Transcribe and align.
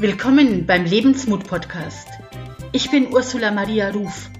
Willkommen 0.00 0.64
beim 0.64 0.84
Lebensmut 0.84 1.48
Podcast. 1.48 2.06
Ich 2.70 2.88
bin 2.88 3.12
Ursula 3.12 3.50
Maria 3.50 3.90
Ruf, 3.90 4.30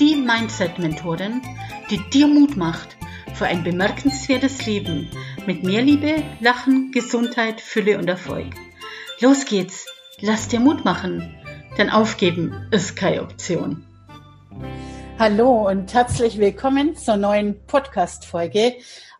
die 0.00 0.16
Mindset-Mentorin, 0.16 1.40
die 1.88 2.00
dir 2.10 2.26
Mut 2.26 2.56
macht 2.56 2.96
für 3.32 3.46
ein 3.46 3.62
bemerkenswertes 3.62 4.66
Leben 4.66 5.08
mit 5.46 5.62
mehr 5.62 5.82
Liebe, 5.82 6.24
Lachen, 6.40 6.90
Gesundheit, 6.90 7.60
Fülle 7.60 7.96
und 7.96 8.08
Erfolg. 8.08 8.54
Los 9.20 9.44
geht's, 9.44 9.86
lass 10.20 10.48
dir 10.48 10.58
Mut 10.58 10.84
machen, 10.84 11.32
denn 11.78 11.90
aufgeben 11.90 12.66
ist 12.72 12.96
keine 12.96 13.22
Option. 13.22 13.86
Hallo 15.16 15.68
und 15.70 15.94
herzlich 15.94 16.38
willkommen 16.38 16.96
zur 16.96 17.18
neuen 17.18 17.64
Podcast-Folge, 17.68 18.74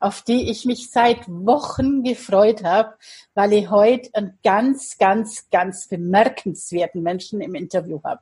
auf 0.04 0.20
die 0.20 0.50
ich 0.50 0.66
mich 0.66 0.90
seit 0.90 1.26
Wochen 1.28 2.02
gefreut 2.02 2.62
habe, 2.62 2.94
weil 3.32 3.54
ich 3.54 3.70
heute 3.70 4.10
einen 4.12 4.38
ganz, 4.44 4.98
ganz, 4.98 5.48
ganz 5.48 5.88
bemerkenswerten 5.88 7.02
Menschen 7.02 7.40
im 7.40 7.54
Interview 7.54 8.02
habe. 8.04 8.20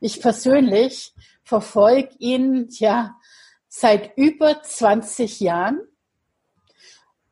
Ich 0.00 0.22
persönlich 0.22 1.12
verfolge 1.42 2.10
ihn 2.20 2.68
ja 2.70 3.16
seit 3.66 4.16
über 4.16 4.62
20 4.62 5.40
Jahren. 5.40 5.80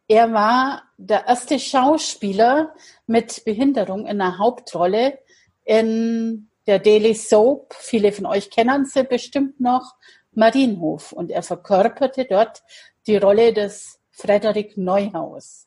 Er 0.08 0.32
war 0.32 0.82
der 0.96 1.28
erste 1.28 1.60
Schauspieler 1.60 2.74
mit 3.06 3.44
Behinderung 3.44 4.04
in 4.08 4.18
der 4.18 4.38
Hauptrolle 4.38 5.20
in 5.64 6.50
der 6.66 6.80
Daily 6.80 7.14
Soap, 7.14 7.72
viele 7.78 8.10
von 8.10 8.26
euch 8.26 8.50
kennen 8.50 8.84
sie 8.84 9.04
bestimmt 9.04 9.60
noch, 9.60 9.94
Marienhof. 10.32 11.12
Und 11.12 11.30
er 11.30 11.42
verkörperte 11.42 12.24
dort 12.24 12.62
die 13.06 13.16
Rolle 13.16 13.52
des 13.52 13.98
Frederik 14.10 14.76
Neuhaus. 14.76 15.66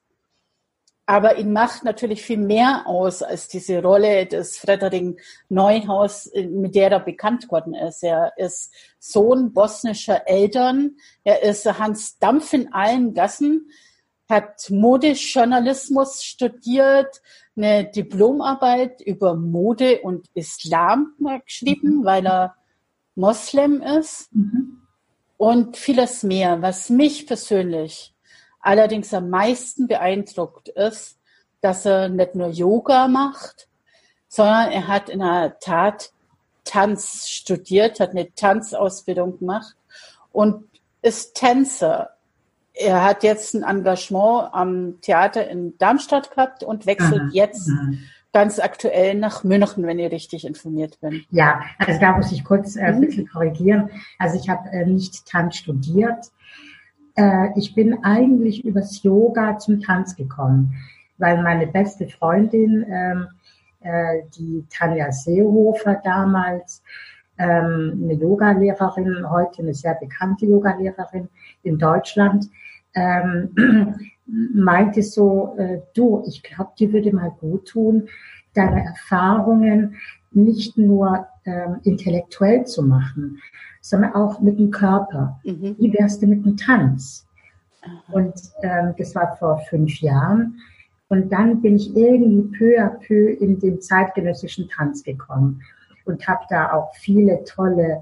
Aber 1.05 1.37
ihn 1.37 1.51
macht 1.51 1.83
natürlich 1.83 2.21
viel 2.21 2.37
mehr 2.37 2.83
aus 2.85 3.21
als 3.21 3.49
diese 3.49 3.81
Rolle 3.81 4.25
des 4.25 4.57
Frederik 4.57 5.21
Neuhaus, 5.49 6.31
mit 6.33 6.75
der 6.75 6.91
er 6.91 6.99
bekannt 7.01 7.51
worden 7.51 7.73
ist. 7.73 8.03
Er 8.03 8.31
ist 8.37 8.73
Sohn 8.99 9.51
bosnischer 9.51 10.27
Eltern. 10.27 10.95
Er 11.25 11.43
ist 11.43 11.65
Hans 11.65 12.19
Dampf 12.19 12.53
in 12.53 12.71
allen 12.71 13.13
Gassen, 13.13 13.69
hat 14.29 14.69
Modejournalismus 14.69 16.23
studiert, 16.23 17.21
eine 17.57 17.85
Diplomarbeit 17.91 19.01
über 19.01 19.35
Mode 19.35 20.01
und 20.01 20.27
Islam 20.33 21.13
geschrieben, 21.45 22.05
weil 22.05 22.25
er 22.25 22.55
Moslem 23.15 23.81
ist 23.81 24.33
mhm. 24.33 24.82
Und 25.43 25.75
vieles 25.75 26.23
mehr. 26.23 26.61
Was 26.61 26.89
mich 26.89 27.27
persönlich 27.27 28.13
allerdings 28.61 29.13
am 29.13 29.29
meisten 29.29 29.87
beeindruckt 29.87 30.69
ist, 30.69 31.19
dass 31.59 31.85
er 31.85 32.07
nicht 32.07 32.35
nur 32.35 32.47
Yoga 32.47 33.09
macht, 33.09 33.67
sondern 34.29 34.71
er 34.71 34.87
hat 34.87 35.09
in 35.09 35.19
der 35.19 35.59
Tat 35.59 36.13
Tanz 36.63 37.27
studiert, 37.27 37.99
hat 37.99 38.11
eine 38.11 38.33
Tanzausbildung 38.33 39.39
gemacht 39.39 39.75
und 40.31 40.63
ist 41.01 41.35
Tänzer 41.35 42.11
er 42.73 43.03
hat 43.03 43.21
jetzt 43.21 43.53
ein 43.53 43.63
Engagement 43.63 44.49
am 44.51 44.99
Theater 45.01 45.47
in 45.47 45.77
Darmstadt 45.77 46.31
gehabt 46.31 46.63
und 46.63 46.87
wechselt 46.87 47.21
aha, 47.21 47.29
jetzt 47.31 47.69
aha. 47.69 47.91
Ganz 48.33 48.59
aktuell 48.59 49.15
nach 49.15 49.43
München, 49.43 49.85
wenn 49.85 49.99
ich 49.99 50.11
richtig 50.11 50.45
informiert 50.45 50.99
bin. 50.99 51.23
Ja, 51.29 51.61
also 51.77 51.99
da 51.99 52.17
muss 52.17 52.31
ich 52.31 52.43
kurz 52.43 52.75
äh, 52.75 52.81
ein 52.81 52.97
mhm. 52.97 53.01
bisschen 53.01 53.27
korrigieren. 53.27 53.89
Also 54.17 54.37
ich 54.37 54.49
habe 54.49 54.69
äh, 54.71 54.85
nicht 54.85 55.25
Tanz 55.27 55.57
studiert. 55.57 56.31
Äh, 57.15 57.57
ich 57.57 57.75
bin 57.75 58.03
eigentlich 58.03 58.65
übers 58.65 59.03
Yoga 59.03 59.57
zum 59.59 59.81
Tanz 59.81 60.15
gekommen, 60.15 60.73
weil 61.19 61.41
meine 61.41 61.67
beste 61.67 62.07
Freundin, 62.07 62.85
ähm, 62.89 63.27
äh, 63.81 64.23
die 64.35 64.65
Tanja 64.69 65.11
Seehofer 65.11 66.01
damals, 66.03 66.81
ähm, 67.37 68.01
eine 68.03 68.13
Yogalehrerin, 68.13 69.29
heute 69.29 69.61
eine 69.61 69.73
sehr 69.73 69.95
bekannte 69.95 70.45
Yogalehrerin 70.45 71.29
in 71.63 71.77
Deutschland, 71.77 72.49
ähm, 72.95 73.49
meinte 74.25 75.01
so, 75.01 75.55
äh, 75.57 75.79
du, 75.93 76.23
ich 76.27 76.43
glaube, 76.43 76.71
die 76.79 76.91
würde 76.91 77.13
mal 77.13 77.31
gut 77.39 77.67
tun, 77.67 78.07
deine 78.53 78.85
Erfahrungen 78.85 79.95
nicht 80.31 80.77
nur 80.77 81.27
ähm, 81.45 81.77
intellektuell 81.83 82.65
zu 82.65 82.83
machen, 82.83 83.39
sondern 83.81 84.13
auch 84.13 84.39
mit 84.39 84.59
dem 84.59 84.71
Körper. 84.71 85.39
Mhm. 85.43 85.75
Wie 85.77 85.93
wärst 85.93 86.21
du 86.21 86.27
mit 86.27 86.45
dem 86.45 86.57
Tanz? 86.57 87.27
Und 88.11 88.33
ähm, 88.61 88.93
das 88.97 89.13
war 89.13 89.35
vor 89.37 89.59
fünf 89.69 89.99
Jahren. 89.99 90.59
Und 91.09 91.31
dann 91.31 91.61
bin 91.61 91.75
ich 91.75 91.95
irgendwie 91.95 92.57
peu 92.57 92.79
à 92.79 92.89
peu 92.89 93.29
in 93.39 93.59
den 93.59 93.81
zeitgenössischen 93.81 94.69
Tanz 94.69 95.03
gekommen 95.03 95.61
und 96.05 96.27
habe 96.27 96.43
da 96.49 96.71
auch 96.71 96.93
viele 96.95 97.43
tolle 97.43 98.01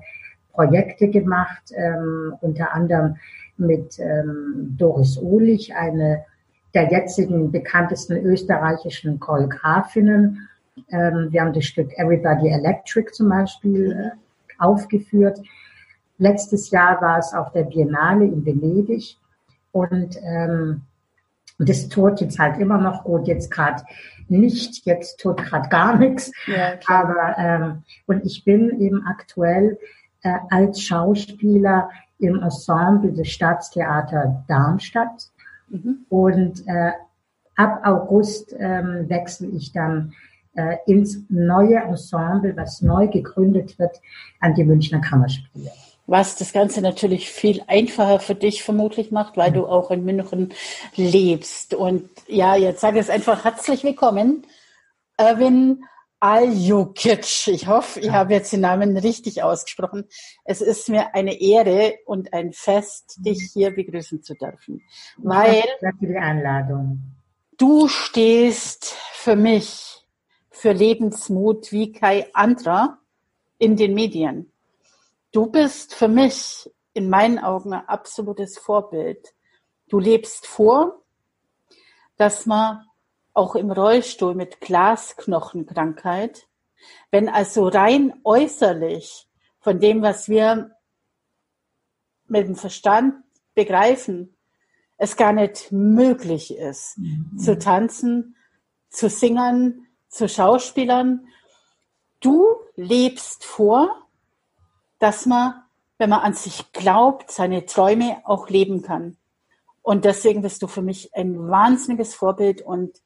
Projekte 0.53 1.09
gemacht, 1.09 1.72
ähm, 1.75 2.35
unter 2.41 2.74
anderem 2.74 3.16
mit 3.61 3.99
ähm, 3.99 4.75
Doris 4.77 5.17
Uhlich, 5.17 5.75
eine 5.75 6.25
der 6.73 6.91
jetzigen 6.91 7.51
bekanntesten 7.51 8.17
österreichischen 8.17 9.19
Choreografinnen. 9.19 10.47
Ähm, 10.89 11.27
wir 11.31 11.41
haben 11.41 11.53
das 11.53 11.66
Stück 11.66 11.91
Everybody 11.97 12.50
Electric 12.50 13.11
zum 13.11 13.29
Beispiel 13.29 13.91
äh, 13.91 14.09
aufgeführt. 14.57 15.39
Letztes 16.17 16.69
Jahr 16.71 17.01
war 17.01 17.17
es 17.17 17.33
auf 17.33 17.51
der 17.51 17.63
Biennale 17.63 18.25
in 18.25 18.45
Venedig 18.45 19.17
und 19.71 20.17
ähm, 20.23 20.81
das 21.57 21.89
tut 21.89 22.21
jetzt 22.21 22.39
halt 22.39 22.57
immer 22.59 22.77
noch 22.77 23.03
gut, 23.03 23.27
jetzt 23.27 23.51
gerade 23.51 23.83
nicht, 24.27 24.85
jetzt 24.85 25.19
tut 25.19 25.38
gerade 25.38 25.69
gar 25.69 25.97
nichts. 25.97 26.31
Ja, 26.47 26.79
aber 26.88 27.35
ähm, 27.38 27.83
und 28.07 28.25
ich 28.25 28.44
bin 28.44 28.79
eben 28.79 29.05
aktuell 29.05 29.77
äh, 30.23 30.37
als 30.49 30.81
Schauspieler 30.81 31.89
im 32.19 32.41
Ensemble 32.41 33.11
des 33.11 33.29
Staatstheater 33.29 34.43
Darmstadt. 34.47 35.29
Mhm. 35.69 36.05
Und 36.09 36.67
äh, 36.67 36.91
ab 37.55 37.81
August 37.83 38.55
ähm, 38.57 39.09
wechsle 39.09 39.47
ich 39.47 39.71
dann 39.71 40.13
äh, 40.53 40.77
ins 40.85 41.19
neue 41.29 41.77
Ensemble, 41.77 42.55
was 42.55 42.81
neu 42.81 43.07
gegründet 43.07 43.79
wird, 43.79 43.99
an 44.39 44.53
die 44.53 44.63
Münchner 44.63 44.99
Kammerspiele. 44.99 45.71
Was 46.07 46.35
das 46.35 46.51
Ganze 46.51 46.81
natürlich 46.81 47.29
viel 47.29 47.61
einfacher 47.67 48.19
für 48.19 48.35
dich 48.35 48.63
vermutlich 48.63 49.11
macht, 49.11 49.38
weil 49.38 49.51
du 49.51 49.65
auch 49.65 49.91
in 49.91 50.03
München 50.03 50.49
lebst. 50.95 51.73
Und 51.73 52.09
ja, 52.27 52.55
jetzt 52.55 52.81
sage 52.81 52.97
ich 52.97 53.03
es 53.03 53.09
einfach 53.09 53.45
herzlich 53.45 53.83
willkommen, 53.83 54.45
Erwin 55.15 55.83
Aljukic. 56.21 57.47
Ich 57.47 57.67
hoffe, 57.67 57.99
ich 57.99 58.11
habe 58.11 58.33
jetzt 58.33 58.53
den 58.53 58.61
Namen 58.61 58.95
richtig 58.95 59.41
ausgesprochen. 59.41 60.05
Es 60.45 60.61
ist 60.61 60.87
mir 60.87 61.15
eine 61.15 61.41
Ehre 61.41 61.95
und 62.05 62.31
ein 62.31 62.53
Fest, 62.53 63.15
dich 63.17 63.49
hier 63.51 63.71
begrüßen 63.71 64.21
zu 64.21 64.35
dürfen. 64.35 64.83
Weil 65.17 65.63
Danke 65.81 65.97
für 65.97 66.07
die 66.07 66.17
Einladung. 66.17 67.01
Du 67.57 67.87
stehst 67.87 68.95
für 69.13 69.35
mich 69.35 70.05
für 70.51 70.73
Lebensmut 70.73 71.71
wie 71.71 71.91
kein 71.91 72.25
anderer 72.33 72.99
in 73.57 73.75
den 73.75 73.95
Medien. 73.95 74.51
Du 75.31 75.47
bist 75.47 75.95
für 75.95 76.07
mich 76.07 76.69
in 76.93 77.09
meinen 77.09 77.39
Augen 77.39 77.73
ein 77.73 77.88
absolutes 77.88 78.59
Vorbild. 78.59 79.33
Du 79.89 79.97
lebst 79.97 80.45
vor, 80.45 81.01
dass 82.17 82.45
man 82.45 82.85
auch 83.34 83.56
im 83.56 83.72
Rollstuhl 83.72 84.36
mit 84.36 84.62
Glasknochenkrankheit, 84.62 86.47
wenn 87.12 87.30
also 87.30 87.68
rein 87.68 88.14
äußerlich 88.24 89.28
von 89.59 89.80
dem, 89.80 90.02
was 90.02 90.28
wir 90.28 90.75
mit 92.28 92.47
dem 92.47 92.56
Verstand 92.56 93.16
begreifen, 93.53 94.36
es 94.97 95.16
gar 95.16 95.34
nicht 95.34 95.72
möglich 95.72 96.56
ist, 96.56 96.98
mhm. 96.98 97.38
zu 97.38 97.57
tanzen, 97.57 98.36
zu 98.89 99.10
singen, 99.10 99.88
zu 100.10 100.30
Schauspielern. 100.30 101.27
Du 102.19 102.45
lebst 102.75 103.44
vor, 103.44 104.07
dass 105.00 105.25
man, 105.25 105.63
wenn 105.98 106.10
man 106.10 106.19
an 106.19 106.34
sich 106.34 106.72
glaubt, 106.72 107.31
seine 107.31 107.66
Träume 107.66 108.22
auch 108.25 108.50
leben 108.50 108.81
kann. 108.81 109.18
Und 109.81 110.06
deswegen 110.06 110.44
bist 110.44 110.62
du 110.62 110.68
für 110.68 110.84
mich 110.84 111.13
ein 111.16 111.50
wahnsinniges 111.50 112.13
Vorbild 112.13 112.62
und 112.62 113.01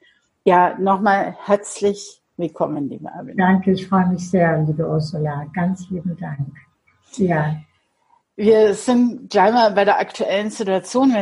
ja, 0.45 0.77
nochmal 0.77 1.35
herzlich 1.43 2.21
willkommen, 2.37 2.87
liebe 2.87 3.11
Armin. 3.11 3.35
Danke, 3.35 3.71
ich 3.71 3.87
freue 3.87 4.07
mich 4.07 4.29
sehr, 4.29 4.61
liebe 4.61 4.87
Ursula. 4.87 5.45
Ganz 5.53 5.89
lieben 5.89 6.15
Dank. 6.17 6.55
Ja. 7.17 7.55
Wir 8.35 8.75
sind 8.75 9.31
gleich 9.31 9.51
mal 9.51 9.71
bei 9.71 9.85
der 9.85 9.97
aktuellen 9.97 10.51
Situation. 10.51 11.15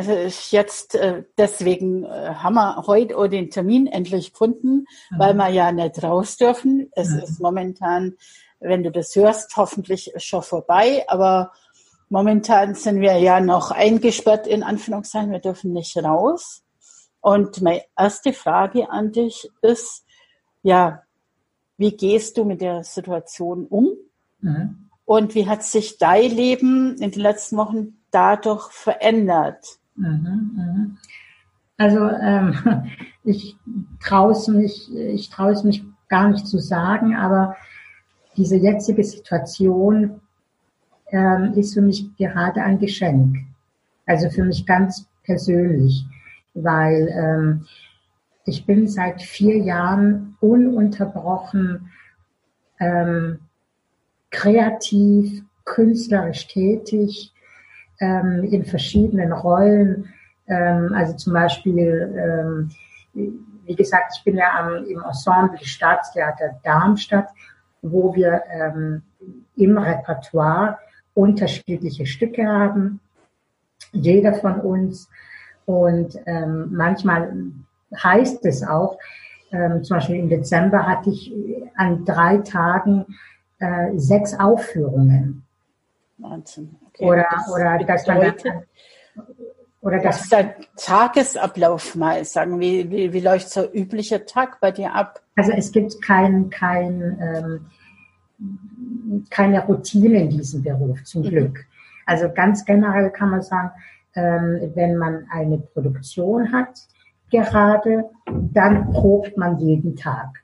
Jetzt 0.50 0.96
äh, 0.96 1.24
deswegen 1.38 2.04
äh, 2.04 2.34
haben 2.36 2.56
wir 2.56 2.84
heute 2.86 3.18
auch 3.18 3.28
den 3.28 3.50
Termin 3.50 3.88
endlich 3.88 4.32
gefunden, 4.32 4.88
mhm. 5.12 5.20
weil 5.20 5.34
wir 5.36 5.48
ja 5.50 5.72
nicht 5.72 6.04
raus 6.04 6.36
dürfen. 6.36 6.90
Es 6.92 7.10
mhm. 7.10 7.20
ist 7.20 7.40
momentan, 7.40 8.18
wenn 8.60 8.84
du 8.84 8.92
das 8.92 9.16
hörst, 9.16 9.56
hoffentlich 9.56 10.12
schon 10.18 10.42
vorbei. 10.42 11.06
Aber 11.08 11.54
momentan 12.10 12.76
sind 12.76 13.00
wir 13.00 13.18
ja 13.20 13.40
noch 13.40 13.72
eingesperrt 13.72 14.48
in 14.48 14.64
Anführungszeichen. 14.64 15.32
Wir 15.32 15.40
dürfen 15.40 15.72
nicht 15.72 15.96
raus. 15.96 16.64
Und 17.24 17.62
meine 17.62 17.84
erste 17.98 18.34
Frage 18.34 18.90
an 18.90 19.14
dich 19.14 19.50
ist, 19.62 20.04
ja, 20.62 21.04
wie 21.78 21.96
gehst 21.96 22.38
du 22.38 22.44
mit 22.44 22.60
der 22.60 22.84
Situation 22.84 23.66
um? 23.68 23.92
Mhm. 24.42 24.90
Und 25.06 25.34
wie 25.34 25.48
hat 25.48 25.64
sich 25.64 25.98
dein 25.98 26.30
Leben 26.32 26.98
in 26.98 27.12
den 27.12 27.22
letzten 27.22 27.56
Wochen 27.56 27.96
dadurch 28.12 28.70
verändert? 28.72 29.80
Mhm, 29.96 30.52
mhm. 30.54 30.98
Also 31.78 32.10
ähm, 32.10 32.58
ich 33.24 33.56
traue 34.02 34.34
es 34.34 34.50
mich, 34.50 34.94
ich 34.94 35.30
traue 35.30 35.54
es 35.54 35.64
mich 35.64 35.82
gar 36.10 36.28
nicht 36.28 36.46
zu 36.46 36.60
sagen, 36.60 37.16
aber 37.16 37.56
diese 38.36 38.58
jetzige 38.58 39.04
Situation 39.06 40.20
ähm, 41.08 41.54
ist 41.54 41.74
für 41.74 41.82
mich 41.82 42.14
gerade 42.18 42.64
ein 42.64 42.80
Geschenk. 42.80 43.38
Also 44.06 44.30
für 44.30 44.44
mich 44.44 44.66
ganz 44.66 45.08
persönlich, 45.24 46.06
weil 46.54 47.10
ähm, 47.10 47.66
ich 48.46 48.66
bin 48.66 48.88
seit 48.88 49.22
vier 49.22 49.58
Jahren 49.58 50.36
ununterbrochen 50.42 51.90
ähm, 52.80 53.40
kreativ, 54.30 55.44
künstlerisch 55.64 56.48
tätig, 56.48 57.34
ähm, 58.00 58.44
in 58.44 58.66
verschiedenen 58.66 59.32
Rollen. 59.32 60.14
Ähm, 60.48 60.94
also 60.94 61.14
zum 61.14 61.34
Beispiel, 61.34 62.70
ähm, 63.14 63.38
wie 63.66 63.76
gesagt, 63.76 64.16
ich 64.18 64.24
bin 64.24 64.36
ja 64.36 64.60
am, 64.60 64.86
im 64.86 65.02
Ensemble 65.02 65.64
Staatstheater 65.64 66.60
Darmstadt, 66.64 67.30
wo 67.82 68.14
wir 68.16 68.44
ähm, 68.52 69.04
im 69.56 69.78
Repertoire 69.78 70.80
unterschiedliche 71.14 72.06
Stücke 72.06 72.46
haben, 72.46 73.00
jeder 73.92 74.34
von 74.34 74.60
uns. 74.60 75.10
Und 75.66 76.20
ähm, 76.26 76.70
manchmal 76.72 77.34
heißt 77.96 78.46
es 78.46 78.64
auch, 78.64 78.98
ähm, 79.52 79.84
zum 79.84 79.98
Beispiel 79.98 80.18
im 80.18 80.30
Dezember 80.30 80.88
hatte 80.88 81.12
ich 81.12 81.34
an 81.76 82.06
drei 82.06 82.38
Tagen 82.38 83.06
äh, 83.60 83.92
sechs 83.98 84.38
Aufführungen. 84.38 85.44
Wahnsinn. 86.18 86.76
Okay. 86.88 87.06
Oder, 87.06 87.26
das 87.32 87.52
oder 87.52 87.78
dass 87.80 88.08
man 88.08 88.22
dann, 88.22 88.64
oder 89.82 90.00
das 90.00 90.22
ist 90.22 90.34
ein 90.34 90.54
Tagesablauf 90.78 91.96
mal 91.96 92.24
sagen. 92.26 92.60
Wie, 92.60 92.90
wie, 92.90 93.14
wie 93.14 93.20
läuft 93.20 93.50
so 93.50 93.62
ein 93.62 93.74
üblicher 93.74 94.26
Tag 94.26 94.60
bei 94.60 94.72
dir 94.72 94.94
ab? 94.94 95.22
Also 95.36 95.52
es 95.52 95.72
gibt 95.72 96.02
kein, 96.02 96.50
kein, 96.50 97.20
ähm, 98.40 99.26
keine 99.30 99.66
Routine 99.66 100.22
in 100.22 100.30
diesem 100.30 100.64
Beruf, 100.64 101.04
zum 101.04 101.24
mhm. 101.24 101.30
Glück. 101.30 101.66
Also 102.06 102.30
ganz 102.34 102.66
generell 102.66 103.10
kann 103.12 103.30
man 103.30 103.42
sagen, 103.42 103.72
ähm, 104.16 104.72
wenn 104.76 104.98
man 104.98 105.26
eine 105.32 105.58
Produktion 105.58 106.52
hat, 106.52 106.88
gerade, 107.30 108.10
dann 108.26 108.92
probt 108.92 109.36
man 109.38 109.58
jeden 109.60 109.96
Tag. 109.96 110.44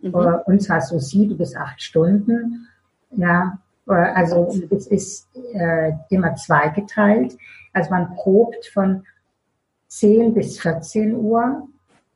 Mhm. 0.00 0.14
Und 0.14 0.62
zwar 0.62 0.80
so 0.80 0.98
sieben 0.98 1.36
bis 1.36 1.56
acht 1.56 1.82
Stunden. 1.82 2.68
Ja, 3.10 3.58
also 3.86 4.48
es 4.70 4.86
ist 4.86 5.28
äh, 5.54 5.92
immer 6.10 6.34
zweigeteilt. 6.36 7.36
Also 7.72 7.90
man 7.90 8.14
probt 8.14 8.66
von 8.72 9.04
10 9.88 10.34
bis 10.34 10.60
14 10.60 11.14
Uhr 11.16 11.66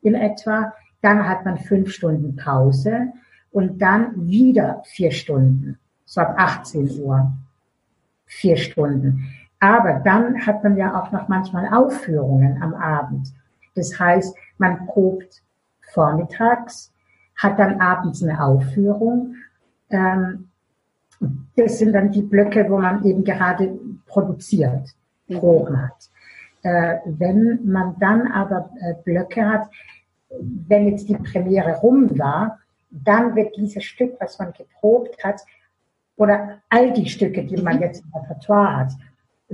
in 0.02 0.14
etwa. 0.14 0.72
Dann 1.00 1.28
hat 1.28 1.44
man 1.44 1.58
fünf 1.58 1.90
Stunden 1.93 2.37
Pause 2.37 3.12
und 3.50 3.81
dann 3.81 4.28
wieder 4.28 4.82
vier 4.87 5.10
Stunden. 5.10 5.78
So 6.04 6.20
ab 6.20 6.34
18 6.37 7.00
Uhr. 7.00 7.32
Vier 8.26 8.56
Stunden. 8.56 9.28
Aber 9.62 10.00
dann 10.00 10.44
hat 10.44 10.64
man 10.64 10.76
ja 10.76 11.00
auch 11.00 11.12
noch 11.12 11.29
manchmal 11.29 11.73
Aufführungen 11.73 12.61
am 12.61 12.75
Abend. 12.75 13.32
Das 13.76 13.97
heißt, 13.97 14.37
man 14.59 14.87
probt 14.87 15.41
vormittags, 15.93 16.93
hat 17.37 17.61
dann 17.61 17.81
abends 17.81 18.25
eine 18.25 18.43
Aufführung. 18.43 19.37
Ähm, 19.88 20.49
das 21.55 21.79
sind 21.79 21.93
dann 21.93 22.11
die 22.11 22.23
Blöcke, 22.23 22.69
wo 22.69 22.79
man 22.79 23.05
eben 23.05 23.23
gerade 23.23 23.79
produziert, 24.06 24.88
mhm. 25.29 25.38
Proben 25.38 25.81
hat. 25.81 26.11
Äh, 26.62 26.99
wenn 27.05 27.61
man 27.64 27.94
dann 28.00 28.32
aber 28.32 28.69
äh, 28.81 28.94
Blöcke 29.05 29.49
hat, 29.49 29.69
wenn 30.41 30.88
jetzt 30.88 31.09
die 31.09 31.14
Premiere 31.14 31.76
rum 31.76 32.19
war, 32.19 32.59
dann 32.91 33.37
wird 33.37 33.56
dieses 33.56 33.85
Stück, 33.85 34.17
was 34.19 34.41
man 34.41 34.53
geprobt 34.55 35.23
hat, 35.23 35.41
oder 36.17 36.59
all 36.69 36.93
die 36.93 37.09
Stücke, 37.09 37.44
die 37.44 37.62
man 37.62 37.76
mhm. 37.76 37.82
jetzt 37.82 38.03
im 38.03 38.12
Repertoire 38.12 38.76
hat, 38.79 38.93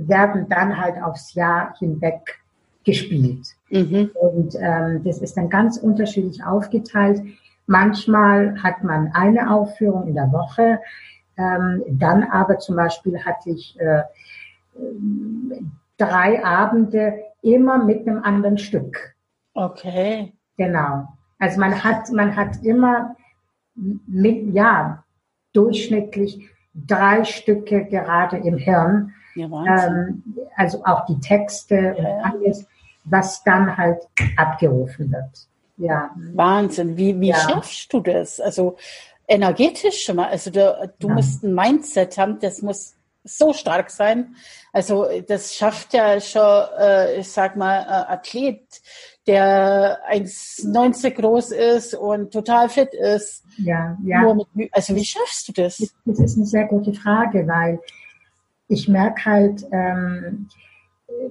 werden 0.07 0.47
dann 0.49 0.77
halt 0.77 1.01
aufs 1.01 1.33
Jahr 1.33 1.75
hinweg 1.79 2.39
gespielt. 2.83 3.47
Mhm. 3.69 4.11
Und 4.13 4.55
ähm, 4.59 5.03
das 5.03 5.19
ist 5.19 5.37
dann 5.37 5.49
ganz 5.49 5.77
unterschiedlich 5.77 6.43
aufgeteilt. 6.43 7.21
Manchmal 7.67 8.61
hat 8.63 8.83
man 8.83 9.11
eine 9.13 9.51
Aufführung 9.53 10.07
in 10.07 10.15
der 10.15 10.31
Woche, 10.31 10.79
ähm, 11.37 11.83
dann 11.87 12.23
aber 12.23 12.59
zum 12.59 12.75
Beispiel 12.75 13.23
hatte 13.23 13.51
ich 13.51 13.79
äh, 13.79 14.03
drei 15.97 16.43
Abende 16.43 17.13
immer 17.41 17.83
mit 17.83 18.07
einem 18.07 18.23
anderen 18.23 18.57
Stück. 18.57 19.15
Okay. 19.53 20.33
Genau. 20.57 21.07
Also 21.37 21.59
man 21.59 21.83
hat, 21.83 22.11
man 22.11 22.35
hat 22.35 22.63
immer 22.63 23.15
mit, 23.75 24.53
ja, 24.53 25.03
durchschnittlich 25.53 26.49
drei 26.73 27.23
Stücke 27.23 27.85
gerade 27.85 28.37
im 28.37 28.57
Hirn. 28.57 29.13
Ja, 29.47 29.87
ähm, 29.87 30.23
also 30.55 30.83
auch 30.83 31.05
die 31.05 31.19
Texte 31.19 31.95
und 31.95 32.05
alles 32.05 32.65
was 33.09 33.43
dann 33.43 33.75
halt 33.75 34.07
abgerufen 34.37 35.11
wird. 35.11 35.47
Ja. 35.77 36.11
Wahnsinn. 36.33 36.97
Wie, 36.97 37.19
wie 37.19 37.29
ja. 37.29 37.37
schaffst 37.37 37.91
du 37.93 38.01
das? 38.01 38.39
Also 38.39 38.75
energetisch 39.27 40.03
schon 40.03 40.17
mal. 40.17 40.29
Also 40.29 40.51
du, 40.51 40.91
du 40.99 41.07
ja. 41.07 41.13
musst 41.13 41.43
ein 41.43 41.53
Mindset 41.53 42.17
haben, 42.17 42.39
das 42.39 42.61
muss 42.61 42.95
so 43.23 43.53
stark 43.53 43.89
sein. 43.89 44.35
Also 44.73 45.07
das 45.27 45.55
schafft 45.55 45.93
ja 45.93 46.19
schon, 46.19 46.63
äh, 46.79 47.19
ich 47.19 47.31
sag 47.31 47.55
mal, 47.55 47.81
äh, 47.81 48.13
Athlet, 48.13 48.81
der 49.27 49.99
1,90 50.11 51.11
groß 51.11 51.51
ist 51.51 51.93
und 51.93 52.31
total 52.31 52.69
fit 52.69 52.93
ist. 52.93 53.43
Ja, 53.57 53.97
ja. 54.03 54.33
Mit, 54.53 54.73
also 54.73 54.95
wie 54.95 55.05
schaffst 55.05 55.47
du 55.47 55.51
das? 55.53 55.77
Das 56.05 56.19
ist 56.19 56.37
eine 56.37 56.45
sehr 56.45 56.65
gute 56.65 56.93
Frage, 56.93 57.47
weil 57.47 57.79
ich 58.69 58.87
merke 58.87 59.25
halt, 59.25 59.65
ähm, 59.71 60.47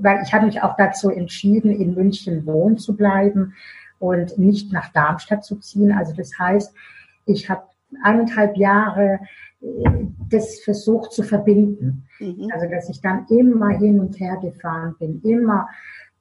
weil 0.00 0.20
ich 0.22 0.34
habe 0.34 0.46
mich 0.46 0.62
auch 0.62 0.76
dazu 0.76 1.08
entschieden, 1.08 1.70
in 1.70 1.94
München 1.94 2.44
wohnen 2.44 2.76
zu 2.76 2.96
bleiben 2.96 3.54
und 3.98 4.38
nicht 4.38 4.72
nach 4.72 4.92
Darmstadt 4.92 5.44
zu 5.44 5.56
ziehen. 5.56 5.92
Also 5.92 6.12
das 6.14 6.38
heißt, 6.38 6.74
ich 7.24 7.48
habe 7.48 7.62
eineinhalb 8.02 8.56
Jahre 8.56 9.20
äh, 9.62 9.90
das 10.28 10.60
versucht 10.60 11.12
zu 11.12 11.22
verbinden. 11.22 12.04
Mhm. 12.18 12.50
Also 12.52 12.68
dass 12.68 12.90
ich 12.90 13.00
dann 13.00 13.26
immer 13.28 13.70
hin 13.70 14.00
und 14.00 14.18
her 14.20 14.36
gefahren 14.42 14.96
bin, 14.98 15.22
immer 15.22 15.68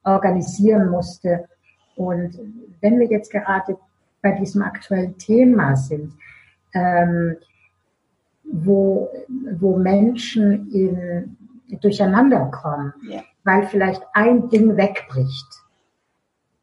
organisieren 0.04 0.88
musste. 0.88 1.48
Und 1.96 2.38
wenn 2.80 2.98
wir 3.00 3.08
jetzt 3.08 3.30
gerade 3.30 3.76
bei 4.22 4.32
diesem 4.32 4.62
aktuellen 4.62 5.18
Thema 5.18 5.76
sind, 5.76 6.12
ähm, 6.74 7.36
wo, 8.50 9.08
wo 9.58 9.76
Menschen 9.76 10.70
in, 10.70 11.36
durcheinander 11.80 12.46
kommen, 12.46 12.92
ja 13.08 13.22
weil 13.48 13.66
vielleicht 13.66 14.02
ein 14.12 14.50
Ding 14.50 14.76
wegbricht. 14.76 15.46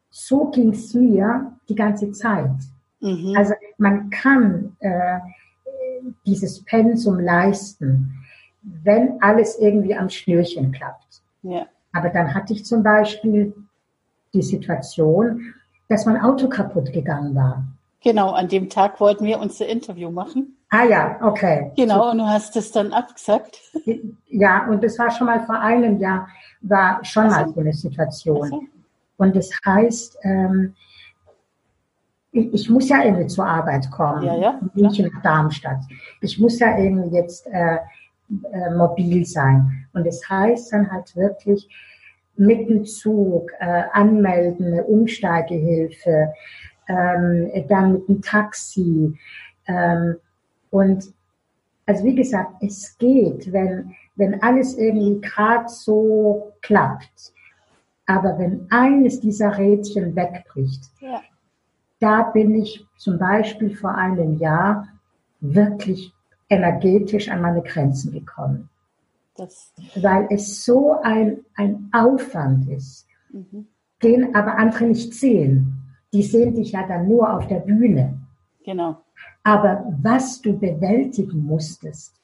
So 0.08 0.52
ging 0.52 0.70
es 0.70 0.94
mir 0.94 1.52
die 1.68 1.74
ganze 1.74 2.12
Zeit. 2.12 2.54
Mhm. 3.00 3.34
Also 3.36 3.54
man 3.76 4.08
kann 4.10 4.76
äh, 4.78 5.18
dieses 6.24 6.64
Pensum 6.64 7.18
leisten, 7.18 8.14
wenn 8.62 9.20
alles 9.20 9.58
irgendwie 9.58 9.96
am 9.96 10.08
Schnürchen 10.08 10.70
klappt. 10.70 11.22
Ja. 11.42 11.66
Aber 11.92 12.10
dann 12.10 12.32
hatte 12.32 12.52
ich 12.52 12.64
zum 12.64 12.84
Beispiel 12.84 13.52
die 14.32 14.42
Situation, 14.42 15.54
dass 15.88 16.06
mein 16.06 16.20
Auto 16.20 16.48
kaputt 16.48 16.92
gegangen 16.92 17.34
war. 17.34 17.64
Genau, 18.02 18.30
an 18.30 18.48
dem 18.48 18.68
Tag 18.68 19.00
wollten 19.00 19.24
wir 19.24 19.40
unser 19.40 19.66
Interview 19.66 20.10
machen. 20.10 20.56
Ah 20.70 20.84
ja, 20.84 21.18
okay. 21.22 21.72
Genau, 21.76 22.10
und 22.10 22.18
du 22.18 22.26
hast 22.26 22.56
es 22.56 22.72
dann 22.72 22.92
abgesagt. 22.92 23.60
Ja, 24.28 24.66
und 24.66 24.82
das 24.82 24.98
war 24.98 25.10
schon 25.10 25.28
mal 25.28 25.44
vor 25.46 25.58
einem 25.58 25.98
Jahr 25.98 26.28
war 26.60 27.04
schon 27.04 27.24
also, 27.24 27.36
mal 27.36 27.48
so 27.48 27.60
eine 27.60 27.72
Situation. 27.72 28.42
Also. 28.42 28.62
Und 29.16 29.36
das 29.36 29.50
heißt, 29.64 30.18
ähm, 30.22 30.74
ich, 32.32 32.52
ich, 32.52 32.70
muss 32.70 32.88
ja 32.88 33.02
irgendwie 33.02 33.26
zur 33.26 33.46
Arbeit 33.46 33.90
kommen, 33.90 34.24
ja, 34.24 34.36
ja, 34.36 34.60
München 34.74 35.10
nach 35.12 35.22
Darmstadt. 35.22 35.80
Ich 36.20 36.38
muss 36.38 36.58
ja 36.58 36.76
irgendwie 36.76 37.16
jetzt 37.16 37.46
äh, 37.46 37.78
äh, 38.52 38.70
mobil 38.76 39.24
sein. 39.24 39.86
Und 39.94 40.06
das 40.06 40.20
heißt 40.28 40.72
dann 40.72 40.90
halt 40.90 41.14
wirklich 41.16 41.68
mit 42.36 42.68
dem 42.68 42.84
Zug 42.84 43.50
äh, 43.60 43.84
anmelden, 43.92 44.66
eine 44.66 44.84
Umsteigehilfe, 44.84 46.34
ähm, 46.88 47.50
dann 47.68 47.92
mit 47.92 48.08
dem 48.08 48.22
Taxi. 48.22 49.18
Ähm, 49.66 50.16
und 50.70 51.12
also 51.86 52.04
wie 52.04 52.14
gesagt, 52.14 52.62
es 52.62 52.96
geht, 52.98 53.52
wenn 53.52 53.94
wenn 54.16 54.42
alles 54.42 54.76
irgendwie 54.76 55.20
gerade 55.20 55.68
so 55.68 56.52
klappt. 56.62 57.32
Aber 58.06 58.38
wenn 58.38 58.66
eines 58.70 59.20
dieser 59.20 59.56
Rädchen 59.56 60.16
wegbricht, 60.16 60.84
ja. 61.00 61.22
da 62.00 62.22
bin 62.22 62.54
ich 62.54 62.86
zum 62.96 63.18
Beispiel 63.18 63.76
vor 63.76 63.94
einem 63.94 64.38
Jahr 64.38 64.88
wirklich 65.40 66.12
energetisch 66.48 67.28
an 67.28 67.42
meine 67.42 67.62
Grenzen 67.62 68.12
gekommen. 68.12 68.68
Das 69.36 69.72
weil 69.96 70.28
es 70.30 70.64
so 70.64 70.98
ein, 71.02 71.44
ein 71.56 71.90
Aufwand 71.92 72.70
ist, 72.70 73.06
mhm. 73.30 73.66
den 74.02 74.34
aber 74.34 74.56
andere 74.56 74.84
nicht 74.84 75.12
sehen. 75.12 75.75
Die 76.16 76.22
sehen 76.22 76.54
dich 76.54 76.72
ja 76.72 76.86
dann 76.86 77.08
nur 77.08 77.30
auf 77.30 77.46
der 77.46 77.60
Bühne. 77.60 78.18
Genau. 78.64 78.96
Aber 79.44 79.84
was 80.02 80.40
du 80.40 80.58
bewältigen 80.58 81.44
musstest, 81.44 82.14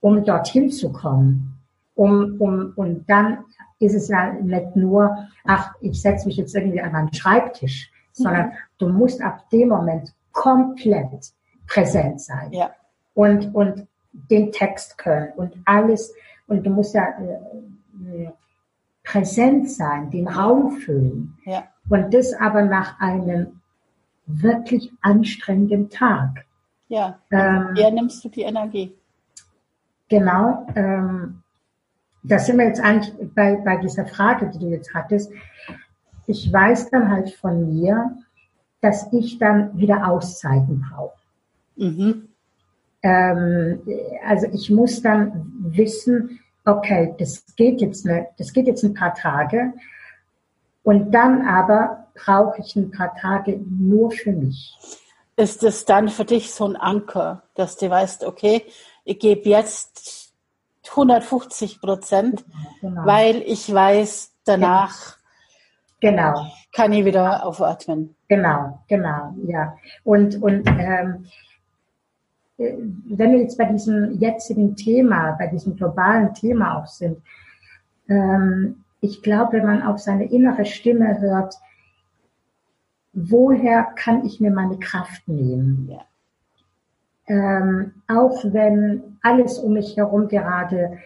um 0.00 0.24
dorthin 0.24 0.70
zu 0.70 0.90
kommen, 0.90 1.58
um, 1.94 2.40
um, 2.40 2.72
und 2.74 3.04
dann 3.06 3.44
ist 3.80 3.94
es 3.94 4.08
ja 4.08 4.32
nicht 4.32 4.76
nur, 4.76 5.28
ach, 5.44 5.74
ich 5.82 6.00
setze 6.00 6.26
mich 6.26 6.38
jetzt 6.38 6.54
irgendwie 6.54 6.80
an 6.80 6.92
meinen 6.92 7.12
Schreibtisch, 7.12 7.92
sondern 8.12 8.46
mhm. 8.46 8.52
du 8.78 8.88
musst 8.88 9.20
ab 9.20 9.50
dem 9.50 9.68
Moment 9.68 10.14
komplett 10.32 11.34
präsent 11.66 12.22
sein. 12.22 12.50
Ja. 12.50 12.70
Und, 13.12 13.54
und 13.54 13.86
den 14.12 14.52
Text 14.52 14.96
können 14.96 15.32
und 15.36 15.52
alles. 15.66 16.14
Und 16.46 16.64
du 16.64 16.70
musst 16.70 16.94
ja 16.94 17.08
äh, 17.20 18.24
äh 18.24 18.30
präsent 19.02 19.70
sein, 19.70 20.10
den 20.10 20.26
Raum 20.28 20.78
füllen. 20.78 21.36
Ja. 21.44 21.64
Und 21.88 22.14
das 22.14 22.32
aber 22.34 22.62
nach 22.62 22.98
einem 23.00 23.60
wirklich 24.26 24.90
anstrengenden 25.02 25.90
Tag. 25.90 26.44
Ja, 26.88 27.18
ähm, 27.30 27.68
woher 27.74 27.90
nimmst 27.90 28.24
du 28.24 28.28
die 28.28 28.42
Energie? 28.42 28.94
Genau, 30.08 30.66
ähm, 30.74 31.42
da 32.22 32.38
sind 32.38 32.58
wir 32.58 32.66
jetzt 32.66 32.80
eigentlich 32.80 33.12
bei, 33.34 33.56
bei 33.56 33.76
dieser 33.76 34.06
Frage, 34.06 34.50
die 34.50 34.58
du 34.58 34.68
jetzt 34.68 34.94
hattest. 34.94 35.30
Ich 36.26 36.50
weiß 36.50 36.90
dann 36.90 37.10
halt 37.10 37.30
von 37.30 37.74
mir, 37.74 38.16
dass 38.80 39.12
ich 39.12 39.38
dann 39.38 39.76
wieder 39.78 40.08
Auszeiten 40.08 40.86
brauche. 40.88 41.18
Mhm. 41.76 42.28
Ähm, 43.02 43.80
also 44.26 44.46
ich 44.52 44.70
muss 44.70 45.02
dann 45.02 45.52
wissen, 45.58 46.40
okay, 46.64 47.14
das 47.18 47.44
geht 47.56 47.80
jetzt 47.80 48.06
nicht, 48.06 48.26
das 48.38 48.52
geht 48.52 48.66
jetzt 48.66 48.82
ein 48.82 48.94
paar 48.94 49.14
Tage 49.14 49.74
und 50.84 51.10
dann 51.10 51.46
aber 51.46 52.06
brauche 52.14 52.60
ich 52.60 52.76
ein 52.76 52.92
paar 52.92 53.16
Tage 53.16 53.58
nur 53.68 54.12
für 54.12 54.32
mich. 54.32 54.76
Ist 55.36 55.64
es 55.64 55.84
dann 55.84 56.08
für 56.08 56.24
dich 56.24 56.52
so 56.52 56.68
ein 56.68 56.76
Anker, 56.76 57.42
dass 57.56 57.76
du 57.76 57.90
weißt, 57.90 58.24
okay, 58.24 58.62
ich 59.04 59.18
gebe 59.18 59.48
jetzt 59.48 60.32
150 60.90 61.80
Prozent, 61.80 62.44
genau. 62.80 63.04
weil 63.04 63.42
ich 63.42 63.72
weiß, 63.72 64.32
danach 64.44 65.16
genau. 66.00 66.46
kann 66.72 66.92
ich 66.92 67.04
wieder 67.04 67.44
aufatmen. 67.44 68.14
Genau, 68.28 68.78
genau, 68.86 69.34
ja. 69.46 69.76
Und, 70.04 70.40
und 70.40 70.68
ähm, 70.68 71.26
äh, 72.58 72.74
wenn 73.06 73.32
wir 73.32 73.40
jetzt 73.40 73.58
bei 73.58 73.64
diesem 73.64 74.12
jetzigen 74.20 74.76
Thema, 74.76 75.32
bei 75.38 75.48
diesem 75.48 75.76
globalen 75.76 76.32
Thema 76.34 76.78
auch 76.78 76.86
sind, 76.86 77.20
ähm, 78.08 78.83
ich 79.04 79.22
glaube, 79.22 79.58
wenn 79.58 79.66
man 79.66 79.82
auf 79.82 79.98
seine 79.98 80.24
innere 80.24 80.64
Stimme 80.64 81.20
hört, 81.20 81.56
woher 83.12 83.84
kann 83.96 84.24
ich 84.24 84.40
mir 84.40 84.50
meine 84.50 84.78
Kraft 84.78 85.28
nehmen? 85.28 85.90
Ja. 85.90 86.06
Ähm, 87.26 87.92
auch 88.08 88.44
wenn 88.44 89.18
alles 89.22 89.58
um 89.58 89.74
mich 89.74 89.96
herum 89.96 90.28
gerade 90.28 90.98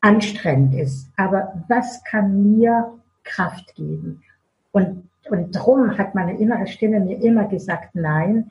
anstrengend 0.00 0.74
ist. 0.74 1.10
Aber 1.16 1.64
was 1.68 2.04
kann 2.04 2.56
mir 2.56 2.92
Kraft 3.24 3.74
geben? 3.74 4.22
Und, 4.70 5.08
und 5.28 5.50
drum 5.50 5.98
hat 5.98 6.14
meine 6.14 6.38
innere 6.38 6.68
Stimme 6.68 7.00
mir 7.00 7.20
immer 7.20 7.48
gesagt, 7.48 7.94
nein, 7.94 8.50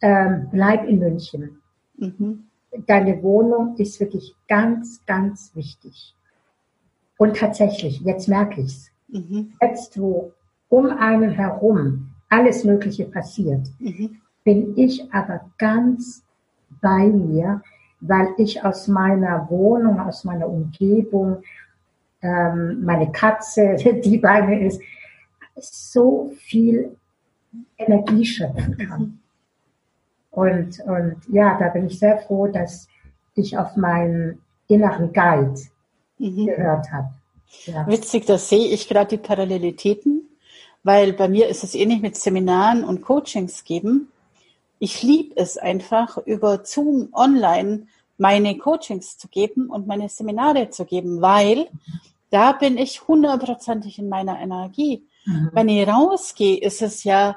ähm, 0.00 0.48
bleib 0.50 0.86
in 0.86 0.98
München. 0.98 1.60
Mhm. 1.98 2.44
Deine 2.86 3.22
Wohnung 3.22 3.76
ist 3.76 4.00
wirklich 4.00 4.34
ganz, 4.48 5.04
ganz 5.04 5.54
wichtig. 5.54 6.14
Und 7.22 7.36
tatsächlich, 7.36 8.00
jetzt 8.00 8.26
merke 8.26 8.62
ich's. 8.62 8.90
Mhm. 9.06 9.52
Jetzt, 9.60 9.96
wo 9.96 10.32
um 10.68 10.86
einen 10.86 11.30
herum 11.30 12.08
alles 12.28 12.64
Mögliche 12.64 13.04
passiert, 13.04 13.68
mhm. 13.78 14.16
bin 14.42 14.76
ich 14.76 15.14
aber 15.14 15.48
ganz 15.56 16.24
bei 16.80 17.06
mir, 17.06 17.62
weil 18.00 18.26
ich 18.38 18.64
aus 18.64 18.88
meiner 18.88 19.48
Wohnung, 19.48 20.00
aus 20.00 20.24
meiner 20.24 20.48
Umgebung, 20.48 21.44
ähm, 22.22 22.82
meine 22.84 23.12
Katze, 23.12 23.76
die 24.04 24.18
bei 24.18 24.42
mir 24.42 24.66
ist, 24.66 24.80
so 25.54 26.32
viel 26.38 26.96
Energie 27.78 28.24
schöpfen 28.24 28.78
kann. 28.78 29.00
Mhm. 29.00 29.18
Und, 30.32 30.80
und 30.80 31.16
ja, 31.28 31.56
da 31.56 31.68
bin 31.68 31.86
ich 31.86 32.00
sehr 32.00 32.18
froh, 32.18 32.48
dass 32.48 32.88
ich 33.36 33.56
auf 33.56 33.76
meinen 33.76 34.40
inneren 34.66 35.12
Guide 35.12 35.60
mhm. 36.30 36.46
gehört 36.46 36.90
habe. 36.92 37.08
Ja. 37.66 37.86
Witzig, 37.86 38.26
da 38.26 38.38
sehe 38.38 38.68
ich 38.68 38.88
gerade 38.88 39.16
die 39.16 39.22
Parallelitäten, 39.22 40.28
weil 40.82 41.12
bei 41.12 41.28
mir 41.28 41.48
ist 41.48 41.64
es 41.64 41.74
ähnlich 41.74 42.00
mit 42.00 42.16
Seminaren 42.16 42.84
und 42.84 43.02
Coachings 43.02 43.64
geben. 43.64 44.10
Ich 44.78 45.02
liebe 45.02 45.36
es 45.36 45.58
einfach, 45.58 46.18
über 46.18 46.64
Zoom 46.64 47.08
online 47.12 47.86
meine 48.18 48.56
Coachings 48.56 49.18
zu 49.18 49.28
geben 49.28 49.68
und 49.68 49.86
meine 49.86 50.08
Seminare 50.08 50.70
zu 50.70 50.84
geben, 50.84 51.20
weil 51.20 51.68
da 52.30 52.52
bin 52.52 52.78
ich 52.78 53.06
hundertprozentig 53.06 53.98
in 53.98 54.08
meiner 54.08 54.40
Energie. 54.40 55.04
Mhm. 55.26 55.50
Wenn 55.52 55.68
ich 55.68 55.86
rausgehe, 55.86 56.58
ist 56.58 56.82
es 56.82 57.04
ja 57.04 57.36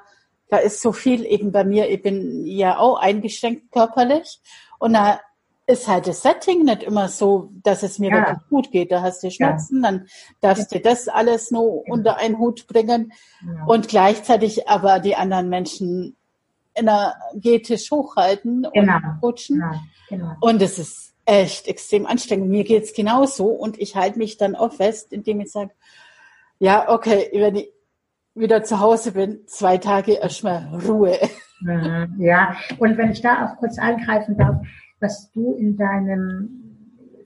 da 0.50 0.58
ist 0.58 0.82
so 0.82 0.92
viel 0.92 1.26
eben 1.26 1.52
bei 1.52 1.64
mir, 1.64 1.90
ich 1.90 2.02
bin 2.02 2.46
ja 2.46 2.78
auch 2.78 2.98
eingeschränkt 2.98 3.72
körperlich 3.72 4.40
und 4.80 4.94
da 4.94 5.20
ist 5.68 5.88
halt 5.88 6.08
das 6.08 6.22
Setting 6.22 6.64
nicht 6.64 6.84
immer 6.84 7.08
so, 7.08 7.50
dass 7.64 7.82
es 7.82 7.98
mir 7.98 8.12
ja. 8.12 8.18
wirklich 8.18 8.50
gut 8.50 8.72
geht. 8.72 8.92
Da 8.92 9.02
hast 9.02 9.24
du 9.24 9.32
Schmerzen, 9.32 9.84
ja. 9.84 9.92
dann 9.92 10.08
darfst 10.42 10.74
du 10.74 10.80
das 10.80 11.08
alles 11.08 11.52
nur 11.52 11.88
unter 11.90 12.18
einen 12.18 12.38
Hut 12.38 12.68
bringen 12.68 13.12
und 13.66 13.88
gleichzeitig 13.88 14.68
aber 14.70 15.00
die 15.00 15.16
anderen 15.16 15.50
Menschen 15.50 16.16
energetisch 16.76 17.90
hochhalten 17.90 18.68
genau. 18.74 18.96
und 18.96 19.22
coachen. 19.22 19.64
Genau. 20.10 20.34
Und 20.42 20.62
es 20.62 20.78
ist 20.78 21.14
echt 21.26 21.68
extrem 21.68 22.06
anstrengend. 22.06 22.50
Mir 22.50 22.64
geht's 22.64 22.94
genauso 22.94 23.48
und 23.48 23.80
ich 23.80 23.96
halte 23.96 24.20
mich 24.20 24.38
dann 24.38 24.56
auch 24.56 24.74
fest, 24.74 25.12
indem 25.12 25.40
ich 25.40 25.52
sage, 25.52 25.72
ja, 26.60 26.90
okay, 26.90 27.30
wenn 27.34 27.56
ich 27.56 27.72
wieder 28.36 28.64
zu 28.64 28.80
Hause 28.80 29.14
bin, 29.14 29.48
zwei 29.48 29.78
Tage 29.78 30.14
erstmal 30.14 30.80
Ruhe. 30.86 31.18
Mhm, 31.62 32.16
ja, 32.20 32.56
und 32.78 32.98
wenn 32.98 33.12
ich 33.12 33.22
da 33.22 33.46
auch 33.46 33.58
kurz 33.58 33.80
eingreifen 33.80 34.38
darf, 34.38 34.58
was 35.00 35.32
du 35.32 35.56
in 35.56 35.78
deinem 35.78 36.78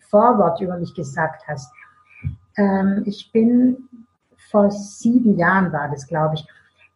Vorwort 0.10 0.60
über 0.62 0.78
mich 0.78 0.94
gesagt 0.94 1.44
hast. 1.48 1.72
Ähm, 2.58 3.04
ich 3.06 3.32
bin 3.32 3.78
vor 4.50 4.72
sieben 4.72 5.38
Jahren 5.38 5.72
war 5.72 5.90
das, 5.90 6.08
glaube 6.08 6.36
ich, 6.36 6.48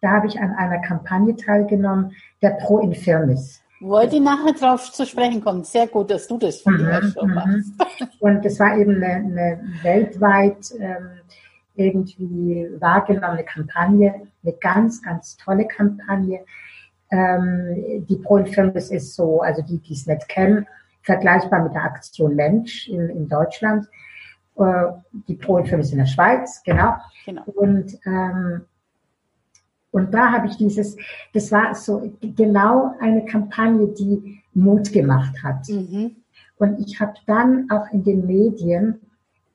da 0.01 0.11
habe 0.11 0.27
ich 0.27 0.39
an 0.39 0.51
einer 0.51 0.79
Kampagne 0.81 1.35
teilgenommen, 1.35 2.11
der 2.41 2.51
Pro 2.51 2.79
Infirmis. 2.79 3.61
Wollte 3.79 4.15
ich 4.15 4.21
nachher 4.21 4.53
drauf 4.53 4.91
zu 4.91 5.05
sprechen 5.05 5.41
kommen. 5.41 5.63
Sehr 5.63 5.87
gut, 5.87 6.09
dass 6.09 6.27
du 6.27 6.37
das 6.37 6.61
von 6.61 6.73
mhm, 6.73 7.13
schon 7.13 7.29
mhm. 7.29 7.33
machst. 7.35 8.19
Und 8.19 8.43
das 8.43 8.59
war 8.59 8.77
eben 8.77 8.95
eine, 8.95 9.15
eine 9.15 9.59
weltweit 9.81 10.71
ähm, 10.79 11.09
irgendwie 11.75 12.69
wahrgenommene 12.79 13.43
Kampagne, 13.43 14.27
eine 14.43 14.53
ganz, 14.53 15.01
ganz 15.01 15.37
tolle 15.37 15.67
Kampagne. 15.67 16.45
Ähm, 17.13 18.05
die 18.09 18.15
Pro-Infirmis 18.15 18.89
ist 18.89 19.13
so, 19.13 19.41
also 19.41 19.61
die, 19.61 19.77
die 19.77 19.93
es 19.93 20.07
nicht 20.07 20.27
kennen, 20.27 20.65
vergleichbar 21.03 21.61
mit 21.61 21.75
der 21.75 21.83
Aktion 21.83 22.35
Mensch 22.35 22.87
in, 22.89 23.07
in 23.09 23.29
Deutschland. 23.29 23.87
Äh, 24.55 24.85
die 25.27 25.35
Pro-Infirmis 25.35 25.91
in 25.91 25.99
der 25.99 26.07
Schweiz, 26.07 26.63
genau. 26.65 26.95
genau. 27.23 27.43
Und, 27.45 27.99
ähm, 28.07 28.61
und 29.91 30.11
da 30.11 30.31
habe 30.31 30.47
ich 30.47 30.57
dieses, 30.57 30.97
das 31.35 31.51
war 31.51 31.75
so 31.75 32.11
genau 32.19 32.95
eine 32.99 33.25
Kampagne, 33.25 33.89
die 33.89 34.41
Mut 34.55 34.91
gemacht 34.91 35.35
hat. 35.43 35.69
Mhm. 35.69 36.15
Und 36.57 36.79
ich 36.79 36.99
habe 36.99 37.13
dann 37.27 37.69
auch 37.69 37.91
in 37.91 38.03
den 38.03 38.25
Medien 38.25 39.01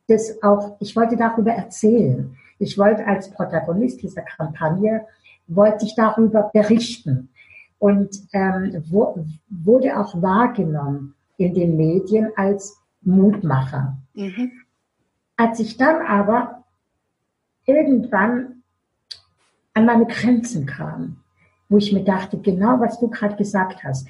das 0.07 0.41
auch, 0.45 0.77
ich 0.79 0.95
wollte 0.95 1.17
darüber 1.17 1.51
erzählen. 1.51 2.37
Ich 2.61 2.79
wollte 2.79 3.05
als 3.05 3.31
Protagonist 3.33 4.01
dieser 4.01 4.23
Kampagne, 4.23 5.05
wollte 5.49 5.87
ich 5.87 5.97
darüber 5.97 6.51
berichten 6.53 7.31
und 7.79 8.11
ähm, 8.33 8.83
wo, 8.89 9.25
wurde 9.49 9.99
auch 9.99 10.21
wahrgenommen 10.21 11.15
in 11.37 11.55
den 11.55 11.77
Medien 11.77 12.31
als 12.37 12.79
Mutmacher. 13.03 13.97
Mhm. 14.15 14.53
Als 15.37 15.61
ich 15.61 15.77
dann 15.77 16.05
aber 16.05 16.65
irgendwann 17.65 18.63
an 19.75 19.87
meine 19.87 20.07
Grenzen 20.07 20.67
kam, 20.67 21.19
wo 21.69 21.77
ich 21.77 21.93
mir 21.93 22.03
dachte, 22.03 22.39
genau 22.39 22.81
was 22.81 22.99
du 22.99 23.09
gerade 23.09 23.37
gesagt 23.37 23.85
hast, 23.85 24.09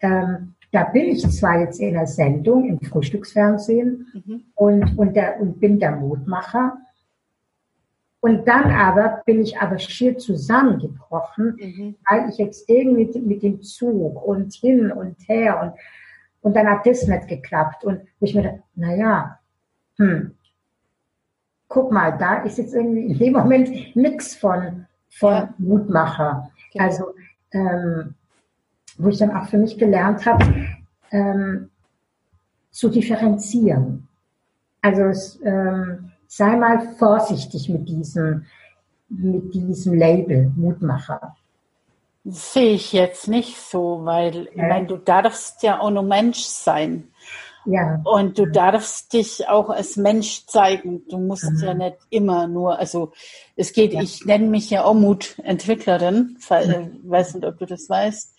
ähm, 0.00 0.54
da 0.72 0.84
bin 0.84 1.06
ich 1.06 1.26
zwar 1.30 1.60
jetzt 1.60 1.80
in 1.80 1.94
der 1.94 2.06
Sendung 2.06 2.68
im 2.68 2.80
Frühstücksfernsehen 2.80 4.06
mhm. 4.12 4.42
und, 4.54 4.98
und, 4.98 5.16
der, 5.16 5.40
und 5.40 5.58
bin 5.60 5.78
der 5.78 5.96
Mutmacher. 5.96 6.76
Und 8.26 8.48
dann 8.48 8.72
aber 8.72 9.22
bin 9.24 9.40
ich 9.40 9.56
aber 9.60 9.78
schier 9.78 10.18
zusammengebrochen, 10.18 11.56
mhm. 11.60 11.94
weil 12.10 12.28
ich 12.28 12.38
jetzt 12.38 12.68
irgendwie 12.68 13.20
mit 13.20 13.44
dem 13.44 13.62
Zug 13.62 14.20
und 14.26 14.52
hin 14.52 14.90
und 14.90 15.16
her 15.28 15.60
und, 15.62 15.74
und 16.42 16.56
dann 16.56 16.66
hat 16.66 16.84
das 16.84 17.06
nicht 17.06 17.28
geklappt. 17.28 17.84
Und 17.84 18.00
ich 18.18 18.34
mir 18.34 18.42
dachte, 18.42 18.62
naja, 18.74 19.38
hm, 19.98 20.32
guck 21.68 21.92
mal, 21.92 22.18
da 22.18 22.42
ist 22.42 22.58
jetzt 22.58 22.74
irgendwie 22.74 23.06
in 23.06 23.16
dem 23.16 23.32
Moment 23.32 23.94
nichts 23.94 24.34
von, 24.34 24.86
von 25.08 25.32
ja. 25.32 25.54
Mutmacher. 25.58 26.50
Genau. 26.72 26.84
Also, 26.84 27.04
ähm, 27.52 28.14
wo 28.98 29.08
ich 29.08 29.18
dann 29.18 29.36
auch 29.36 29.46
für 29.46 29.58
mich 29.58 29.78
gelernt 29.78 30.26
habe, 30.26 30.44
ähm, 31.12 31.70
zu 32.72 32.88
differenzieren. 32.88 34.08
Also 34.82 35.02
es, 35.04 35.40
ähm, 35.44 36.10
sei 36.28 36.56
mal 36.56 36.94
vorsichtig 36.98 37.68
mit 37.68 37.88
diesem, 37.88 38.46
mit 39.08 39.54
diesem 39.54 39.94
Label 39.94 40.52
Mutmacher. 40.56 41.36
Sehe 42.24 42.72
ich 42.72 42.92
jetzt 42.92 43.28
nicht 43.28 43.56
so, 43.56 44.00
weil 44.04 44.48
ja. 44.54 44.66
meine, 44.66 44.86
du 44.86 44.96
darfst 44.96 45.62
ja 45.62 45.80
auch 45.80 45.90
nur 45.90 46.02
Mensch 46.02 46.40
sein. 46.40 47.08
Ja. 47.64 48.00
Und 48.04 48.38
du 48.38 48.46
darfst 48.46 49.12
dich 49.12 49.48
auch 49.48 49.70
als 49.70 49.96
Mensch 49.96 50.46
zeigen. 50.46 51.02
Du 51.08 51.18
musst 51.18 51.50
mhm. 51.50 51.64
ja 51.64 51.74
nicht 51.74 51.96
immer 52.10 52.46
nur, 52.46 52.78
also 52.78 53.12
es 53.56 53.72
geht, 53.72 53.92
ja. 53.92 54.02
ich 54.02 54.24
nenne 54.24 54.46
mich 54.46 54.70
ja 54.70 54.84
auch 54.84 54.94
Mutentwicklerin, 54.94 56.38
mhm. 56.50 57.10
weiß 57.10 57.34
nicht, 57.34 57.46
ob 57.46 57.58
du 57.58 57.66
das 57.66 57.88
weißt. 57.88 58.34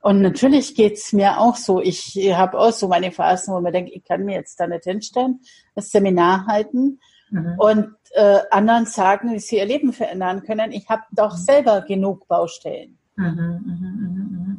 Und 0.00 0.22
natürlich 0.22 0.74
geht's 0.74 1.12
mir 1.12 1.38
auch 1.40 1.56
so. 1.56 1.80
Ich 1.80 2.16
habe 2.32 2.58
auch 2.58 2.72
so 2.72 2.88
meine 2.88 3.10
Phasen, 3.10 3.52
wo 3.52 3.60
man 3.60 3.72
denkt, 3.72 3.90
ich 3.92 4.04
kann 4.04 4.24
mir 4.24 4.36
jetzt 4.36 4.60
da 4.60 4.66
nicht 4.66 4.84
hinstellen, 4.84 5.40
das 5.74 5.90
Seminar 5.90 6.46
halten 6.46 7.00
mhm. 7.30 7.54
und 7.58 7.94
äh, 8.12 8.38
anderen 8.50 8.86
sagen, 8.86 9.32
wie 9.32 9.38
sie 9.38 9.56
ihr 9.56 9.66
Leben 9.66 9.92
verändern 9.92 10.42
können. 10.42 10.72
Ich 10.72 10.88
habe 10.88 11.02
doch 11.12 11.36
selber 11.36 11.82
genug 11.82 12.26
Baustellen. 12.28 12.98
Mhm, 13.16 13.26
mh, 13.26 13.60
mh, 13.66 14.20
mh. 14.30 14.56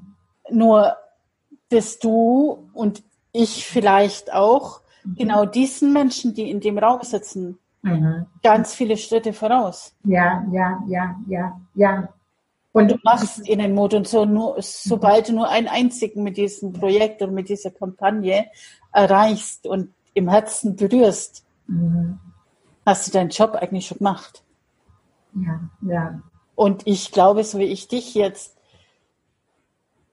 Nur 0.52 0.96
bist 1.70 2.04
du 2.04 2.70
und 2.74 3.04
ich 3.32 3.66
vielleicht 3.68 4.34
auch 4.34 4.82
mhm. 5.04 5.16
genau 5.16 5.46
diesen 5.46 5.94
Menschen, 5.94 6.34
die 6.34 6.50
in 6.50 6.60
dem 6.60 6.78
Raum 6.78 7.02
sitzen, 7.04 7.60
mhm. 7.82 8.26
ganz 8.44 8.74
viele 8.74 8.98
Schritte 8.98 9.34
voraus. 9.34 9.96
Ja, 10.04 10.46
ja, 10.52 10.84
ja, 10.88 11.16
ja, 11.28 11.62
ja. 11.76 12.10
Und 12.72 12.92
du 12.92 12.98
machst 13.04 13.48
ihnen 13.48 13.74
Mut 13.74 13.94
und 13.94 14.08
so 14.08 14.26
nur, 14.26 14.56
sobald 14.60 15.30
du 15.30 15.34
nur 15.34 15.50
einen 15.50 15.68
einzigen 15.68 16.24
mit 16.24 16.38
diesem 16.38 16.72
Projekt 16.72 17.22
und 17.22 17.34
mit 17.34 17.50
dieser 17.50 17.72
Kampagne 17.72 18.46
erreichst 18.94 19.66
und 19.66 19.94
im 20.14 20.30
Herzen 20.30 20.76
berührst, 20.76 21.46
mhm. 21.68 22.20
Hast 22.90 23.08
du 23.08 23.12
deinen 23.12 23.30
Job 23.30 23.56
eigentlich 23.56 23.88
schon 23.88 24.00
gemacht. 24.00 24.44
Ja, 25.34 25.60
ja. 25.82 26.22
Und 26.56 26.86
ich 26.86 27.12
glaube, 27.12 27.44
so 27.44 27.60
wie 27.60 27.66
ich 27.66 27.88
dich 27.88 28.16
jetzt 28.16 28.58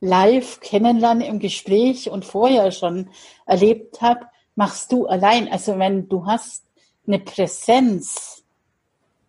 live 0.00 0.60
kennenlerne 0.60 1.26
im 1.26 1.38
Gespräch 1.38 2.10
und 2.10 2.24
vorher 2.24 2.70
schon 2.70 3.08
erlebt 3.46 4.00
habe, 4.00 4.26
machst 4.54 4.92
du 4.92 5.06
allein. 5.06 5.50
Also 5.50 5.78
wenn 5.78 6.08
du 6.08 6.26
hast 6.26 6.64
eine 7.06 7.18
Präsenz, 7.18 8.44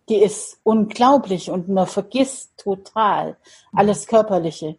die 0.10 0.18
ist 0.18 0.60
unglaublich 0.64 1.52
und 1.52 1.70
man 1.70 1.88
vergisst 1.88 2.58
total 2.58 3.38
alles 3.74 4.08
Körperliche, 4.08 4.78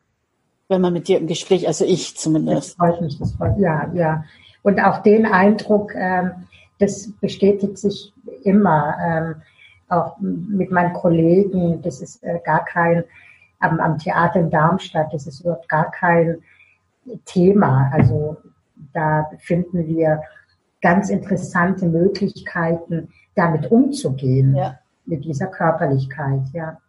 wenn 0.69 0.81
man 0.81 0.93
mit 0.93 1.09
dir 1.09 1.19
im 1.19 1.27
Gespräch, 1.27 1.67
also 1.67 1.85
ich 1.85 2.17
zumindest. 2.17 2.71
Das 2.71 2.77
freut 2.77 3.01
mich, 3.01 3.19
das 3.19 3.33
freut 3.33 3.57
mich. 3.57 3.65
Ja, 3.65 3.91
ja. 3.95 4.25
Und 4.63 4.81
auch 4.81 5.03
den 5.03 5.27
Eindruck, 5.27 5.95
ähm, 5.95 6.48
das 6.79 7.11
bestätigt 7.21 7.79
sich 7.79 8.13
immer, 8.45 8.97
ähm, 9.05 9.35
auch 9.89 10.19
mit 10.21 10.71
meinen 10.71 10.93
Kollegen, 10.93 11.81
das 11.83 12.01
ist 12.01 12.23
äh, 12.23 12.41
gar 12.45 12.65
kein, 12.65 13.05
am, 13.59 13.81
am 13.81 13.99
Theater 13.99 14.41
in 14.41 14.51
Darmstadt, 14.51 15.13
das 15.13 15.27
ist 15.27 15.41
überhaupt 15.41 15.69
gar 15.69 15.91
kein 15.91 16.43
Thema. 17.25 17.91
Also 17.93 18.37
da 18.93 19.31
finden 19.39 19.87
wir 19.87 20.23
ganz 20.83 21.11
interessante 21.11 21.87
Möglichkeiten, 21.87 23.09
damit 23.35 23.71
umzugehen. 23.71 24.55
Ja 24.55 24.79
mit 25.09 25.25
dieser 25.25 25.47
Körperlichkeit, 25.47 26.43
ja. 26.53 26.81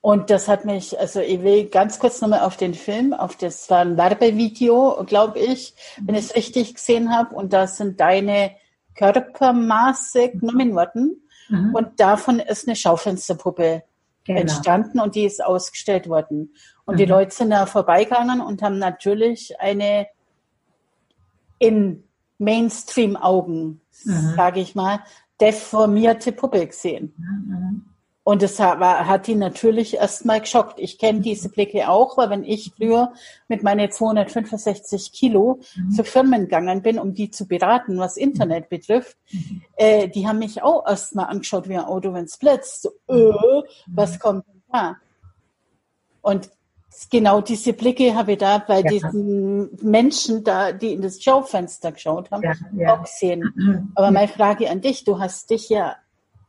Und 0.00 0.30
das 0.30 0.48
hat 0.48 0.64
mich, 0.64 0.98
also 0.98 1.20
ich 1.20 1.42
will 1.42 1.66
ganz 1.66 2.00
kurz 2.00 2.20
nochmal 2.20 2.40
auf 2.40 2.56
den 2.56 2.74
Film, 2.74 3.12
auf 3.12 3.36
das 3.36 3.70
war 3.70 3.80
ein 3.80 3.96
Werbevideo, 3.96 5.04
glaube 5.06 5.38
ich, 5.38 5.74
wenn 6.00 6.16
ich 6.16 6.26
es 6.26 6.36
richtig 6.36 6.74
gesehen 6.74 7.16
habe. 7.16 7.34
Und 7.34 7.52
da 7.52 7.68
sind 7.68 8.00
deine 8.00 8.50
Körpermaße 8.94 10.30
genommen 10.30 10.74
worden. 10.74 11.22
Mhm. 11.48 11.74
Und 11.74 12.00
davon 12.00 12.38
ist 12.38 12.66
eine 12.66 12.76
Schaufensterpuppe 12.76 13.82
genau. 14.24 14.40
entstanden 14.40 15.00
und 15.00 15.14
die 15.14 15.24
ist 15.24 15.44
ausgestellt 15.44 16.08
worden. 16.08 16.54
Und 16.84 16.94
mhm. 16.94 16.98
die 16.98 17.04
Leute 17.06 17.34
sind 17.34 17.50
da 17.50 17.66
vorbeigegangen 17.66 18.40
und 18.40 18.62
haben 18.62 18.78
natürlich 18.78 19.58
eine 19.60 20.06
in 21.58 22.04
Mainstream-Augen, 22.38 23.80
mhm. 24.04 24.34
sage 24.36 24.60
ich 24.60 24.74
mal, 24.74 25.00
deformierte 25.40 26.32
Puppe 26.32 26.66
gesehen. 26.66 27.14
Mhm. 28.24 28.32
Und 28.32 28.42
das 28.42 28.58
hat, 28.60 29.28
ihn 29.28 29.38
natürlich 29.38 29.94
erstmal 29.94 30.40
geschockt. 30.40 30.78
Ich 30.78 30.98
kenne 30.98 31.20
diese 31.20 31.48
Blicke 31.48 31.88
auch, 31.88 32.16
weil 32.16 32.30
wenn 32.30 32.44
ich 32.44 32.72
früher 32.76 33.12
mit 33.48 33.62
meinen 33.62 33.90
265 33.90 35.12
Kilo 35.12 35.60
mhm. 35.76 35.90
zu 35.90 36.04
Firmen 36.04 36.42
gegangen 36.42 36.82
bin, 36.82 36.98
um 36.98 37.14
die 37.14 37.30
zu 37.30 37.46
beraten, 37.46 37.98
was 37.98 38.16
Internet 38.16 38.68
betrifft, 38.68 39.16
mhm. 39.30 39.62
äh, 39.76 40.08
die 40.08 40.26
haben 40.26 40.38
mich 40.38 40.62
auch 40.62 40.86
erstmal 40.86 41.26
angeschaut 41.26 41.68
wie 41.68 41.76
ein 41.76 41.84
Auto, 41.84 42.12
wenn 42.12 42.24
es 42.24 42.38
blitzt. 42.38 42.82
So, 42.82 42.90
äh, 43.08 43.62
was 43.88 44.18
kommt 44.18 44.46
denn 44.46 44.62
da? 44.72 44.96
Und 46.20 46.50
genau 47.10 47.40
diese 47.40 47.72
Blicke 47.72 48.14
habe 48.14 48.32
ich 48.32 48.38
da 48.38 48.58
bei 48.58 48.80
ja. 48.80 48.90
diesen 48.90 49.76
Menschen 49.82 50.44
da, 50.44 50.72
die 50.72 50.92
in 50.92 51.02
das 51.02 51.22
Schaufenster 51.22 51.92
geschaut 51.92 52.30
haben, 52.30 52.42
ja, 52.42 52.54
ja. 52.76 52.94
auch 52.94 53.02
gesehen. 53.02 53.52
Mhm. 53.54 53.92
Aber 53.94 54.10
meine 54.10 54.28
Frage 54.28 54.70
an 54.70 54.80
dich, 54.80 55.04
du 55.04 55.18
hast 55.18 55.50
dich 55.50 55.68
ja 55.68 55.96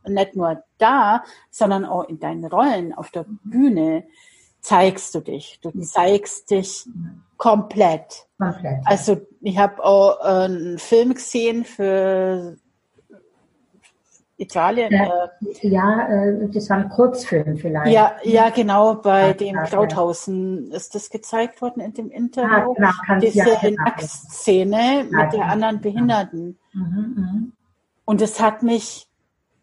nicht 0.08 0.36
nur 0.36 0.64
da, 0.78 1.24
sondern 1.50 1.86
auch 1.86 2.08
in 2.08 2.20
deinen 2.20 2.46
Rollen 2.46 2.94
auf 2.94 3.12
der 3.12 3.26
Bühne 3.44 4.04
zeigst 4.62 5.14
du 5.14 5.20
dich. 5.20 5.60
Du 5.62 5.72
zeigst 5.82 6.50
dich 6.50 6.88
komplett. 7.38 8.28
komplett. 8.38 8.82
Also 8.86 9.22
ich 9.42 9.58
habe 9.58 9.84
auch 9.84 10.20
einen 10.22 10.80
Film 10.80 11.14
gesehen 11.14 11.66
für 11.66 12.58
Italien. 14.38 14.92
Ja, 14.92 15.30
äh, 15.62 15.68
ja 15.68 16.08
äh, 16.08 16.50
das 16.50 16.70
war 16.70 16.78
ein 16.78 16.90
Kurzfilm 16.90 17.58
vielleicht. 17.58 17.92
Ja, 17.92 18.16
ja 18.24 18.50
genau, 18.50 18.96
bei 18.96 19.28
ja, 19.28 19.34
dem 19.34 19.56
Krauthausen 19.58 20.72
ist 20.72 20.96
das 20.96 21.10
gezeigt 21.10 21.62
worden 21.62 21.82
in 21.82 21.94
dem 21.94 22.10
Interview. 22.10 22.74
Ja, 22.78 22.92
genau, 23.06 23.20
Diese 23.20 23.38
ja, 23.40 23.60
genau. 23.62 23.84
Nacktszene 23.84 25.08
mit 25.10 25.34
der 25.34 25.46
anderen 25.46 25.82
Behinderten. 25.82 26.58
Mhm, 26.74 27.14
mh. 27.16 27.44
Und 28.06 28.22
es 28.22 28.40
hat 28.40 28.64
mich 28.64 29.08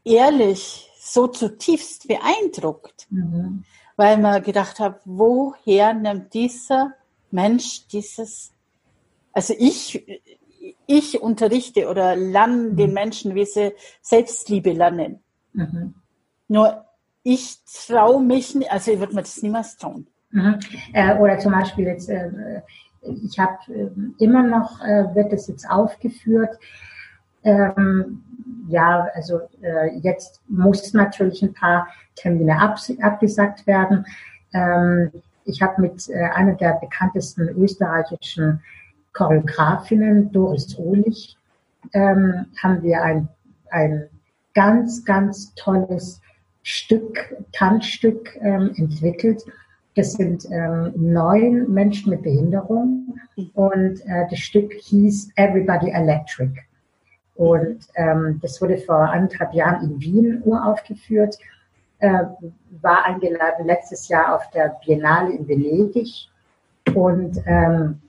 ehrlich 0.04 0.90
so 0.98 1.26
zutiefst 1.26 2.08
beeindruckt, 2.08 3.06
mhm. 3.10 3.64
weil 3.96 4.18
man 4.18 4.42
gedacht 4.42 4.80
hat, 4.80 5.00
woher 5.04 5.94
nimmt 5.94 6.34
dieser 6.34 6.92
Mensch 7.30 7.86
dieses, 7.88 8.52
also 9.32 9.54
ich, 9.58 10.22
ich 10.86 11.20
unterrichte 11.20 11.88
oder 11.88 12.16
lerne 12.16 12.70
mhm. 12.70 12.76
den 12.76 12.92
Menschen, 12.92 13.34
wie 13.34 13.44
sie 13.44 13.72
Selbstliebe 14.02 14.72
lernen. 14.72 15.20
Mhm. 15.52 15.94
Nur 16.48 16.84
ich 17.22 17.58
traue 17.86 18.22
mich 18.22 18.54
nicht, 18.54 18.70
also 18.70 18.92
ich 18.92 18.98
würde 18.98 19.14
mir 19.14 19.22
das 19.22 19.42
niemals 19.42 19.76
trauen. 19.76 20.06
Mhm. 20.30 20.58
Äh, 20.92 21.16
oder 21.18 21.38
zum 21.38 21.52
Beispiel 21.52 21.86
jetzt, 21.86 22.08
äh, 22.08 22.62
ich 23.02 23.38
habe 23.38 23.58
äh, 23.68 23.90
immer 24.18 24.42
noch, 24.42 24.80
äh, 24.80 25.14
wird 25.14 25.32
das 25.32 25.48
jetzt 25.48 25.68
aufgeführt, 25.68 26.58
ähm, 27.42 28.22
ja, 28.68 29.06
also 29.14 29.40
äh, 29.62 29.96
jetzt 29.98 30.40
muss 30.48 30.92
natürlich 30.94 31.42
ein 31.42 31.52
paar 31.52 31.88
Termine 32.14 32.60
ab, 32.60 32.78
abgesagt 33.02 33.66
werden. 33.66 34.06
Ähm, 34.52 35.10
ich 35.44 35.62
habe 35.62 35.80
mit 35.80 36.08
äh, 36.08 36.24
einer 36.34 36.54
der 36.54 36.74
bekanntesten 36.80 37.48
österreichischen 37.48 38.62
Choreografinnen, 39.12 40.30
Doris 40.32 40.78
Ohlich, 40.78 41.36
ähm, 41.92 42.46
haben 42.62 42.82
wir 42.82 43.02
ein, 43.02 43.28
ein 43.70 44.08
ganz, 44.54 45.04
ganz 45.04 45.54
tolles 45.54 46.20
Stück, 46.62 47.34
Tanzstück 47.52 48.36
ähm, 48.42 48.72
entwickelt. 48.76 49.42
Das 49.96 50.12
sind 50.12 50.46
ähm, 50.50 50.92
neun 50.94 51.72
Menschen 51.72 52.10
mit 52.10 52.22
Behinderung 52.22 53.18
und 53.54 54.00
äh, 54.06 54.26
das 54.30 54.38
Stück 54.38 54.72
hieß 54.72 55.30
Everybody 55.36 55.90
Electric. 55.90 56.52
Und 57.40 57.88
ähm, 57.94 58.38
das 58.42 58.60
wurde 58.60 58.76
vor 58.76 58.96
anderthalb 58.96 59.54
Jahren 59.54 59.82
in 59.82 59.98
Wien 59.98 60.42
uraufgeführt, 60.44 61.38
äh, 61.98 62.24
war 62.82 63.06
eingeladen 63.06 63.64
letztes 63.64 64.08
Jahr 64.08 64.34
auf 64.34 64.50
der 64.50 64.78
Biennale 64.84 65.32
in 65.32 65.48
Venedig 65.48 66.28
und 66.94 67.38
ähm, 67.46 68.02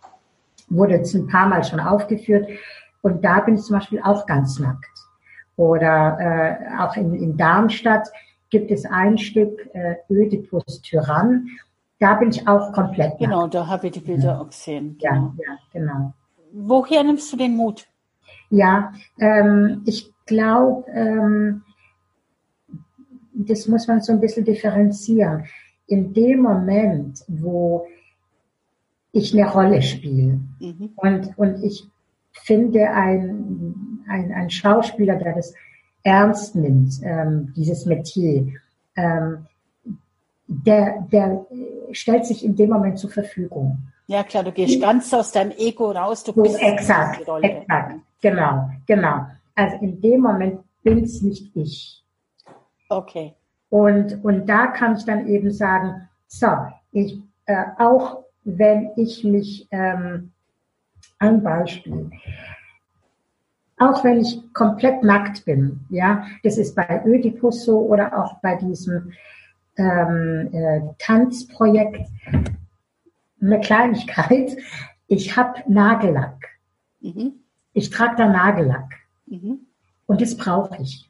wurde 0.67 0.95
jetzt 0.95 1.13
ein 1.13 1.27
paar 1.27 1.47
Mal 1.47 1.63
schon 1.63 1.79
aufgeführt. 1.79 2.45
Und 3.03 3.23
da 3.23 3.39
bin 3.39 3.55
ich 3.55 3.61
zum 3.61 3.77
Beispiel 3.77 4.01
auch 4.03 4.25
ganz 4.25 4.59
nackt. 4.59 4.99
Oder 5.55 6.17
äh, 6.19 6.81
auch 6.81 6.97
in, 6.97 7.13
in 7.13 7.37
Darmstadt 7.37 8.09
gibt 8.49 8.69
es 8.69 8.85
ein 8.85 9.17
Stück 9.17 9.65
äh, 9.71 9.95
Ödipus 10.09 10.81
Tyrann. 10.81 11.47
Da 11.99 12.15
bin 12.15 12.31
ich 12.31 12.45
auch 12.49 12.73
komplett. 12.73 13.17
Genau, 13.17 13.43
nackt. 13.43 13.53
da 13.53 13.67
habe 13.67 13.87
ich 13.87 13.93
die 13.93 14.01
Bilder 14.01 14.41
auch 14.41 14.49
gesehen. 14.49 14.97
Genau. 14.99 15.33
Ja, 15.37 15.53
ja, 15.53 15.57
genau. 15.71 16.13
Woher 16.51 17.01
nimmst 17.05 17.31
du 17.31 17.37
den 17.37 17.55
Mut? 17.55 17.87
Ja, 18.51 18.93
ähm, 19.19 19.81
ich 19.85 20.13
glaube, 20.25 20.85
ähm, 20.91 21.63
das 23.33 23.67
muss 23.67 23.87
man 23.87 24.01
so 24.01 24.11
ein 24.11 24.19
bisschen 24.19 24.45
differenzieren. 24.45 25.45
In 25.87 26.13
dem 26.13 26.41
Moment, 26.41 27.23
wo 27.27 27.87
ich 29.13 29.33
eine 29.33 29.49
Rolle 29.49 29.81
spiele 29.81 30.39
mhm. 30.59 30.91
und, 30.95 31.37
und 31.37 31.63
ich 31.63 31.87
finde 32.31 32.89
ein, 32.91 34.03
ein, 34.07 34.31
ein 34.31 34.49
Schauspieler, 34.49 35.15
der 35.15 35.35
das 35.35 35.53
ernst 36.03 36.55
nimmt, 36.55 36.93
ähm, 37.03 37.53
dieses 37.55 37.85
Metier, 37.85 38.53
ähm, 38.95 39.45
der, 40.47 41.07
der 41.11 41.45
stellt 41.91 42.25
sich 42.25 42.43
in 42.43 42.55
dem 42.55 42.69
Moment 42.69 42.99
zur 42.99 43.09
Verfügung. 43.09 43.77
Ja 44.07 44.23
klar, 44.23 44.43
du 44.43 44.51
gehst 44.51 44.81
ganz 44.81 45.13
aus 45.13 45.31
deinem 45.31 45.51
Ego 45.51 45.91
raus, 45.91 46.23
du 46.23 46.33
bist 46.33 46.61
exakt, 46.61 47.21
exakt, 47.41 47.95
genau, 48.21 48.69
genau. 48.85 49.27
Also 49.55 49.77
in 49.77 50.01
dem 50.01 50.21
Moment 50.21 50.61
bin 50.83 51.03
es 51.03 51.21
nicht 51.21 51.55
ich. 51.55 52.03
Okay. 52.89 53.33
Und, 53.69 54.23
und 54.23 54.47
da 54.47 54.67
kann 54.67 54.95
ich 54.95 55.05
dann 55.05 55.27
eben 55.27 55.51
sagen, 55.51 56.09
so, 56.27 56.47
ich, 56.91 57.19
äh, 57.45 57.63
auch 57.77 58.23
wenn 58.43 58.91
ich 58.95 59.23
mich, 59.23 59.67
ähm, 59.71 60.31
ein 61.19 61.43
Beispiel, 61.43 62.09
auch 63.77 64.03
wenn 64.03 64.21
ich 64.21 64.41
komplett 64.53 65.03
nackt 65.03 65.45
bin, 65.45 65.79
ja, 65.89 66.25
das 66.43 66.57
ist 66.57 66.75
bei 66.75 67.01
Ödipus 67.05 67.65
so 67.65 67.79
oder 67.79 68.17
auch 68.17 68.39
bei 68.41 68.55
diesem 68.55 69.13
ähm, 69.77 70.49
äh, 70.51 70.81
Tanzprojekt, 70.99 72.07
eine 73.41 73.59
Kleinigkeit, 73.59 74.55
ich 75.07 75.35
habe 75.35 75.61
Nagellack. 75.67 76.47
Mhm. 76.99 77.40
Ich 77.73 77.89
trage 77.89 78.15
da 78.17 78.27
Nagellack. 78.27 78.93
Mhm. 79.27 79.59
Und 80.07 80.21
das 80.21 80.35
brauche 80.35 80.81
ich. 80.81 81.09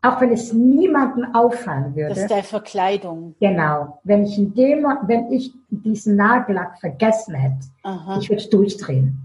Auch 0.00 0.20
wenn 0.20 0.32
es 0.32 0.52
niemanden 0.52 1.34
auffallen 1.34 1.94
würde. 1.94 2.08
Das 2.08 2.18
ist 2.18 2.30
der 2.30 2.42
Verkleidung. 2.42 3.36
Genau. 3.40 4.00
Wenn 4.02 4.24
ich 4.24 4.36
in 4.36 4.52
dem, 4.54 4.84
wenn 5.06 5.30
ich 5.32 5.52
diesen 5.70 6.16
Nagellack 6.16 6.78
vergessen 6.80 7.34
hätte, 7.34 7.66
Aha. 7.84 8.18
ich 8.20 8.28
würde 8.28 8.48
durchdrehen. 8.48 9.18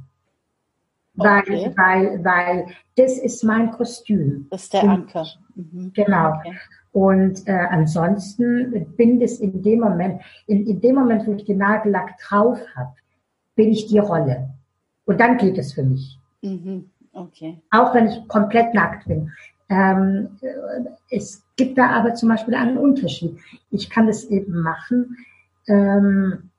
Okay. 1.17 1.73
Weil, 1.75 1.75
weil, 1.75 2.23
weil 2.23 2.65
das 2.95 3.17
ist 3.17 3.43
mein 3.43 3.71
Kostüm. 3.71 4.47
Das 4.51 4.63
ist 4.63 4.73
der 4.73 4.83
Anker. 4.83 5.25
Mhm. 5.55 5.91
Genau. 5.95 6.35
Okay. 6.35 6.55
Und 6.91 7.47
äh, 7.47 7.51
ansonsten 7.69 8.95
bin 8.95 9.19
das 9.19 9.39
in 9.39 9.61
dem 9.61 9.81
Moment, 9.81 10.21
in, 10.47 10.65
in 10.65 10.81
dem 10.81 10.95
Moment, 10.95 11.27
wo 11.27 11.33
ich 11.33 11.45
den 11.45 11.59
Nagellack 11.59 12.17
drauf 12.19 12.59
habe, 12.75 12.93
bin 13.55 13.71
ich 13.71 13.87
die 13.87 13.99
Rolle. 13.99 14.49
Und 15.05 15.19
dann 15.19 15.37
geht 15.37 15.57
es 15.57 15.73
für 15.73 15.83
mich. 15.83 16.19
Mhm. 16.47 16.89
Okay. 17.13 17.59
Auch 17.71 17.93
wenn 17.93 18.07
ich 18.07 18.27
komplett 18.27 18.73
nackt 18.73 19.07
bin. 19.07 19.31
Ähm, 19.69 20.29
es 21.09 21.43
gibt 21.55 21.77
da 21.77 21.89
aber 21.89 22.13
zum 22.13 22.29
Beispiel 22.29 22.55
einen 22.55 22.77
Unterschied. 22.77 23.37
Ich 23.71 23.89
kann 23.89 24.07
das 24.07 24.25
eben 24.25 24.61
machen. 24.61 25.17
Ähm, 25.67 26.49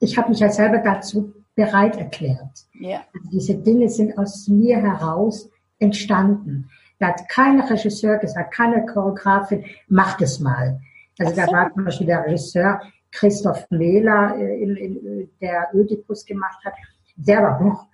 ich 0.00 0.18
habe 0.18 0.30
mich 0.30 0.40
ja 0.40 0.50
selber 0.50 0.78
dazu 0.78 1.32
bereit 1.54 1.96
erklärt. 1.96 2.66
Ja. 2.78 3.04
Also 3.14 3.30
diese 3.30 3.54
Dinge 3.56 3.88
sind 3.88 4.16
aus 4.18 4.48
mir 4.48 4.78
heraus 4.78 5.48
entstanden. 5.78 6.68
Da 6.98 7.08
hat 7.08 7.28
kein 7.28 7.60
Regisseur 7.60 8.18
gesagt, 8.18 8.54
keine 8.54 8.84
Choreografin, 8.86 9.64
macht 9.88 10.20
es 10.20 10.40
mal. 10.40 10.80
Also 11.18 11.34
so. 11.34 11.40
da 11.40 11.52
war 11.52 11.72
zum 11.72 11.84
Beispiel 11.84 12.06
der 12.06 12.24
Regisseur 12.24 12.80
Christoph 13.10 13.66
Mehler, 13.70 14.36
äh, 14.36 14.62
in, 14.62 14.76
in, 14.76 15.30
der 15.40 15.68
Ödipus 15.72 16.24
gemacht 16.24 16.64
hat. 16.64 16.74
Der 17.16 17.42
war, 17.42 17.88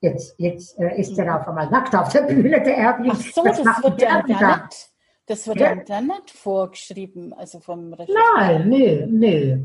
jetzt, 0.00 0.34
jetzt 0.38 0.78
äh, 0.78 0.98
ist 1.00 1.18
er 1.18 1.40
auf 1.40 1.48
einmal 1.48 1.68
nackt 1.70 1.94
auf 1.94 2.08
der 2.10 2.22
Bühne, 2.22 2.62
der 2.62 2.76
Erwin. 2.76 3.10
Ach 3.12 3.20
so, 3.20 3.44
das, 3.44 3.62
das 3.62 3.82
wird 3.82 4.02
dann 4.02 4.26
da 4.26 4.56
nicht, 4.56 4.90
das 5.26 5.46
wird 5.46 5.60
ja. 5.60 5.74
dann 5.74 6.06
nicht 6.06 6.30
vorgeschrieben, 6.30 7.32
also 7.32 7.60
vom 7.60 7.92
Regisseur. 7.92 8.22
Nein, 8.36 8.68
nee, 8.68 9.06
nee. 9.08 9.64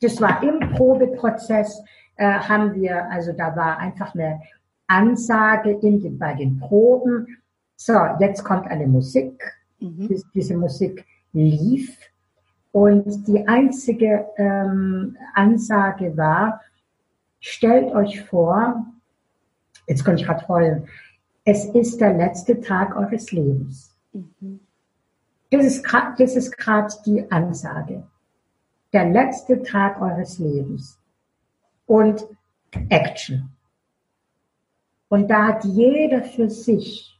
Das 0.00 0.20
war 0.20 0.42
im 0.42 0.60
Probeprozess, 0.74 1.82
äh, 2.16 2.24
haben 2.26 2.74
wir, 2.74 3.10
also 3.10 3.32
da 3.32 3.56
war 3.56 3.78
einfach 3.78 4.14
eine 4.14 4.40
Ansage 4.86 5.72
in 5.82 6.00
den, 6.00 6.18
bei 6.18 6.34
den 6.34 6.58
Proben. 6.58 7.38
So, 7.76 7.94
jetzt 8.20 8.44
kommt 8.44 8.66
eine 8.68 8.86
Musik. 8.86 9.42
Mhm. 9.80 10.08
Diese, 10.08 10.24
diese 10.34 10.56
Musik 10.56 11.04
lief. 11.32 11.96
Und 12.72 13.26
die 13.26 13.46
einzige 13.48 14.26
ähm, 14.36 15.16
Ansage 15.34 16.16
war, 16.16 16.60
stellt 17.40 17.92
euch 17.94 18.20
vor, 18.22 18.86
jetzt 19.88 20.04
kann 20.04 20.16
ich 20.16 20.24
gerade 20.24 20.46
heulen, 20.46 20.86
es 21.44 21.64
ist 21.64 22.00
der 22.00 22.12
letzte 22.14 22.60
Tag 22.60 22.94
eures 22.94 23.32
Lebens. 23.32 23.96
Mhm. 24.12 24.60
Das 25.50 25.64
ist 25.64 25.82
gerade 25.82 26.92
die 27.06 27.30
Ansage. 27.30 28.06
Der 28.92 29.08
letzte 29.08 29.62
Tag 29.62 30.00
eures 30.00 30.38
Lebens. 30.38 30.98
Und 31.86 32.26
Action. 32.90 33.50
Und 35.08 35.28
da 35.28 35.48
hat 35.48 35.64
jeder 35.64 36.22
für 36.22 36.50
sich 36.50 37.18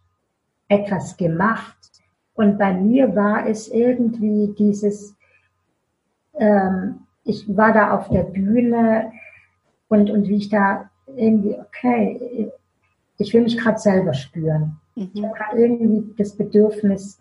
etwas 0.69 1.17
gemacht. 1.17 1.77
Und 2.35 2.59
bei 2.59 2.75
mir 2.75 3.17
war 3.17 3.47
es 3.47 3.69
irgendwie 3.69 4.55
dieses, 4.59 5.17
ähm, 6.35 7.07
ich 7.25 7.57
war 7.57 7.73
da 7.73 7.97
auf 7.97 8.11
der 8.11 8.25
Bühne 8.25 9.13
und, 9.89 10.11
und 10.11 10.29
wie 10.29 10.37
ich 10.37 10.51
da 10.51 10.91
irgendwie, 11.17 11.59
okay, 11.59 12.53
ich 13.19 13.35
will 13.35 13.43
mich 13.43 13.59
gerade 13.59 13.79
selber 13.79 14.15
spüren. 14.15 14.77
Mhm. 14.95 15.11
Ich 15.13 15.23
habe 15.25 15.35
gerade 15.35 15.59
irgendwie 15.59 16.15
das 16.17 16.37
Bedürfnis, 16.37 17.19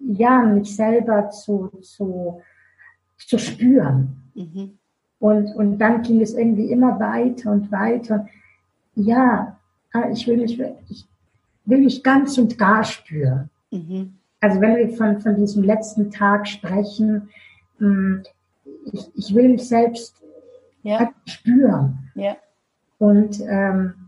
ja, 0.00 0.40
mich 0.40 0.74
selber 0.74 1.30
zu, 1.30 1.68
zu, 1.82 2.42
zu 3.18 3.38
spüren. 3.38 4.22
Mhm. 4.34 4.78
Und, 5.18 5.54
und 5.54 5.78
dann 5.78 6.02
ging 6.02 6.20
es 6.20 6.34
irgendwie 6.34 6.70
immer 6.70 6.98
weiter 6.98 7.52
und 7.52 7.70
weiter. 7.70 8.26
Ja, 8.94 9.58
ah, 9.92 10.10
ich 10.10 10.26
will 10.26 10.38
mich, 10.38 10.58
ich 10.88 11.06
will 11.64 11.78
mich 11.78 12.02
ganz 12.02 12.38
und 12.38 12.58
gar 12.58 12.84
spüren. 12.84 13.50
Mhm. 13.70 14.14
Also 14.40 14.60
wenn 14.60 14.76
wir 14.76 14.88
von, 14.96 15.20
von 15.20 15.36
diesem 15.36 15.62
letzten 15.62 16.10
Tag 16.10 16.48
sprechen, 16.48 17.28
hm, 17.78 18.22
ich, 18.92 19.10
ich 19.14 19.34
will 19.34 19.50
mich 19.50 19.68
selbst 19.68 20.22
ja. 20.82 21.12
spüren. 21.26 22.10
Ja. 22.14 22.36
Und 22.98 23.40
ähm, 23.46 23.99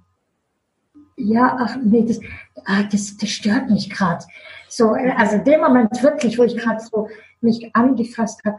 ja, 1.23 1.57
ach 1.59 1.77
nee, 1.83 2.05
das, 2.05 2.21
ah, 2.65 2.83
das, 2.85 3.17
das 3.17 3.31
stört 3.31 3.71
mich 3.71 3.91
gerade. 3.91 4.25
So, 4.69 4.91
also 4.91 5.37
in 5.37 5.45
dem 5.45 5.61
Moment 5.61 6.03
wirklich, 6.03 6.39
wo 6.39 6.45
ich 6.45 6.57
gerade 6.57 6.81
so 6.81 7.09
mich 7.41 7.75
angefasst 7.75 8.41
habe, 8.45 8.59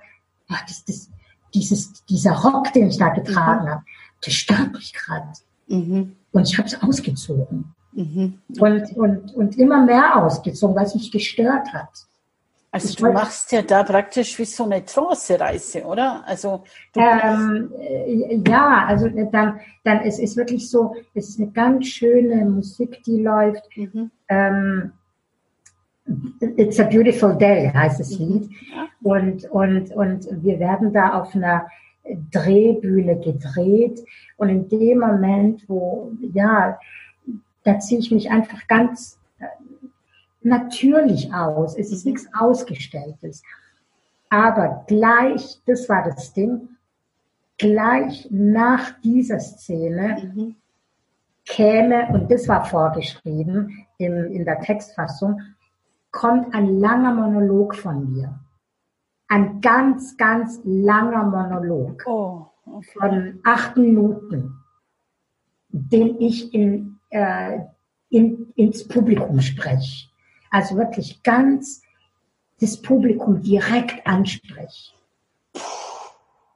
ah, 0.50 0.60
das, 0.68 0.86
das, 0.86 1.10
dieses, 1.54 2.06
dieser 2.06 2.34
Rock, 2.34 2.74
den 2.74 2.90
ich 2.90 2.98
da 2.98 3.10
getragen 3.10 3.66
mhm. 3.66 3.70
habe, 3.70 3.84
das 4.24 4.34
stört 4.34 4.74
mich 4.74 4.94
gerade. 4.94 5.28
Mhm. 5.68 6.16
Und 6.32 6.50
ich 6.50 6.58
habe 6.58 6.68
es 6.68 6.82
ausgezogen. 6.82 7.74
Mhm. 7.94 8.40
Und, 8.60 8.98
und, 8.98 9.36
und 9.36 9.58
immer 9.58 9.86
mehr 9.86 10.18
ausgezogen, 10.18 10.76
weil 10.76 10.86
es 10.86 10.96
mich 10.96 11.12
gestört 11.12 11.72
hat. 11.74 11.90
Also 12.74 12.96
du 12.96 13.14
machst 13.14 13.52
ja 13.52 13.62
da 13.62 13.84
praktisch 13.84 14.40
wie 14.40 14.46
so 14.46 14.64
eine 14.64 14.84
Trance-Reise, 14.84 15.84
oder? 15.84 16.24
Also 16.26 16.64
ähm, 16.96 17.72
äh, 17.80 18.42
ja, 18.48 18.86
also 18.88 19.10
dann, 19.10 19.60
dann 19.84 20.00
es 20.00 20.18
ist 20.18 20.36
wirklich 20.38 20.72
so, 20.72 20.96
es 21.14 21.30
ist 21.30 21.40
eine 21.40 21.52
ganz 21.52 21.86
schöne 21.86 22.44
Musik, 22.46 23.04
die 23.04 23.22
läuft. 23.22 23.70
Mhm. 23.78 24.10
Ähm, 24.28 24.92
It's 26.58 26.80
a 26.80 26.86
beautiful 26.86 27.38
day 27.38 27.72
heißt 27.72 28.00
das 28.00 28.18
mhm. 28.18 28.26
Lied. 28.26 28.50
Und, 29.04 29.46
und, 29.52 29.92
und 29.92 30.44
wir 30.44 30.60
werden 30.60 30.92
da 30.92 31.22
auf 31.22 31.36
einer 31.36 31.68
Drehbühne 32.32 33.20
gedreht. 33.20 34.04
Und 34.38 34.50
in 34.50 34.68
dem 34.68 34.98
Moment, 34.98 35.64
wo, 35.68 36.12
ja, 36.34 36.80
da 37.64 37.80
ziehe 37.80 38.00
ich 38.00 38.10
mich 38.10 38.32
einfach 38.32 38.68
ganz 38.68 39.20
äh, 39.20 39.23
natürlich 40.46 41.34
aus. 41.34 41.78
Es 41.78 41.92
ist 41.92 42.06
nichts 42.06 42.28
Ausgestelltes. 42.38 43.44
Aber 44.30 44.84
gleich, 44.88 45.62
das 45.66 45.88
war 45.90 46.04
das 46.04 46.34
Ding, 46.34 46.70
gleich 47.58 48.28
nach 48.32 49.00
dieser 49.02 49.40
Szene 49.40 50.34
mhm. 50.34 50.56
käme, 51.46 52.08
und 52.14 52.32
das 52.32 52.48
war 52.48 52.66
vorgeschrieben 52.66 53.86
im, 53.98 54.32
in 54.32 54.44
der 54.44 54.60
Textfassung, 54.60 55.40
kommt 56.12 56.54
ein 56.54 56.80
langer 56.80 57.14
Monolog 57.14 57.76
von 57.76 58.12
mir. 58.12 58.40
Ein 59.28 59.62
ganz, 59.62 60.18
ganz 60.18 60.60
langer 60.64 61.24
Monolog 61.24 62.04
oh, 62.06 62.48
okay. 62.66 63.00
von 63.00 63.40
acht 63.44 63.78
Minuten, 63.78 64.56
den 65.70 66.20
ich 66.20 66.54
in, 66.54 67.00
äh, 67.10 67.60
in, 68.10 68.52
ins 68.56 68.88
Publikum 68.88 69.42
spreche. 69.42 70.13
Also 70.54 70.78
wirklich 70.78 71.24
ganz 71.24 71.82
das 72.62 72.80
Publikum 72.80 73.42
direkt 73.42 74.06
anspreche. 74.06 74.94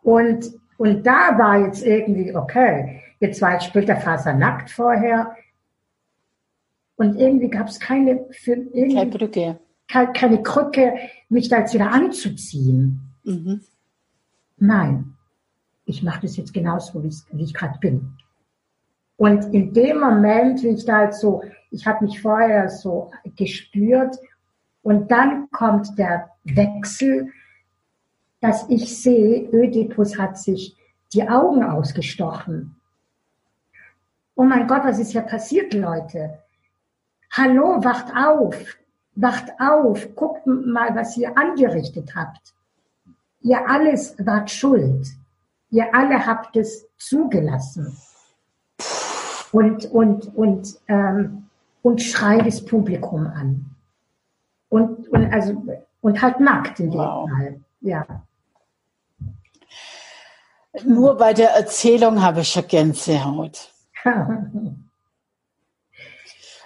Und, 0.04 0.54
und 0.78 1.04
da 1.04 1.36
war 1.40 1.66
jetzt 1.66 1.84
irgendwie, 1.84 2.34
okay, 2.36 3.02
jetzt 3.20 3.42
war 3.42 3.58
ich 3.58 3.64
später 3.64 3.96
nackt 4.36 4.70
vorher. 4.70 5.36
Und 6.96 7.16
irgendwie 7.16 7.50
gab 7.50 7.70
es 7.70 7.80
keine, 7.80 8.28
für 8.30 8.52
irgendwie, 8.52 8.96
keine 8.96 9.10
Brücke. 9.10 9.60
Keine, 9.88 10.14
keine 10.14 10.44
Krücke, 10.44 10.94
mich 11.30 11.50
da 11.50 11.60
jetzt 11.60 11.74
wieder 11.74 11.92
anzuziehen. 11.92 13.02
Mhm. 13.24 13.62
Nein, 14.58 15.16
ich 15.86 16.04
mache 16.04 16.22
das 16.22 16.38
jetzt 16.38 16.54
genauso, 16.54 17.04
wie 17.04 17.44
ich 17.44 17.54
gerade 17.56 17.80
bin. 17.80 18.16
Und 19.18 19.54
in 19.54 19.74
dem 19.74 20.00
Moment, 20.00 20.64
wie 20.64 20.70
ich 20.70 20.86
da 20.86 20.98
halt 20.98 21.16
so, 21.16 21.44
ich 21.72 21.86
habe 21.86 22.06
mich 22.06 22.22
vorher 22.22 22.70
so 22.70 23.12
gespürt 23.36 24.16
und 24.84 25.12
dann 25.12 25.50
kommt 25.52 25.98
der 25.98 26.30
Wechsel, 26.44 27.32
dass 28.40 28.70
ich 28.70 29.02
sehe, 29.02 29.50
Ödipus 29.52 30.18
hat 30.18 30.38
sich 30.38 30.78
die 31.14 31.28
Augen 31.28 31.64
ausgestochen. 31.64 32.76
Oh 34.36 34.44
mein 34.44 34.68
Gott, 34.68 34.84
was 34.84 35.00
ist 35.00 35.12
hier 35.12 35.22
passiert, 35.22 35.74
Leute? 35.74 36.38
Hallo, 37.32 37.84
wacht 37.84 38.16
auf, 38.16 38.56
wacht 39.16 39.52
auf, 39.60 40.16
guckt 40.16 40.46
mal, 40.46 40.96
was 40.96 41.18
ihr 41.18 41.36
angerichtet 41.36 42.16
habt. 42.16 42.54
Ihr 43.42 43.68
alles 43.68 44.16
wart 44.20 44.52
schuld. 44.52 45.08
Ihr 45.72 45.94
alle 45.94 46.26
habt 46.26 46.56
es 46.56 46.88
zugelassen. 46.98 47.98
Und, 49.52 49.86
und, 49.86 50.36
und, 50.36 50.80
ähm, 50.88 51.48
und 51.82 52.02
schreit 52.02 52.46
das 52.46 52.64
Publikum 52.64 53.28
an. 53.28 53.66
Und, 54.70 55.08
und, 55.10 55.34
also, 55.34 55.64
und 56.02 56.22
halt 56.22 56.40
nackt 56.40 56.80
in 56.80 56.92
dem 56.92 57.00
wow. 57.00 57.30
Fall. 57.30 57.60
Ja. 57.82 58.06
Nur 60.84 61.18
bei 61.18 61.34
der 61.34 61.52
Erzählung 61.52 62.22
habe 62.22 62.42
ich 62.42 62.50
schon 62.50 62.68
Gänsehaut. 62.68 63.74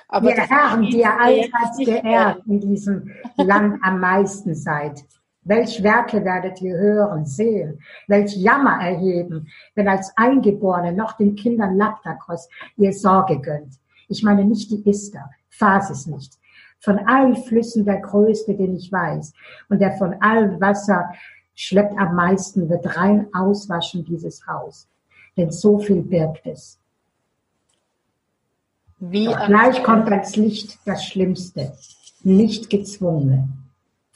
Aber 0.07 0.29
ihr 0.29 0.41
Herren, 0.41 0.81
die 0.83 0.99
ihr 0.99 1.19
allseits 1.19 1.77
geehrt 1.85 2.45
in 2.45 2.59
diesem 2.59 3.11
Land 3.37 3.79
am 3.81 3.99
meisten 3.99 4.53
seid, 4.55 5.05
welch 5.43 5.81
Werke 5.81 6.23
werdet 6.23 6.61
ihr 6.61 6.77
hören, 6.77 7.25
sehen, 7.25 7.79
welch 8.07 8.35
Jammer 8.35 8.81
erheben, 8.81 9.47
wenn 9.75 9.87
als 9.87 10.11
Eingeborene 10.15 10.93
noch 10.93 11.13
den 11.13 11.35
Kindern 11.35 11.77
Laptakos 11.77 12.47
ihr 12.77 12.93
Sorge 12.93 13.39
gönnt. 13.39 13.79
Ich 14.07 14.23
meine 14.23 14.45
nicht 14.45 14.69
die 14.71 14.87
Ister, 14.87 15.29
Phasis 15.49 16.05
nicht. 16.05 16.37
Von 16.79 16.99
allen 16.99 17.35
Flüssen 17.35 17.85
der 17.85 18.01
größte, 18.01 18.55
den 18.55 18.75
ich 18.75 18.91
weiß, 18.91 19.33
und 19.69 19.79
der 19.79 19.93
von 19.97 20.15
allem 20.21 20.59
Wasser 20.59 21.11
schleppt 21.55 21.97
am 21.97 22.15
meisten, 22.15 22.69
wird 22.69 22.97
rein 22.97 23.27
auswaschen 23.33 24.03
dieses 24.03 24.45
Haus. 24.47 24.87
Denn 25.37 25.51
so 25.51 25.79
viel 25.79 26.01
birgt 26.01 26.45
es. 26.45 26.79
Wie 28.99 29.25
Doch 29.25 29.45
gleich 29.45 29.83
kommt 29.83 30.11
als 30.11 30.35
Licht 30.35 30.79
das 30.85 31.05
Schlimmste, 31.05 31.73
nicht 32.23 32.69
gezwungene. 32.69 33.47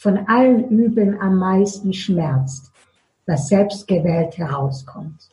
Von 0.06 0.28
allen 0.28 0.70
Übeln 0.70 1.20
am 1.20 1.40
meisten 1.40 1.92
schmerzt, 1.92 2.72
was 3.26 3.48
selbstgewählt 3.48 4.38
herauskommt. 4.38 5.32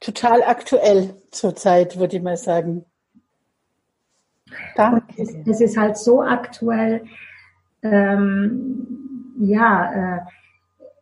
Total 0.00 0.42
aktuell 0.42 1.12
zurzeit, 1.32 1.98
würde 1.98 2.16
ich 2.16 2.22
mal 2.22 2.38
sagen. 2.38 2.86
Danke. 4.74 5.22
Es 5.44 5.60
ist 5.60 5.76
halt 5.76 5.98
so 5.98 6.22
aktuell, 6.22 7.04
ähm, 7.82 9.34
ja, 9.38 10.24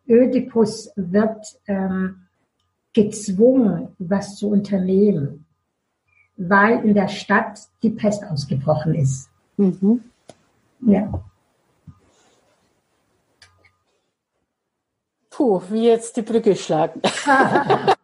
äh, 0.08 0.12
Ödipus 0.12 0.90
wird 0.96 1.56
ähm, 1.68 2.26
gezwungen, 2.92 3.94
was 4.00 4.38
zu 4.38 4.50
unternehmen, 4.50 5.46
weil 6.36 6.84
in 6.84 6.94
der 6.94 7.06
Stadt 7.06 7.60
die 7.84 7.90
Pest 7.90 8.24
ausgebrochen 8.24 8.96
ist. 8.96 9.30
Mhm. 9.58 10.04
Ja. 10.80 11.24
Puh, 15.30 15.60
wie 15.68 15.88
jetzt 15.88 16.16
die 16.16 16.22
Brücke 16.22 16.54
schlagen. 16.56 17.02
ja. 17.26 17.96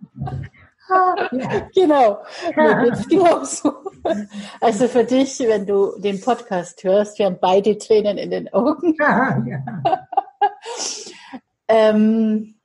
Genau, 1.75 2.19
Also 4.61 4.89
für 4.89 5.05
dich, 5.05 5.39
wenn 5.41 5.65
du 5.65 5.99
den 5.99 6.21
Podcast 6.21 6.83
hörst, 6.85 7.19
wir 7.19 7.27
haben 7.27 7.39
beide 7.41 7.79
Tränen 7.79 8.19
in 8.19 8.31
den 8.31 8.53
Augen. 8.53 8.95
Ja, 8.99 9.43
ja. 9.47 10.07
ähm, 11.69 12.57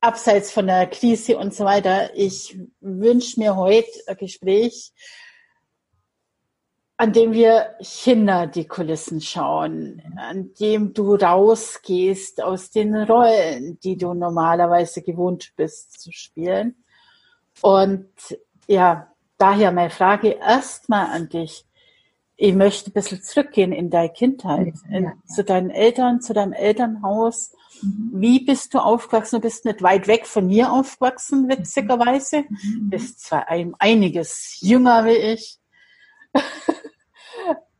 abseits 0.00 0.50
von 0.50 0.66
der 0.66 0.86
Krise 0.88 1.38
und 1.38 1.54
so 1.54 1.64
weiter, 1.64 2.10
ich 2.14 2.58
wünsche 2.80 3.40
mir 3.40 3.56
heute 3.56 3.88
ein 4.06 4.16
Gespräch, 4.16 4.92
an 6.96 7.12
dem 7.12 7.32
wir 7.32 7.74
hinter 7.80 8.46
die 8.46 8.66
Kulissen 8.68 9.20
schauen, 9.20 10.02
an 10.16 10.52
dem 10.60 10.94
du 10.94 11.16
rausgehst 11.16 12.42
aus 12.42 12.70
den 12.70 12.94
Rollen, 12.94 13.78
die 13.80 13.96
du 13.96 14.14
normalerweise 14.14 15.02
gewohnt 15.02 15.52
bist 15.56 16.00
zu 16.00 16.12
spielen 16.12 16.76
und 17.62 18.08
ja, 18.66 19.08
daher 19.38 19.72
meine 19.72 19.90
Frage 19.90 20.30
erstmal 20.30 21.06
an 21.06 21.28
dich. 21.28 21.64
Ich 22.36 22.54
möchte 22.54 22.90
ein 22.90 22.94
bisschen 22.94 23.22
zurückgehen 23.22 23.72
in 23.72 23.90
deine 23.90 24.12
Kindheit, 24.12 24.74
in, 24.90 25.12
zu 25.26 25.44
deinen 25.44 25.70
Eltern, 25.70 26.20
zu 26.20 26.34
deinem 26.34 26.52
Elternhaus. 26.52 27.52
Mhm. 27.80 28.10
Wie 28.14 28.44
bist 28.44 28.74
du 28.74 28.78
aufgewachsen? 28.78 29.36
Du 29.36 29.42
bist 29.42 29.64
nicht 29.64 29.82
weit 29.82 30.08
weg 30.08 30.26
von 30.26 30.48
mir 30.48 30.72
aufgewachsen, 30.72 31.48
witzigerweise. 31.48 32.44
Mhm. 32.48 32.90
Bist 32.90 33.20
zwar 33.20 33.48
ein, 33.48 33.74
einiges 33.78 34.58
jünger 34.60 35.04
wie 35.04 35.16
ich. 35.34 35.60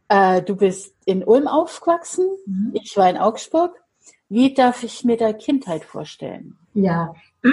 Äh, 0.08 0.42
du 0.42 0.56
bist 0.56 0.94
in 1.04 1.24
Ulm 1.24 1.46
aufgewachsen. 1.46 2.26
Mhm. 2.46 2.70
Ich 2.74 2.96
war 2.96 3.08
in 3.08 3.16
Augsburg. 3.16 3.72
Wie 4.28 4.54
darf 4.54 4.82
ich 4.82 5.04
mir 5.04 5.16
deine 5.16 5.36
Kindheit 5.36 5.84
vorstellen? 5.84 6.56
Ja, 6.74 7.14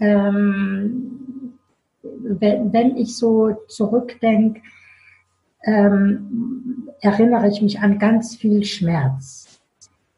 ähm, 0.00 1.58
wenn, 2.02 2.72
wenn, 2.72 2.96
ich 2.96 3.16
so 3.16 3.56
zurückdenke, 3.68 4.60
ähm, 5.64 6.90
erinnere 7.00 7.48
ich 7.48 7.62
mich 7.62 7.80
an 7.80 7.98
ganz 7.98 8.36
viel 8.36 8.64
Schmerz, 8.64 9.60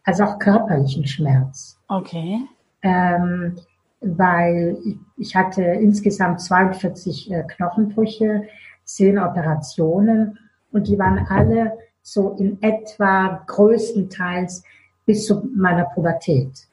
also 0.03 0.25
auch 0.25 0.39
körperlichen 0.39 1.07
Schmerz. 1.07 1.79
Okay. 1.89 2.41
Ähm, 2.83 3.57
weil 4.01 4.79
ich 5.17 5.37
hatte 5.37 5.63
insgesamt 5.63 6.41
42 6.41 7.31
äh, 7.31 7.45
Knochenbrüche, 7.45 8.49
10 8.85 9.19
Operationen 9.19 10.39
und 10.75 10.89
die 10.89 10.99
waren 10.99 11.27
alle 11.29 11.79
so 12.03 12.33
in 12.39 12.61
etwa 12.63 13.43
größtenteils 13.47 14.63
bis 15.07 15.27
zu 15.27 15.49
meiner 15.55 15.85
Pubertät. 15.85 16.67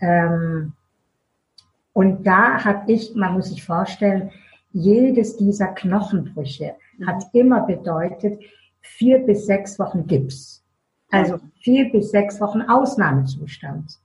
Ähm, 0.00 0.72
und 1.92 2.26
da 2.26 2.62
habe 2.64 2.90
ich, 2.92 3.14
man 3.14 3.34
muss 3.34 3.48
sich 3.48 3.64
vorstellen, 3.64 4.30
jedes 4.72 5.36
dieser 5.36 5.68
Knochenbrüche 5.68 6.74
mhm. 6.98 7.06
hat 7.06 7.24
immer 7.32 7.64
bedeutet 7.66 8.40
vier 8.80 9.18
bis 9.20 9.46
sechs 9.46 9.78
Wochen 9.78 10.06
Gips. 10.06 10.64
Also 11.10 11.38
vier 11.60 11.92
bis 11.92 12.10
sechs 12.10 12.40
Wochen 12.40 12.62
Ausnahmezustand 12.62 13.98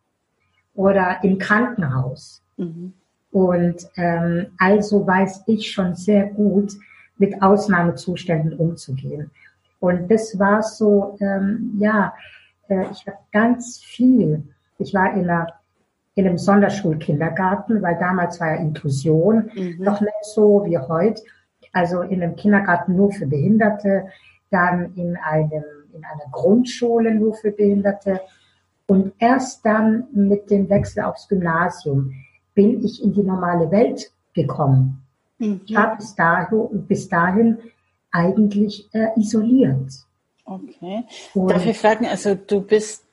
oder 0.76 1.24
im 1.24 1.40
Krankenhaus. 1.40 2.44
Mhm. 2.58 2.94
Und 3.32 3.88
ähm, 3.96 4.48
also 4.58 5.08
weiß 5.08 5.44
ich 5.48 5.72
schon 5.72 5.96
sehr 5.96 6.28
gut, 6.28 6.74
mit 7.18 7.42
Ausnahmezuständen 7.42 8.54
umzugehen. 8.54 9.32
Und 9.80 10.10
das 10.10 10.38
war 10.40 10.64
so, 10.64 11.18
ähm, 11.20 11.78
ja, 11.80 12.14
äh, 12.68 12.86
ich 12.92 13.06
habe 13.06 13.18
ganz 13.32 13.80
viel. 13.80 14.44
Ich 14.80 14.94
war 14.94 15.14
in 15.14 15.30
einer 15.30 15.48
in 16.18 16.26
einem 16.26 16.40
Sonderschulkindergarten, 16.40 17.84
weil 17.84 17.96
damals 18.00 18.40
war 18.40 18.48
ja 18.48 18.56
Inklusion 18.56 19.52
mhm. 19.54 19.76
noch 19.78 20.02
nicht 20.02 20.12
so 20.24 20.66
wie 20.66 20.78
heute. 20.80 21.22
Also 21.74 22.02
in 22.02 22.24
einem 22.24 22.36
Kindergarten 22.36 22.96
nur 22.96 23.12
für 23.12 23.28
Behinderte, 23.28 24.08
dann 24.50 24.96
in 24.96 25.16
einem, 25.18 25.64
in 25.94 26.04
einer 26.04 26.32
Grundschule 26.32 27.14
nur 27.14 27.36
für 27.36 27.52
Behinderte. 27.52 28.20
Und 28.88 29.14
erst 29.20 29.64
dann 29.64 30.08
mit 30.12 30.50
dem 30.50 30.68
Wechsel 30.70 31.04
aufs 31.04 31.28
Gymnasium 31.28 32.14
bin 32.56 32.84
ich 32.84 33.04
in 33.04 33.14
die 33.14 33.22
normale 33.22 33.70
Welt 33.70 34.12
gekommen. 34.34 35.04
Ich 35.40 35.76
habe 35.76 35.98
bis 35.98 36.16
dahin, 36.16 36.88
bis 36.88 37.10
dahin 37.10 37.60
eigentlich 38.12 38.90
äh, 38.94 39.08
isoliert. 39.18 39.92
Okay. 40.46 41.04
Und 41.34 41.52
Darf 41.52 41.66
ich 41.66 41.78
fragen, 41.78 42.06
also 42.06 42.36
du 42.36 42.62
bist 42.62 43.04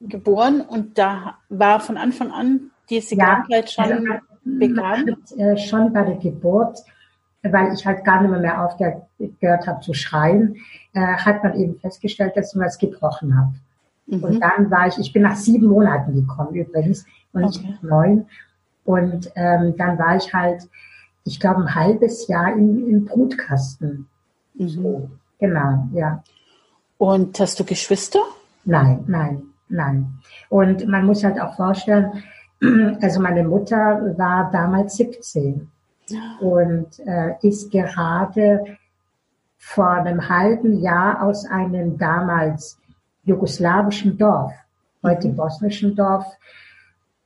geboren 0.00 0.60
und 0.60 0.98
da 0.98 1.38
war 1.48 1.80
von 1.80 1.96
Anfang 1.96 2.30
an 2.30 2.70
diese 2.88 3.16
ja, 3.16 3.36
Krankheit 3.36 3.70
schon 3.70 3.84
also, 3.84 4.04
bekannt? 4.44 5.18
Äh, 5.36 5.56
schon 5.56 5.92
bei 5.92 6.04
der 6.04 6.16
Geburt 6.16 6.84
weil 7.52 7.72
ich 7.74 7.84
halt 7.86 8.04
gar 8.04 8.22
nicht 8.22 8.40
mehr, 8.40 8.64
aufgehört 8.64 9.66
habe 9.66 9.80
zu 9.80 9.92
schreien, 9.92 10.56
äh, 10.94 11.00
hat 11.00 11.44
man 11.44 11.54
eben 11.58 11.78
festgestellt, 11.78 12.36
dass 12.36 12.54
ich 12.54 12.60
was 12.60 12.78
gebrochen 12.78 13.36
habe. 13.36 13.54
Mhm. 14.06 14.24
Und 14.24 14.40
dann 14.40 14.70
war 14.70 14.86
ich, 14.86 14.98
ich 14.98 15.12
bin 15.12 15.22
nach 15.22 15.36
sieben 15.36 15.66
Monaten 15.66 16.14
gekommen 16.14 16.54
übrigens 16.54 17.04
und 17.32 17.44
okay. 17.44 17.76
neun. 17.82 18.26
Und 18.84 19.30
ähm, 19.34 19.76
dann 19.76 19.98
war 19.98 20.16
ich 20.16 20.32
halt, 20.32 20.68
ich 21.24 21.40
glaube, 21.40 21.62
ein 21.62 21.74
halbes 21.74 22.28
Jahr 22.28 22.52
im, 22.52 22.88
im 22.88 23.04
Brutkasten. 23.04 24.06
Mhm. 24.54 24.68
So, 24.68 25.10
genau, 25.38 25.88
ja. 25.92 26.22
Und 26.98 27.38
hast 27.40 27.58
du 27.58 27.64
Geschwister? 27.64 28.20
Nein, 28.64 29.04
nein, 29.06 29.42
nein. 29.68 30.14
Und 30.48 30.86
man 30.86 31.06
muss 31.06 31.24
halt 31.24 31.40
auch 31.40 31.56
vorstellen, 31.56 32.22
also 33.00 33.20
meine 33.20 33.44
Mutter 33.44 34.14
war 34.16 34.50
damals 34.50 34.96
17 34.96 35.68
und 36.40 36.98
äh, 37.06 37.34
ist 37.42 37.70
gerade 37.70 38.76
vor 39.58 39.90
einem 39.90 40.28
halben 40.28 40.80
Jahr 40.80 41.22
aus 41.22 41.46
einem 41.46 41.96
damals 41.96 42.78
jugoslawischen 43.24 44.18
Dorf, 44.18 44.52
heute 45.02 45.28
mhm. 45.28 45.36
bosnischen 45.36 45.96
Dorf, 45.96 46.26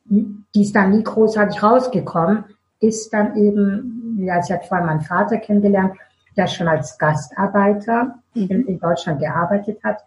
die 0.09 0.63
ist 0.63 0.75
dann 0.75 0.91
nie 0.91 1.05
großartig 1.05 1.63
rausgekommen, 1.63 2.45
ist 2.81 3.13
dann 3.13 3.37
eben, 3.37 4.19
ja, 4.19 4.43
sie 4.43 4.53
hat 4.53 4.67
vorher 4.67 4.87
meinen 4.87 5.01
Vater 5.01 5.39
kennengelernt, 5.39 5.93
der 6.37 6.47
schon 6.47 6.69
als 6.69 6.99
Gastarbeiter 6.99 8.15
mhm. 8.35 8.43
in, 8.49 8.67
in, 8.67 8.79
Deutschland 8.79 9.21
gearbeitet 9.21 9.79
hat. 9.85 10.03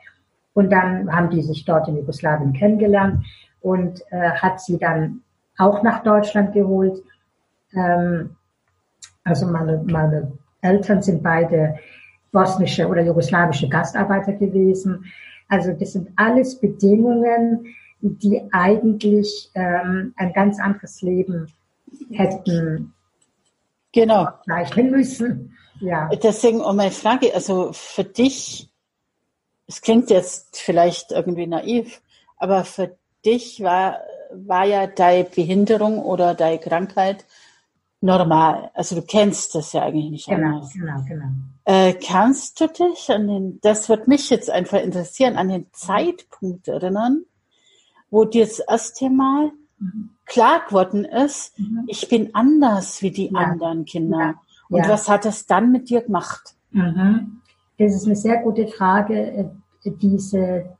Und 0.53 0.71
dann 0.71 1.13
haben 1.13 1.29
die 1.29 1.41
sich 1.41 1.65
dort 1.65 1.87
in 1.87 1.97
Jugoslawien 1.97 2.53
kennengelernt 2.53 3.25
und 3.61 4.01
äh, 4.11 4.31
hat 4.31 4.59
sie 4.59 4.77
dann 4.77 5.21
auch 5.57 5.83
nach 5.83 6.03
Deutschland 6.03 6.53
geholt. 6.53 7.03
Ähm, 7.73 8.35
also 9.23 9.47
meine, 9.47 9.83
meine 9.85 10.31
Eltern 10.61 11.01
sind 11.01 11.21
beide 11.21 11.77
bosnische 12.31 12.87
oder 12.87 13.01
jugoslawische 13.01 13.69
Gastarbeiter 13.69 14.33
gewesen. 14.33 15.05
Also 15.49 15.73
das 15.73 15.93
sind 15.93 16.09
alles 16.15 16.59
Bedingungen, 16.59 17.65
die 18.01 18.41
eigentlich 18.51 19.51
ähm, 19.53 20.13
ein 20.17 20.33
ganz 20.33 20.59
anderes 20.59 21.01
Leben 21.01 21.51
hätten 22.11 22.93
genau. 23.93 24.27
zeichnen 24.45 24.91
müssen. 24.91 25.57
Ja. 25.79 26.09
Deswegen 26.09 26.61
um 26.61 26.75
meine 26.75 26.91
Frage, 26.91 27.33
also 27.33 27.71
für 27.73 28.03
dich, 28.03 28.69
es 29.67 29.81
klingt 29.81 30.09
jetzt 30.09 30.57
vielleicht 30.57 31.11
irgendwie 31.11 31.47
naiv, 31.47 32.01
aber 32.37 32.65
für 32.65 32.95
dich 33.25 33.61
war, 33.61 33.99
war 34.31 34.65
ja 34.65 34.87
deine 34.87 35.23
Behinderung 35.23 35.99
oder 35.99 36.33
deine 36.33 36.59
Krankheit 36.59 37.25
normal. 38.01 38.71
Also 38.73 38.95
du 38.95 39.01
kennst 39.03 39.55
das 39.55 39.73
ja 39.73 39.83
eigentlich 39.83 40.11
nicht 40.11 40.27
genau, 40.27 40.55
anders. 40.55 40.73
Genau, 40.73 41.03
genau. 41.07 41.25
Äh, 41.65 41.93
kannst 41.93 42.59
du 42.59 42.67
dich 42.67 43.09
an 43.09 43.27
den, 43.27 43.59
das 43.61 43.87
wird 43.89 44.07
mich 44.07 44.29
jetzt 44.29 44.49
einfach 44.49 44.79
interessieren, 44.81 45.37
an 45.37 45.49
den 45.49 45.67
Zeitpunkt 45.71 46.67
erinnern, 46.67 47.25
wo 48.11 48.25
dir 48.25 48.45
das 48.45 48.59
erste 48.59 49.09
Mal 49.09 49.51
mhm. 49.79 50.09
klar 50.25 50.65
geworden 50.67 51.05
ist, 51.05 51.57
mhm. 51.57 51.85
ich 51.87 52.07
bin 52.07 52.35
anders 52.35 53.01
wie 53.01 53.11
die 53.11 53.31
ja. 53.31 53.39
anderen 53.39 53.85
Kinder. 53.85 54.19
Ja. 54.19 54.41
Und 54.69 54.83
ja. 54.83 54.89
was 54.89 55.09
hat 55.09 55.25
das 55.25 55.45
dann 55.47 55.71
mit 55.71 55.89
dir 55.89 56.01
gemacht? 56.01 56.55
Mhm. 56.71 57.41
Das 57.79 57.95
ist 57.95 58.05
eine 58.05 58.15
sehr 58.15 58.37
gute 58.43 58.67
Frage, 58.67 59.15
äh, 59.15 59.45
diese, 59.85 60.77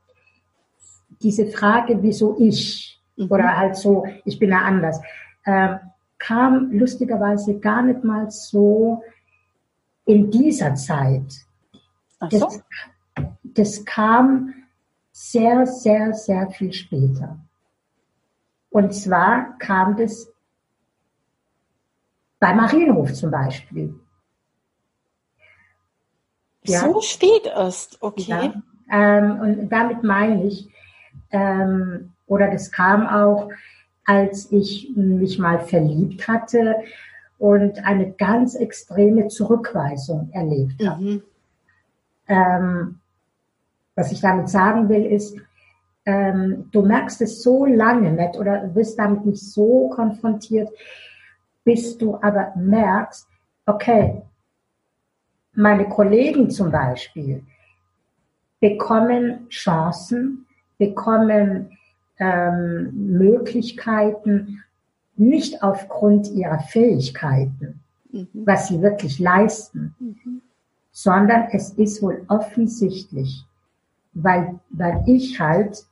diese 1.22 1.48
Frage, 1.48 1.98
wieso 2.02 2.38
ich? 2.38 3.00
Mhm. 3.16 3.32
Oder 3.32 3.58
halt 3.58 3.76
so, 3.76 4.06
ich 4.26 4.38
bin 4.38 4.52
ja 4.52 4.60
anders. 4.60 5.02
Ähm, 5.46 5.80
kam 6.20 6.72
lustigerweise 6.72 7.60
gar 7.60 7.82
nicht 7.82 8.04
mal 8.04 8.30
so 8.30 9.02
in 10.06 10.30
dieser 10.30 10.76
Zeit. 10.76 11.34
Ach 12.20 12.30
so. 12.30 12.40
das, 12.40 12.64
das 13.44 13.86
kam 13.86 14.54
sehr, 15.22 15.68
sehr, 15.68 16.14
sehr 16.14 16.50
viel 16.50 16.74
später. 16.74 17.38
Und 18.70 18.94
zwar 18.94 19.58
kam 19.60 19.96
das 19.96 20.32
bei 22.40 22.54
Marienhof 22.54 23.14
zum 23.14 23.30
Beispiel. 23.30 23.94
Ja. 26.64 26.80
So 26.80 27.02
spät 27.02 27.46
erst, 27.46 28.02
okay. 28.02 28.24
Ja, 28.28 28.64
ähm, 28.92 29.40
und 29.40 29.70
damit 29.70 30.04
meine 30.04 30.46
ich, 30.46 30.70
ähm, 31.32 32.14
oder 32.26 32.50
das 32.50 32.72
kam 32.72 33.08
auch 33.08 33.50
als 34.06 34.52
ich 34.52 34.92
mich 34.96 35.38
mal 35.38 35.60
verliebt 35.60 36.28
hatte 36.28 36.78
und 37.38 37.86
eine 37.86 38.12
ganz 38.12 38.56
extreme 38.56 39.28
Zurückweisung 39.28 40.30
erlebt 40.32 40.84
habe. 40.86 41.04
Mhm. 41.04 41.24
Ähm, 42.28 43.01
was 44.02 44.12
ich 44.12 44.20
damit 44.20 44.50
sagen 44.50 44.90
will, 44.90 45.06
ist, 45.06 45.38
ähm, 46.06 46.70
du 46.72 46.82
merkst 46.82 47.22
es 47.22 47.44
so 47.44 47.68
lange 47.68 48.12
nicht 48.12 48.36
oder 48.36 48.74
wirst 48.74 48.98
damit 48.98 49.28
nicht 49.28 49.44
so 49.44 49.90
konfrontiert, 49.90 50.70
bis 51.64 52.00
du 52.00 52.16
aber 52.20 52.52
merkst, 52.56 53.28
okay, 53.68 54.24
meine 55.54 55.88
Kollegen 55.88 56.50
zum 56.50 56.72
Beispiel 56.72 57.44
bekommen 58.60 59.48
Chancen, 59.50 60.48
bekommen 60.80 61.78
ähm, 62.18 62.90
Möglichkeiten 63.20 64.64
nicht 65.16 65.62
aufgrund 65.62 66.32
ihrer 66.32 66.60
Fähigkeiten, 66.60 67.82
mhm. 68.12 68.28
was 68.34 68.68
sie 68.68 68.82
wirklich 68.82 69.20
leisten, 69.20 69.94
mhm. 70.00 70.42
sondern 70.92 71.50
es 71.52 71.74
ist 71.74 72.02
wohl 72.02 72.26
offensichtlich, 72.28 73.46
weil, 74.14 74.60
weil 74.70 75.04
ich 75.08 75.40
halt 75.40 75.86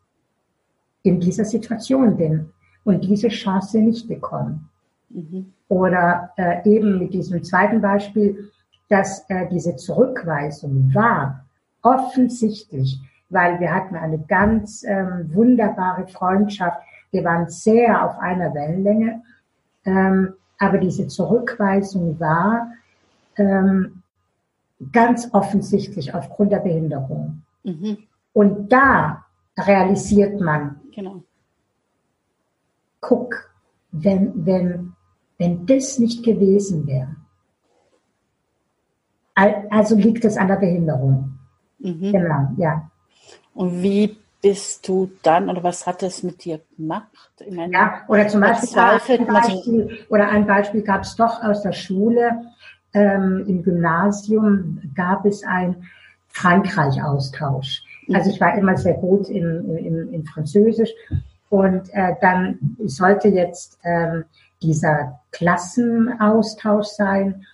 in 1.03 1.19
dieser 1.19 1.45
Situation 1.45 2.17
bin 2.17 2.51
und 2.83 3.03
diese 3.03 3.29
Chance 3.29 3.79
nicht 3.79 4.07
bekomme. 4.07 4.59
Mhm. 5.09 5.53
Oder 5.67 6.31
äh, 6.37 6.69
eben 6.69 6.99
mit 6.99 7.13
diesem 7.13 7.43
zweiten 7.43 7.81
Beispiel, 7.81 8.51
dass 8.89 9.29
äh, 9.29 9.47
diese 9.49 9.75
Zurückweisung 9.75 10.93
war 10.93 11.45
offensichtlich 11.81 12.99
weil 13.29 13.59
wir 13.59 13.73
hatten 13.73 13.95
eine 13.95 14.19
ganz 14.19 14.83
ähm, 14.83 15.29
wunderbare 15.33 16.07
Freundschaft. 16.07 16.81
Wir 17.11 17.23
waren 17.23 17.49
sehr 17.49 18.03
auf 18.03 18.17
einer 18.19 18.53
Wellenlänge. 18.53 19.21
Ähm, 19.85 20.33
aber 20.57 20.77
diese 20.79 21.07
Zurückweisung 21.07 22.19
war 22.19 22.71
ähm, 23.37 24.01
ganz 24.91 25.29
offensichtlich 25.33 26.13
aufgrund 26.13 26.51
der 26.51 26.59
Behinderung. 26.59 27.43
Mhm. 27.63 27.97
Und 28.33 28.69
da 28.71 29.25
realisiert 29.57 30.39
man, 30.39 30.79
genau. 30.93 31.23
guck, 33.01 33.51
wenn, 33.91 34.45
wenn, 34.45 34.93
wenn 35.37 35.65
das 35.65 35.99
nicht 35.99 36.23
gewesen 36.23 36.87
wäre, 36.87 37.15
also 39.69 39.95
liegt 39.95 40.25
es 40.25 40.37
an 40.37 40.49
der 40.49 40.57
Behinderung. 40.57 41.39
Mhm. 41.79 42.11
Genau, 42.11 42.49
ja. 42.57 42.91
Und 43.53 43.81
wie 43.81 44.17
bist 44.41 44.87
du 44.87 45.11
dann 45.23 45.49
oder 45.49 45.63
was 45.63 45.85
hat 45.85 46.01
das 46.01 46.23
mit 46.23 46.43
dir 46.45 46.61
gemacht? 46.77 47.07
Ja, 47.47 48.03
oder 48.07 48.27
zum 48.27 48.41
Beispiel, 48.41 48.77
ein 49.19 49.27
Beispiel 49.27 49.99
oder 50.09 50.29
ein 50.29 50.45
Beispiel 50.45 50.81
gab 50.81 51.01
es 51.01 51.15
doch 51.15 51.41
aus 51.43 51.61
der 51.61 51.73
Schule. 51.73 52.41
Ähm, 52.93 53.45
Im 53.47 53.63
Gymnasium 53.63 54.81
gab 54.95 55.25
es 55.25 55.43
ein 55.43 55.83
Frankreich-Austausch. 56.29 57.83
Also 58.13 58.29
ich 58.29 58.41
war 58.41 58.57
immer 58.57 58.77
sehr 58.77 58.95
gut 58.95 59.29
in, 59.29 59.77
in, 59.77 60.13
in 60.13 60.25
Französisch 60.25 60.91
und 61.49 61.89
äh, 61.93 62.15
dann 62.21 62.59
sollte 62.85 63.29
jetzt 63.29 63.79
ähm, 63.83 64.25
dieser 64.61 65.19
Klassenaustausch 65.31 66.87
sein 66.87 67.45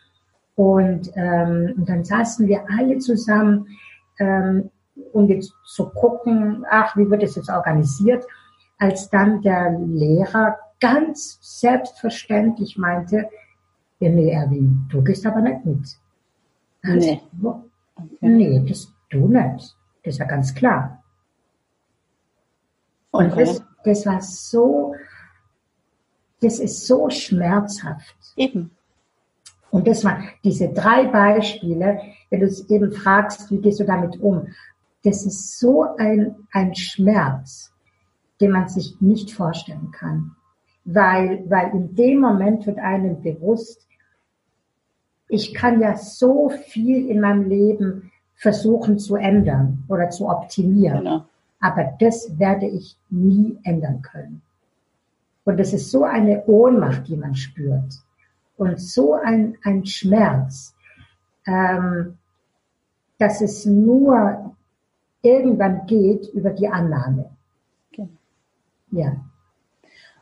und, 0.55 1.11
ähm, 1.15 1.73
und 1.77 1.89
dann 1.89 2.03
saßen 2.03 2.47
wir 2.47 2.63
alle 2.69 2.97
zusammen 2.99 3.67
ähm, 4.19 4.69
und 5.11 5.27
jetzt 5.27 5.53
zu 5.65 5.89
gucken, 5.89 6.65
ach, 6.69 6.95
wie 6.95 7.09
wird 7.09 7.23
es 7.23 7.35
jetzt 7.35 7.49
organisiert, 7.49 8.25
als 8.77 9.09
dann 9.09 9.41
der 9.41 9.77
Lehrer 9.79 10.57
ganz 10.79 11.37
selbstverständlich 11.41 12.77
meinte, 12.77 13.27
ja, 13.99 14.09
nee, 14.09 14.31
Erwin, 14.31 14.85
du 14.89 15.01
gehst 15.01 15.25
aber 15.25 15.41
nicht 15.41 15.65
mit. 15.65 15.87
Nee. 16.83 17.21
Also, 17.41 17.63
okay. 17.95 18.09
Nee, 18.21 18.63
das 18.67 18.91
du 19.09 19.27
nicht. 19.27 19.75
Das 20.05 20.17
ja 20.17 20.25
ganz 20.25 20.53
klar. 20.53 21.03
Und 23.11 23.31
okay. 23.31 23.45
das, 23.45 23.63
das 23.83 24.05
war 24.05 24.21
so, 24.21 24.95
das 26.41 26.59
ist 26.59 26.85
so 26.85 27.09
schmerzhaft. 27.09 28.15
Eben. 28.35 28.71
Und 29.71 29.87
das 29.87 30.03
waren 30.05 30.29
diese 30.43 30.69
drei 30.69 31.07
Beispiele, 31.07 31.99
wenn 32.29 32.39
du 32.39 32.45
es 32.45 32.69
eben 32.69 32.91
fragst, 32.93 33.51
wie 33.51 33.59
gehst 33.59 33.79
du 33.79 33.83
damit 33.83 34.19
um? 34.21 34.47
das 35.05 35.25
ist 35.25 35.59
so 35.59 35.83
ein, 35.97 36.35
ein 36.51 36.75
Schmerz, 36.75 37.71
den 38.41 38.51
man 38.51 38.67
sich 38.67 38.99
nicht 38.99 39.31
vorstellen 39.31 39.91
kann. 39.91 40.35
Weil, 40.83 41.49
weil 41.49 41.71
in 41.73 41.95
dem 41.95 42.19
Moment 42.19 42.65
wird 42.65 42.79
einem 42.79 43.21
bewusst, 43.21 43.87
ich 45.27 45.53
kann 45.53 45.79
ja 45.79 45.95
so 45.95 46.49
viel 46.49 47.07
in 47.07 47.21
meinem 47.21 47.47
Leben 47.47 48.11
versuchen 48.35 48.99
zu 48.99 49.15
ändern 49.15 49.83
oder 49.87 50.09
zu 50.09 50.27
optimieren. 50.27 50.99
Genau. 50.99 51.25
Aber 51.59 51.93
das 51.99 52.37
werde 52.37 52.67
ich 52.67 52.97
nie 53.09 53.57
ändern 53.63 54.01
können. 54.01 54.41
Und 55.45 55.59
das 55.59 55.73
ist 55.73 55.91
so 55.91 56.03
eine 56.03 56.43
Ohnmacht, 56.45 57.07
die 57.07 57.15
man 57.15 57.35
spürt. 57.35 58.01
Und 58.57 58.79
so 58.79 59.13
ein, 59.13 59.57
ein 59.63 59.85
Schmerz, 59.85 60.75
ähm, 61.45 62.17
dass 63.17 63.41
es 63.41 63.65
nur 63.65 64.55
irgendwann 65.21 65.85
geht 65.85 66.27
über 66.33 66.51
die 66.51 66.67
Annahme. 66.67 67.29
Genau. 67.91 68.09
Ja. 68.91 69.15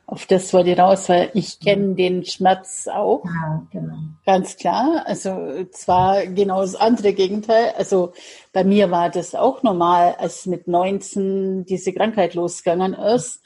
Auf 0.06 0.26
das 0.26 0.54
wollte 0.54 0.72
ich 0.72 0.80
raus, 0.80 1.08
weil 1.08 1.32
ich 1.34 1.60
kenne 1.60 1.96
den 1.96 2.26
Schmerz 2.26 2.88
auch. 2.92 3.24
Ja, 3.24 3.66
genau. 3.72 3.96
Ganz 4.26 4.58
klar. 4.58 5.04
Also 5.06 5.66
zwar 5.72 6.28
genau 6.28 6.62
das 6.62 6.76
andere 6.76 7.14
Gegenteil. 7.14 7.74
Also 7.78 8.12
bei 8.52 8.64
mir 8.64 8.92
war 8.92 9.10
das 9.10 9.34
auch 9.34 9.64
normal, 9.64 10.16
als 10.20 10.46
mit 10.46 10.68
19 10.68 11.66
diese 11.66 11.94
Krankheit 11.94 12.34
losgegangen 12.34 12.94
ist. 12.94 13.42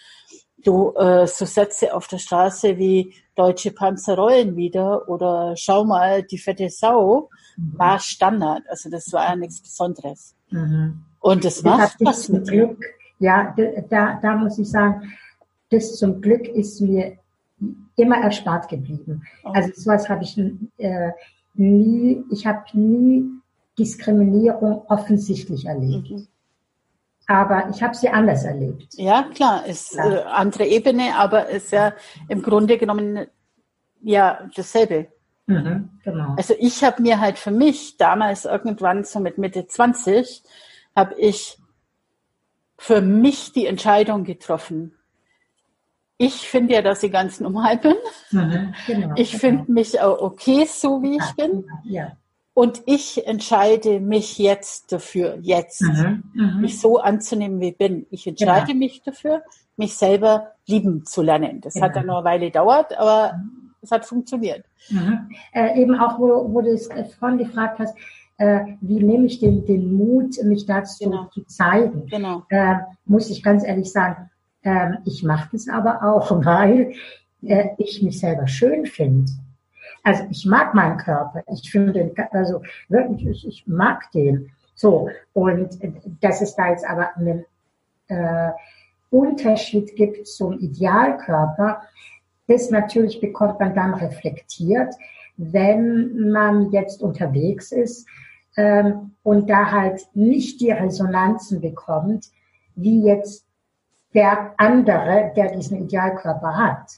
Du 0.63 0.93
äh, 0.97 1.27
so 1.27 1.45
Sätze 1.45 1.93
auf 1.93 2.07
der 2.07 2.17
Straße 2.17 2.77
wie 2.77 3.13
deutsche 3.35 3.71
Panzer 3.71 4.15
rollen 4.15 4.55
wieder 4.55 5.07
oder 5.07 5.53
schau 5.55 5.85
mal 5.85 6.23
die 6.23 6.39
fette 6.39 6.69
Sau 6.69 7.29
mhm. 7.55 7.77
war 7.77 7.99
Standard. 7.99 8.63
Also 8.67 8.89
das 8.89 9.13
war 9.13 9.29
ja 9.29 9.35
nichts 9.35 9.61
Besonderes. 9.61 10.35
Mhm. 10.49 11.03
Und 11.19 11.45
das 11.45 11.61
macht 11.61 11.97
was 11.99 12.29
mit 12.29 12.47
Glück. 12.47 12.83
Ja, 13.19 13.55
da, 13.89 14.19
da 14.21 14.35
muss 14.35 14.57
ich 14.57 14.69
sagen, 14.69 15.13
das 15.69 15.97
zum 15.97 16.21
Glück 16.21 16.47
ist 16.47 16.81
mir 16.81 17.17
immer 17.95 18.17
erspart 18.17 18.69
geblieben. 18.69 19.23
Oh. 19.43 19.49
Also 19.49 19.71
sowas 19.75 20.07
habe 20.09 20.23
ich 20.23 20.37
äh, 20.77 21.11
nie, 21.55 22.23
ich 22.31 22.45
habe 22.45 22.63
nie 22.73 23.25
Diskriminierung 23.77 24.83
offensichtlich 24.87 25.65
erlebt. 25.65 26.09
Mhm. 26.09 26.27
Aber 27.27 27.69
ich 27.69 27.83
habe 27.83 27.93
sie 27.93 28.09
anders 28.09 28.45
erlebt. 28.45 28.93
Ja, 28.93 29.23
klar, 29.33 29.65
ist 29.65 29.95
ja. 29.95 30.09
Äh, 30.09 30.21
andere 30.23 30.65
Ebene, 30.65 31.15
aber 31.17 31.49
ist 31.49 31.71
ja 31.71 31.93
im 32.29 32.41
Grunde 32.41 32.77
genommen 32.77 33.27
ja 34.01 34.49
dasselbe. 34.55 35.07
Mhm, 35.47 35.89
genau. 36.03 36.35
Also 36.37 36.53
ich 36.57 36.83
habe 36.83 37.01
mir 37.01 37.19
halt 37.19 37.37
für 37.37 37.51
mich 37.51 37.97
damals 37.97 38.45
irgendwann 38.45 39.03
so 39.03 39.19
mit 39.19 39.37
Mitte 39.37 39.67
20 39.67 40.43
habe 40.95 41.15
ich 41.15 41.57
für 42.77 43.01
mich 43.01 43.53
die 43.53 43.65
Entscheidung 43.65 44.23
getroffen, 44.23 44.96
ich 46.17 46.47
finde 46.47 46.73
ja, 46.73 46.81
dass 46.81 47.03
ich 47.03 47.11
ganz 47.11 47.39
normal 47.39 47.77
bin. 47.77 47.95
Mhm, 48.31 48.73
genau, 48.87 49.13
ich 49.15 49.31
genau. 49.31 49.39
finde 49.39 49.71
mich 49.71 49.99
auch 50.01 50.19
okay, 50.19 50.65
so 50.65 51.01
wie 51.03 51.17
ich 51.17 51.35
bin. 51.35 51.65
Ja. 51.83 52.17
Und 52.53 52.81
ich 52.87 53.27
entscheide 53.27 53.99
mich 53.99 54.39
jetzt 54.39 54.91
dafür, 54.91 55.37
jetzt, 55.41 55.81
mhm, 55.83 56.23
mhm, 56.33 56.61
mich 56.61 56.79
so 56.79 56.97
anzunehmen, 56.97 57.59
wie 57.59 57.69
ich 57.69 57.77
bin. 57.77 58.07
Ich 58.09 58.25
entscheide 58.25 58.67
genau. 58.67 58.79
mich 58.79 59.03
dafür, 59.03 59.43
mich 59.75 59.95
selber 59.95 60.53
lieben 60.65 61.05
zu 61.05 61.21
lernen. 61.21 61.61
Das 61.61 61.75
hat 61.75 61.95
dann 61.95 62.03
genau. 62.03 62.13
noch 62.13 62.25
eine 62.25 62.25
Weile 62.25 62.45
gedauert, 62.47 62.97
aber 62.97 63.39
es 63.81 63.91
hat 63.91 64.07
funktioniert. 64.07 64.65
Mhm. 64.89 65.29
Äh, 65.53 65.79
eben 65.79 65.99
auch, 65.99 66.17
wo, 66.17 66.51
wo 66.51 66.61
du 66.61 66.73
es 66.73 66.87
äh, 66.87 67.05
vorhin 67.05 67.37
gefragt 67.37 67.77
hast, 67.77 67.95
äh, 68.37 68.61
wie 68.81 69.03
nehme 69.03 69.27
ich 69.27 69.39
den, 69.39 69.65
den 69.65 69.93
Mut, 69.93 70.41
mich 70.43 70.65
dazu 70.65 71.03
genau. 71.03 71.25
zu 71.25 71.43
zeigen, 71.43 72.07
genau. 72.07 72.43
Äh, 72.49 72.77
muss 73.05 73.29
ich 73.29 73.43
ganz 73.43 73.63
ehrlich 73.63 73.91
sagen, 73.91 74.31
ähm, 74.63 74.97
ich 75.05 75.23
mache 75.23 75.49
das 75.51 75.67
aber 75.67 76.03
auch, 76.03 76.31
weil 76.45 76.93
äh, 77.43 77.69
ich 77.77 78.01
mich 78.01 78.19
selber 78.19 78.47
schön 78.47 78.85
finde. 78.85 79.31
Also 80.03 80.23
ich 80.29 80.45
mag 80.45 80.73
meinen 80.73 80.97
Körper. 80.97 81.43
Ich 81.51 81.69
finde 81.69 81.93
den, 81.93 82.11
also 82.31 82.61
wirklich, 82.87 83.27
ich, 83.27 83.47
ich 83.47 83.67
mag 83.67 84.11
den. 84.11 84.51
So. 84.75 85.09
Und 85.33 85.79
dass 86.21 86.41
es 86.41 86.55
da 86.55 86.69
jetzt 86.69 86.87
aber 86.87 87.15
einen 87.17 87.45
äh, 88.07 88.51
Unterschied 89.09 89.95
gibt 89.95 90.27
zum 90.27 90.59
Idealkörper, 90.59 91.81
das 92.47 92.69
natürlich 92.69 93.19
bekommt 93.19 93.59
man 93.59 93.75
dann 93.75 93.93
reflektiert, 93.93 94.95
wenn 95.35 96.29
man 96.29 96.71
jetzt 96.71 97.01
unterwegs 97.01 97.71
ist 97.71 98.07
ähm, 98.55 99.11
und 99.23 99.49
da 99.49 99.71
halt 99.71 100.07
nicht 100.13 100.61
die 100.61 100.71
Resonanzen 100.71 101.61
bekommt, 101.61 102.27
wie 102.75 103.03
jetzt 103.03 103.46
der 104.17 104.55
andere, 104.57 105.31
der 105.35 105.55
diesen 105.55 105.83
Idealkörper 105.83 106.57
hat. 106.57 106.89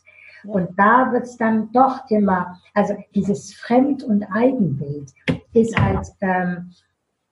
Und 0.46 0.70
da 0.80 1.12
wird's 1.12 1.36
dann 1.36 1.70
doch 1.74 2.10
immer, 2.10 2.58
also 2.74 2.96
dieses 3.14 3.54
Fremd- 3.54 4.04
und 4.04 4.24
Eigenbild 4.32 5.12
ist 5.52 5.78
halt, 5.78 6.08
ähm, 6.22 6.72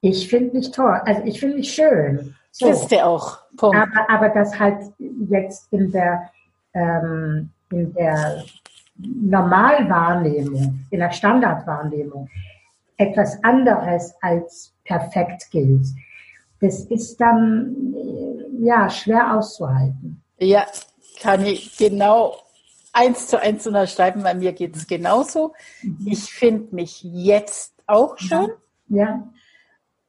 ich 0.02 0.28
finde 0.28 0.58
mich 0.58 0.70
toll, 0.72 1.00
also 1.06 1.22
ich 1.24 1.40
finde 1.40 1.56
mich 1.56 1.72
schön. 1.72 2.34
So. 2.50 2.68
Ist 2.68 2.88
der 2.88 3.06
auch. 3.06 3.38
Punkt. 3.56 3.76
Aber, 3.76 4.10
aber 4.10 4.28
das 4.28 4.58
halt 4.58 4.92
jetzt 5.30 5.72
in 5.72 5.90
der, 5.90 6.30
ähm, 6.74 7.48
in 7.72 7.94
der 7.94 8.44
Normalwahrnehmung, 8.98 10.84
in 10.90 10.98
der 11.00 11.12
Standardwahrnehmung 11.12 12.28
etwas 12.98 13.42
anderes 13.42 14.14
als 14.20 14.74
perfekt 14.84 15.50
gilt 15.50 15.86
das 16.60 16.84
ist 16.86 17.16
dann 17.20 17.94
ja 18.60 18.90
schwer 18.90 19.36
auszuhalten. 19.36 20.22
Ja, 20.38 20.66
kann 21.20 21.44
ich 21.44 21.76
genau 21.76 22.36
eins 22.92 23.28
zu 23.28 23.40
eins 23.40 23.66
unterschreiben. 23.66 24.22
Bei 24.22 24.34
mir 24.34 24.52
geht 24.52 24.76
es 24.76 24.86
genauso. 24.86 25.54
Mhm. 25.82 26.06
Ich 26.06 26.32
finde 26.32 26.74
mich 26.74 27.02
jetzt 27.02 27.74
auch 27.86 28.18
schon. 28.18 28.50
Ja. 28.88 29.28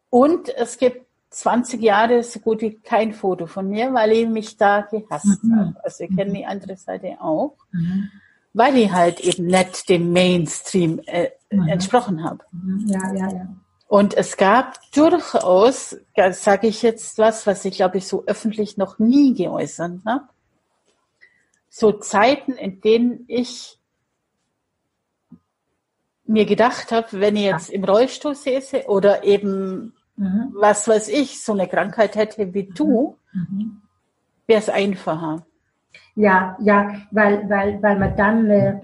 Und 0.10 0.50
es 0.50 0.78
gibt 0.78 1.06
20 1.32 1.82
Jahre 1.82 2.24
so 2.24 2.40
gut 2.40 2.62
wie 2.62 2.76
kein 2.76 3.14
Foto 3.14 3.46
von 3.46 3.70
mir, 3.70 3.94
weil 3.94 4.12
ich 4.12 4.28
mich 4.28 4.58
da 4.58 4.82
gehasst 4.82 5.44
mhm. 5.44 5.56
habe. 5.56 5.76
Also 5.84 6.04
ich 6.04 6.16
kenne 6.16 6.34
die 6.34 6.46
andere 6.46 6.76
Seite 6.76 7.18
auch, 7.22 7.56
mhm. 7.72 8.10
weil 8.54 8.78
ich 8.78 8.92
halt 8.92 9.20
eben 9.20 9.46
nicht 9.46 9.88
dem 9.90 10.12
Mainstream 10.12 11.00
äh, 11.06 11.30
mhm. 11.52 11.68
entsprochen 11.68 12.24
habe. 12.24 12.44
Mhm. 12.52 12.88
Ja, 12.88 13.14
ja, 13.14 13.32
ja. 13.32 13.48
Und 13.90 14.14
es 14.14 14.38
gab 14.38 14.80
durchaus, 14.92 15.98
sage 16.30 16.68
ich 16.68 16.84
jetzt 16.84 17.18
was, 17.18 17.48
was 17.48 17.66
ich 17.66 17.78
glaube 17.78 17.98
ich 17.98 18.08
so 18.08 18.24
öffentlich 18.28 18.78
noch 18.78 19.00
nie 19.00 19.34
geäußert 19.34 20.02
habe, 20.06 20.26
so 21.70 21.94
Zeiten, 21.94 22.52
in 22.52 22.82
denen 22.82 23.26
ich 23.28 23.80
mir 26.24 26.46
gedacht 26.46 26.92
habe, 26.92 27.08
wenn 27.14 27.36
ich 27.36 27.46
jetzt 27.46 27.72
im 27.72 27.84
Rollstuhl 27.84 28.36
säße 28.36 28.86
oder 28.86 29.24
eben, 29.24 29.96
mhm. 30.18 30.52
was 30.54 30.88
weiß 30.88 31.08
ich, 31.08 31.44
so 31.44 31.54
eine 31.54 31.68
Krankheit 31.68 32.16
hätte 32.16 32.54
wie 32.54 32.68
du, 32.68 33.18
mhm. 33.34 33.82
wäre 34.46 34.60
es 34.60 34.70
einfacher. 34.70 35.48
Ja, 36.14 36.56
ja, 36.62 36.94
weil, 37.10 37.50
weil, 37.50 37.82
weil 37.82 37.98
man 37.98 38.16
dann 38.16 38.50
äh, 38.52 38.82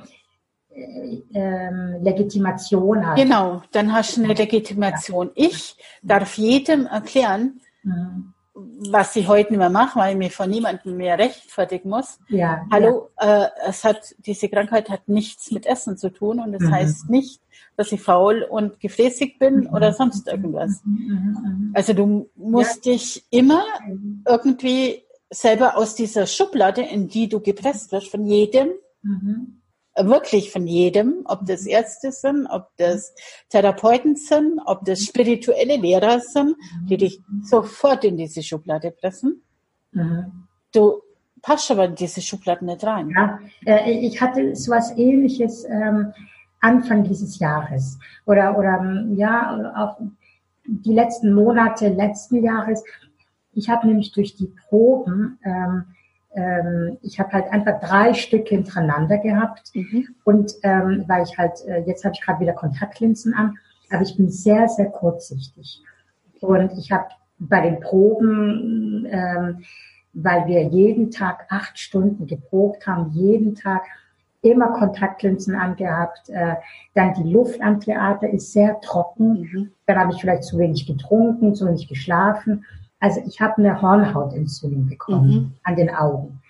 ähm, 0.75 2.03
Legitimation 2.03 3.05
hat. 3.05 3.17
Genau, 3.17 3.61
dann 3.71 3.93
hast 3.93 4.17
du 4.17 4.23
eine 4.23 4.33
Legitimation. 4.33 5.31
Ich 5.35 5.77
darf 6.01 6.37
jedem 6.37 6.85
erklären, 6.85 7.61
mhm. 7.83 8.33
was 8.53 9.15
ich 9.15 9.27
heute 9.27 9.51
nicht 9.51 9.59
mehr 9.59 9.69
mache, 9.69 9.99
weil 9.99 10.11
ich 10.13 10.17
mich 10.17 10.35
von 10.35 10.49
niemandem 10.49 10.97
mehr 10.97 11.17
rechtfertigen 11.17 11.89
muss. 11.89 12.19
Ja, 12.27 12.65
Hallo, 12.71 13.09
ja. 13.21 13.45
Äh, 13.45 13.49
es 13.67 13.83
hat, 13.83 14.15
diese 14.19 14.49
Krankheit 14.49 14.89
hat 14.89 15.07
nichts 15.07 15.51
mit 15.51 15.65
Essen 15.65 15.97
zu 15.97 16.09
tun 16.09 16.39
und 16.39 16.51
das 16.51 16.63
mhm. 16.63 16.71
heißt 16.71 17.09
nicht, 17.09 17.41
dass 17.77 17.91
ich 17.91 18.01
faul 18.01 18.43
und 18.43 18.79
gefräßig 18.79 19.39
bin 19.39 19.61
mhm. 19.61 19.73
oder 19.73 19.93
sonst 19.93 20.27
irgendwas. 20.27 20.81
Mhm. 20.83 20.93
Mhm. 20.93 21.37
Mhm. 21.43 21.71
Also 21.73 21.93
du 21.93 22.29
musst 22.35 22.85
ja. 22.85 22.93
dich 22.93 23.25
immer 23.29 23.63
irgendwie 24.27 25.03
selber 25.29 25.77
aus 25.77 25.95
dieser 25.95 26.27
Schublade, 26.27 26.81
in 26.81 27.07
die 27.07 27.27
du 27.27 27.39
gepresst 27.39 27.91
wirst, 27.91 28.09
von 28.09 28.25
jedem, 28.25 28.69
wirklich 29.97 30.51
von 30.51 30.67
jedem, 30.67 31.21
ob 31.25 31.45
das 31.45 31.65
Ärzte 31.65 32.11
sind, 32.11 32.47
ob 32.47 32.69
das 32.77 33.13
Therapeuten 33.49 34.15
sind, 34.15 34.59
ob 34.65 34.83
das 34.85 35.01
spirituelle 35.01 35.77
Lehrer 35.77 36.19
sind, 36.19 36.55
die 36.89 36.97
dich 36.97 37.21
sofort 37.43 38.03
in 38.03 38.17
diese 38.17 38.43
Schublade 38.43 38.91
pressen. 38.91 39.41
Mhm. 39.91 40.47
Du 40.73 41.01
passt 41.41 41.71
aber 41.71 41.85
in 41.85 41.95
diese 41.95 42.21
Schublade 42.21 42.65
nicht 42.65 42.83
rein. 42.83 43.09
Ja, 43.09 43.39
äh, 43.65 43.91
ich 43.91 44.19
hatte 44.19 44.55
so 44.55 44.71
was 44.71 44.97
ähnliches 44.97 45.63
ähm, 45.65 46.11
Anfang 46.59 47.03
dieses 47.03 47.39
Jahres 47.39 47.97
oder, 48.25 48.57
oder 48.57 49.05
ja, 49.15 49.73
auch 49.77 50.01
die 50.65 50.93
letzten 50.93 51.33
Monate 51.33 51.89
letzten 51.89 52.43
Jahres. 52.43 52.83
Ich 53.53 53.69
habe 53.69 53.87
nämlich 53.87 54.11
durch 54.11 54.35
die 54.35 54.51
Proben 54.67 55.39
ähm, 55.45 55.85
ähm, 56.35 56.97
ich 57.01 57.19
habe 57.19 57.31
halt 57.31 57.51
einfach 57.51 57.79
drei 57.79 58.13
Stück 58.13 58.47
hintereinander 58.47 59.17
gehabt 59.17 59.71
mhm. 59.73 60.07
und 60.23 60.53
ähm, 60.63 61.05
weil 61.07 61.23
ich 61.23 61.37
halt, 61.37 61.65
äh, 61.67 61.83
jetzt 61.87 62.03
habe 62.03 62.13
ich 62.13 62.21
gerade 62.21 62.39
wieder 62.39 62.53
Kontaktlinsen 62.53 63.33
an, 63.33 63.57
aber 63.89 64.01
ich 64.01 64.15
bin 64.17 64.29
sehr, 64.29 64.67
sehr 64.67 64.87
kurzsichtig. 64.87 65.81
Und 66.41 66.73
ich 66.77 66.91
habe 66.91 67.07
bei 67.39 67.61
den 67.61 67.79
Proben, 67.79 69.07
ähm, 69.09 69.63
weil 70.13 70.47
wir 70.47 70.63
jeden 70.63 71.11
Tag 71.11 71.45
acht 71.49 71.77
Stunden 71.77 72.27
geprobt 72.27 72.87
haben, 72.87 73.11
jeden 73.11 73.55
Tag 73.55 73.83
immer 74.41 74.73
Kontaktlinsen 74.73 75.55
angehabt. 75.55 76.29
Äh, 76.29 76.55
dann 76.93 77.13
die 77.15 77.31
Luft 77.31 77.61
am 77.61 77.79
Theater 77.79 78.29
ist 78.29 78.53
sehr 78.53 78.79
trocken. 78.81 79.41
Mhm. 79.41 79.71
Dann 79.85 79.97
habe 79.97 80.13
ich 80.13 80.21
vielleicht 80.21 80.43
zu 80.43 80.57
wenig 80.57 80.85
getrunken, 80.85 81.55
zu 81.55 81.67
wenig 81.67 81.87
geschlafen. 81.87 82.65
Also 83.05 83.21
ich 83.27 83.39
habe 83.39 83.57
eine 83.57 83.83
Hornhautentzündung 83.83 84.87
bekommen 84.87 85.29
mhm. 85.29 85.51
an 85.61 85.75
den 85.75 85.93
Augen. 85.93 86.41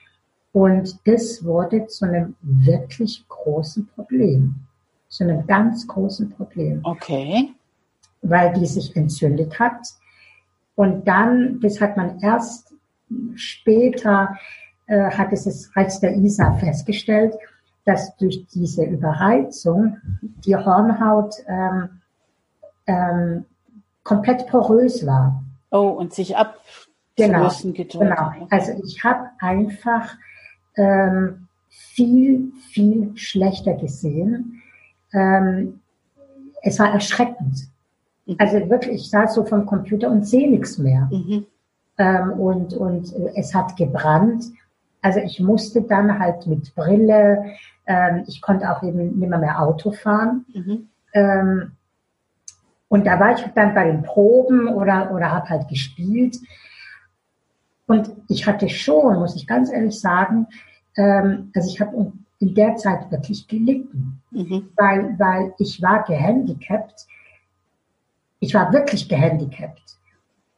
Und 0.54 1.06
das 1.06 1.44
wurde 1.44 1.86
zu 1.88 2.06
einem 2.06 2.38
wirklich 2.42 3.26
großen 3.28 3.86
Problem. 3.88 4.56
Zu 5.10 5.26
einem 5.26 5.46
ganz 5.48 5.86
großen 5.86 6.30
Problem. 6.30 6.80
Okay. 6.84 7.50
Weil 8.22 8.54
die 8.54 8.66
sich 8.66 8.96
entzündet 8.96 9.60
hat. 9.60 9.86
Und 10.76 11.06
dann, 11.06 11.60
das 11.60 11.82
hat 11.82 11.98
man 11.98 12.22
erst 12.22 12.74
später, 13.36 14.38
äh, 14.88 15.12
hat 15.12 15.34
es 15.34 15.44
das 15.44 15.76
Reiz 15.76 16.00
der 16.00 16.16
ISA 16.16 16.54
festgestellt, 16.54 17.36
dass 17.84 18.16
durch 18.16 18.48
diese 18.48 18.86
Überreizung 18.86 19.98
die 20.22 20.56
Hornhaut 20.56 21.36
ähm, 21.50 21.90
ähm, 22.88 23.46
komplett 24.04 24.48
porös 24.48 25.06
war. 25.06 25.45
Oh, 25.72 25.90
und 25.90 26.14
sich 26.14 26.38
ab 26.38 26.60
genau, 27.16 27.50
genau. 27.74 28.48
Also 28.50 28.72
ich 28.84 29.04
habe 29.04 29.30
einfach 29.40 30.16
ähm, 30.76 31.48
viel, 31.70 32.52
viel 32.72 33.12
schlechter 33.16 33.74
gesehen. 33.74 34.62
Ähm, 35.14 35.82
es 36.62 36.80
war 36.80 36.92
erschreckend. 36.94 37.70
Mhm. 38.26 38.36
Also 38.38 38.70
wirklich, 38.70 39.02
ich 39.02 39.10
saß 39.10 39.36
so 39.36 39.46
vom 39.46 39.66
Computer 39.66 40.10
und 40.10 40.28
sehe 40.28 40.50
nichts 40.50 40.78
mehr. 40.78 41.10
Mhm. 41.12 41.46
Ähm, 41.98 42.32
und, 42.34 42.74
und 42.74 43.14
es 43.36 43.54
hat 43.54 43.78
gebrannt. 43.78 44.46
Also 45.02 45.20
ich 45.20 45.40
musste 45.40 45.82
dann 45.82 46.20
halt 46.20 46.48
mit 46.48 46.74
Brille, 46.76 47.46
ähm, 47.86 48.24
ich 48.28 48.42
konnte 48.42 48.70
auch 48.70 48.82
eben 48.84 48.98
nicht 49.20 49.30
mehr, 49.30 49.40
mehr 49.40 49.62
Auto 49.62 49.92
fahren. 49.92 50.46
Mhm. 50.54 50.90
Ähm, 51.14 51.72
und 52.88 53.06
da 53.06 53.20
war 53.20 53.34
ich 53.34 53.44
dann 53.56 53.74
bei 53.74 53.86
den 53.86 54.04
Proben 54.04 54.68
oder, 54.68 55.12
oder 55.12 55.32
habe 55.32 55.50
halt 55.50 55.68
gespielt. 55.68 56.38
Und 57.88 58.12
ich 58.30 58.48
hatte 58.48 58.70
schon, 58.70 59.20
muss 59.20 59.36
ich 59.36 59.48
ganz 59.48 59.72
ehrlich 59.72 60.00
sagen, 60.00 60.48
ähm, 60.96 61.52
also 61.56 61.70
ich 61.70 61.82
habe 61.82 62.14
in 62.40 62.54
der 62.54 62.76
Zeit 62.76 63.12
wirklich 63.12 63.48
gelitten, 63.48 64.22
mhm. 64.32 64.70
weil, 64.76 65.18
weil 65.18 65.54
ich 65.58 65.82
war 65.82 66.04
gehandicapt. 66.04 67.08
Ich 68.40 68.54
war 68.54 68.72
wirklich 68.74 69.08
gehandicapt, 69.08 69.98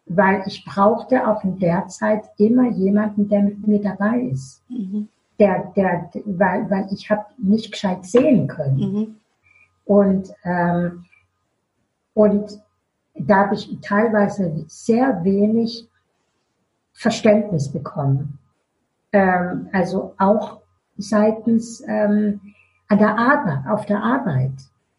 weil 0.06 0.44
ich 0.46 0.66
brauchte 0.66 1.28
auch 1.28 1.44
in 1.44 1.60
der 1.60 1.88
Zeit 1.88 2.24
immer 2.38 2.70
jemanden, 2.72 3.30
der 3.30 3.44
mit 3.44 3.66
mir 3.68 3.82
dabei 3.82 4.20
ist. 4.22 4.64
Mhm. 4.70 5.08
Der, 5.40 5.72
der, 5.76 6.10
weil, 6.26 6.70
weil 6.70 6.88
ich 6.92 7.10
habe 7.12 7.26
nicht 7.38 7.72
gescheit 7.72 8.06
sehen 8.06 8.48
können. 8.48 8.78
Mhm. 8.78 9.16
Und 9.86 10.34
ähm, 10.44 11.06
und 12.18 12.60
da 13.14 13.46
habe 13.46 13.54
ich 13.54 13.78
teilweise 13.82 14.66
sehr 14.68 15.24
wenig 15.24 15.88
Verständnis 16.92 17.72
bekommen. 17.72 18.40
Ähm, 19.14 19.70
also 19.72 20.16
auch 20.18 20.62
seitens 20.98 21.84
ähm, 21.88 22.42
an 22.88 22.98
der 22.98 23.16
Arbeit, 23.20 23.68
auf 23.70 23.86
der 23.86 24.02
Arbeit. 24.02 24.54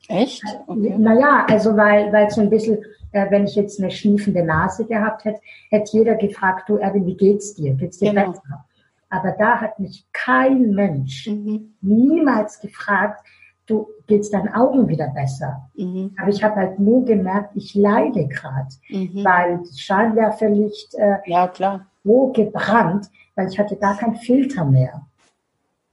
Echt? 0.07 0.45
Okay. 0.69 0.95
Naja, 0.97 1.45
also 1.51 1.77
weil, 1.77 2.13
weil 2.13 2.31
so 2.31 2.41
ein 2.41 2.51
bisschen, 2.51 2.79
äh, 3.11 3.29
wenn 3.31 3.47
ich 3.47 3.57
jetzt 3.57 3.81
eine 3.81 3.91
schniefende 3.91 4.45
Nase 4.45 4.87
gehabt 4.87 5.25
hätte, 5.25 5.41
hätte 5.71 5.99
jeder 5.99 6.15
gefragt, 6.15 6.69
du 6.69 6.77
Erwin, 6.77 7.05
wie 7.05 7.17
geht's 7.17 7.55
dir? 7.55 7.75
Geht's 7.75 7.99
dir 7.99 8.11
genau. 8.11 8.31
besser? 8.31 8.65
Aber 9.11 9.33
da 9.33 9.61
hat 9.61 9.81
mich 9.81 10.07
kein 10.13 10.71
Mensch 10.71 11.27
mhm. 11.27 11.75
niemals 11.81 12.61
gefragt, 12.61 13.25
du 13.69 13.89
geht's 14.07 14.31
deinen 14.31 14.53
Augen 14.53 14.89
wieder 14.89 15.09
besser. 15.09 15.69
Mhm. 15.75 16.15
Aber 16.19 16.31
ich 16.31 16.43
habe 16.43 16.57
halt 16.57 16.79
nur 16.81 17.05
gemerkt, 17.05 17.51
ich 17.55 17.75
leide 17.75 18.27
gerade, 18.27 18.69
mhm. 18.89 19.25
weil 19.25 19.59
das 19.59 19.79
Scheinwerferlicht 19.79 20.95
äh, 20.95 21.19
ja, 21.27 21.47
klar. 21.47 21.87
so 22.03 22.33
gebrannt, 22.33 23.09
weil 23.37 23.49
ich 23.49 23.59
hatte 23.59 23.77
gar 23.77 23.97
keinen 23.97 24.17
Filter 24.17 24.65
mehr. 24.65 25.07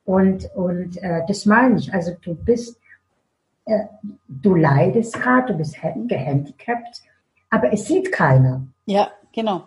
Und, 0.05 0.49
und 0.55 1.01
äh, 1.03 1.21
das 1.27 1.45
meine 1.45 1.77
ich. 1.77 1.93
Also 1.93 2.13
du 2.21 2.35
bist, 2.35 2.79
äh, 3.65 3.85
du 4.27 4.55
leidest 4.55 5.19
gerade, 5.19 5.53
du 5.53 5.57
bist 5.57 5.75
gehandicapt, 6.07 7.01
aber 7.49 7.73
es 7.73 7.85
sieht 7.85 8.11
keiner. 8.11 8.65
Ja, 8.85 9.09
genau. 9.33 9.63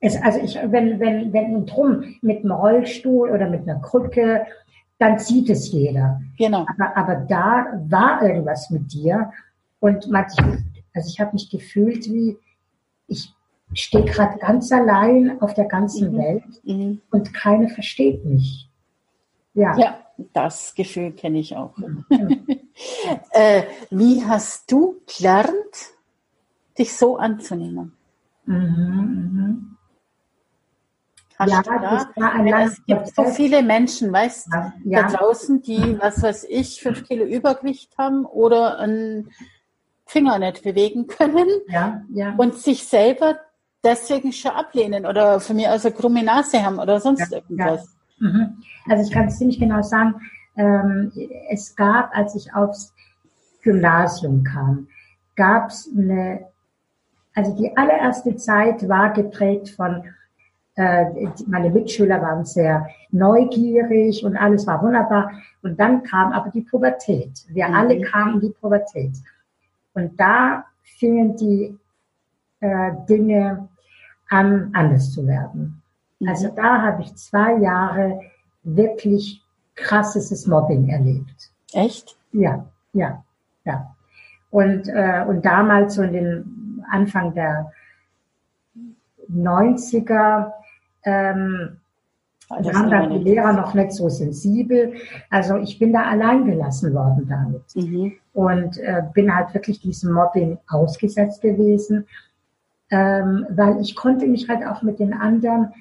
Es, 0.00 0.20
also 0.22 0.38
ich, 0.38 0.54
wenn, 0.54 1.00
wenn, 1.00 1.32
wenn 1.32 1.66
drum 1.66 2.16
mit 2.20 2.40
einem 2.40 2.52
Rollstuhl 2.52 3.30
oder 3.30 3.48
mit 3.48 3.62
einer 3.62 3.80
Krücke 3.80 4.46
dann 4.98 5.18
sieht 5.18 5.50
es 5.50 5.70
jeder. 5.72 6.20
Genau. 6.38 6.66
Aber, 6.68 6.96
aber 6.96 7.14
da 7.16 7.80
war 7.88 8.22
irgendwas 8.22 8.70
mit 8.70 8.92
dir 8.92 9.32
und 9.80 10.08
manchmal, 10.10 10.64
also 10.94 11.08
ich 11.08 11.20
habe 11.20 11.32
mich 11.32 11.50
gefühlt 11.50 12.06
wie, 12.06 12.38
ich 13.06 13.32
stehe 13.74 14.04
gerade 14.04 14.38
ganz 14.38 14.70
allein 14.72 15.40
auf 15.40 15.54
der 15.54 15.66
ganzen 15.66 16.12
mhm. 16.12 16.18
Welt 16.18 16.64
mhm. 16.64 17.00
und 17.10 17.34
keiner 17.34 17.68
versteht 17.68 18.24
mich. 18.24 18.68
Ja. 19.54 19.76
ja, 19.76 19.98
das 20.32 20.74
Gefühl 20.74 21.12
kenne 21.12 21.38
ich 21.38 21.56
auch. 21.56 21.76
äh, 23.30 23.62
wie 23.90 24.24
hast 24.24 24.70
du 24.70 25.00
gelernt, 25.16 25.92
dich 26.78 26.92
so 26.92 27.16
anzunehmen? 27.16 27.92
Mhm, 28.46 29.30
mh. 29.32 29.73
Hast 31.38 31.50
ja, 31.50 31.62
da? 31.62 32.64
Es 32.64 32.84
gibt 32.86 33.14
so 33.14 33.24
viele 33.24 33.62
Menschen, 33.62 34.12
weißt 34.12 34.46
du, 34.52 34.90
ja. 34.90 35.02
da 35.02 35.16
draußen, 35.16 35.62
die, 35.62 35.98
was 36.00 36.22
weiß 36.22 36.46
ich, 36.48 36.80
fünf 36.80 37.04
Kilo 37.06 37.24
Übergewicht 37.24 37.96
haben 37.98 38.24
oder 38.24 38.78
einen 38.78 39.30
Finger 40.06 40.38
nicht 40.38 40.62
bewegen 40.62 41.06
können 41.06 41.48
und 42.36 42.54
sich 42.54 42.86
selber 42.86 43.40
deswegen 43.82 44.32
schon 44.32 44.52
ablehnen 44.52 45.06
oder 45.06 45.40
für 45.40 45.54
mich 45.54 45.68
also 45.68 45.90
krumme 45.90 46.22
Nase 46.22 46.64
haben 46.64 46.78
oder 46.78 47.00
sonst 47.00 47.32
irgendwas. 47.32 47.94
Mhm. 48.18 48.62
Also 48.88 49.02
ich 49.02 49.10
kann 49.12 49.26
es 49.26 49.38
ziemlich 49.38 49.58
genau 49.58 49.82
sagen, 49.82 50.14
ähm, 50.56 51.12
es 51.50 51.74
gab, 51.74 52.16
als 52.16 52.34
ich 52.34 52.54
aufs 52.54 52.94
Gymnasium 53.62 54.44
kam, 54.44 54.88
gab 55.36 55.70
es 55.70 55.90
eine, 55.96 56.46
also 57.34 57.56
die 57.56 57.76
allererste 57.76 58.36
Zeit 58.36 58.88
war 58.88 59.12
geprägt 59.12 59.70
von 59.70 60.04
meine 60.76 61.70
Mitschüler 61.70 62.20
waren 62.20 62.44
sehr 62.44 62.88
neugierig 63.10 64.24
und 64.24 64.36
alles 64.36 64.66
war 64.66 64.82
wunderbar. 64.82 65.30
Und 65.62 65.78
dann 65.78 66.02
kam 66.02 66.32
aber 66.32 66.50
die 66.50 66.62
Pubertät. 66.62 67.44
Wir 67.48 67.68
mhm. 67.68 67.74
alle 67.74 68.00
kamen 68.00 68.34
in 68.34 68.40
die 68.40 68.54
Pubertät. 68.60 69.12
Und 69.94 70.18
da 70.18 70.64
fingen 70.82 71.36
die 71.36 71.78
äh, 72.60 72.92
Dinge 73.08 73.68
an, 74.28 74.70
anders 74.72 75.12
zu 75.12 75.26
werden. 75.26 75.80
Mhm. 76.18 76.28
Also 76.28 76.48
da 76.48 76.82
habe 76.82 77.02
ich 77.02 77.14
zwei 77.14 77.56
Jahre 77.58 78.20
wirklich 78.64 79.42
krasses 79.76 80.46
Mobbing 80.46 80.88
erlebt. 80.88 81.52
Echt? 81.72 82.16
Ja, 82.32 82.66
ja, 82.92 83.22
ja. 83.64 83.94
Und, 84.50 84.88
äh, 84.88 85.24
und 85.26 85.44
damals 85.44 85.94
so 85.94 86.02
in 86.02 86.12
den 86.12 86.84
Anfang 86.90 87.34
der 87.34 87.72
90er 89.32 90.52
ähm, 91.04 91.78
da 92.48 92.74
waren 92.74 92.90
dann 92.90 93.10
die 93.10 93.18
Lehrer 93.18 93.52
noch 93.52 93.74
nicht 93.74 93.92
so 93.92 94.08
sensibel. 94.08 94.94
Also 95.30 95.56
ich 95.56 95.78
bin 95.78 95.92
da 95.92 96.02
allein 96.02 96.44
gelassen 96.44 96.94
worden 96.94 97.26
damit. 97.28 97.62
Mhm. 97.74 98.12
Und 98.32 98.78
äh, 98.78 99.02
bin 99.14 99.34
halt 99.34 99.54
wirklich 99.54 99.80
diesem 99.80 100.12
Mobbing 100.12 100.58
ausgesetzt 100.68 101.40
gewesen, 101.40 102.06
ähm, 102.90 103.46
weil 103.50 103.80
ich 103.80 103.96
konnte 103.96 104.26
mich 104.26 104.48
halt 104.48 104.66
auch 104.66 104.82
mit 104.82 104.98
den 104.98 105.14
anderen 105.14 105.72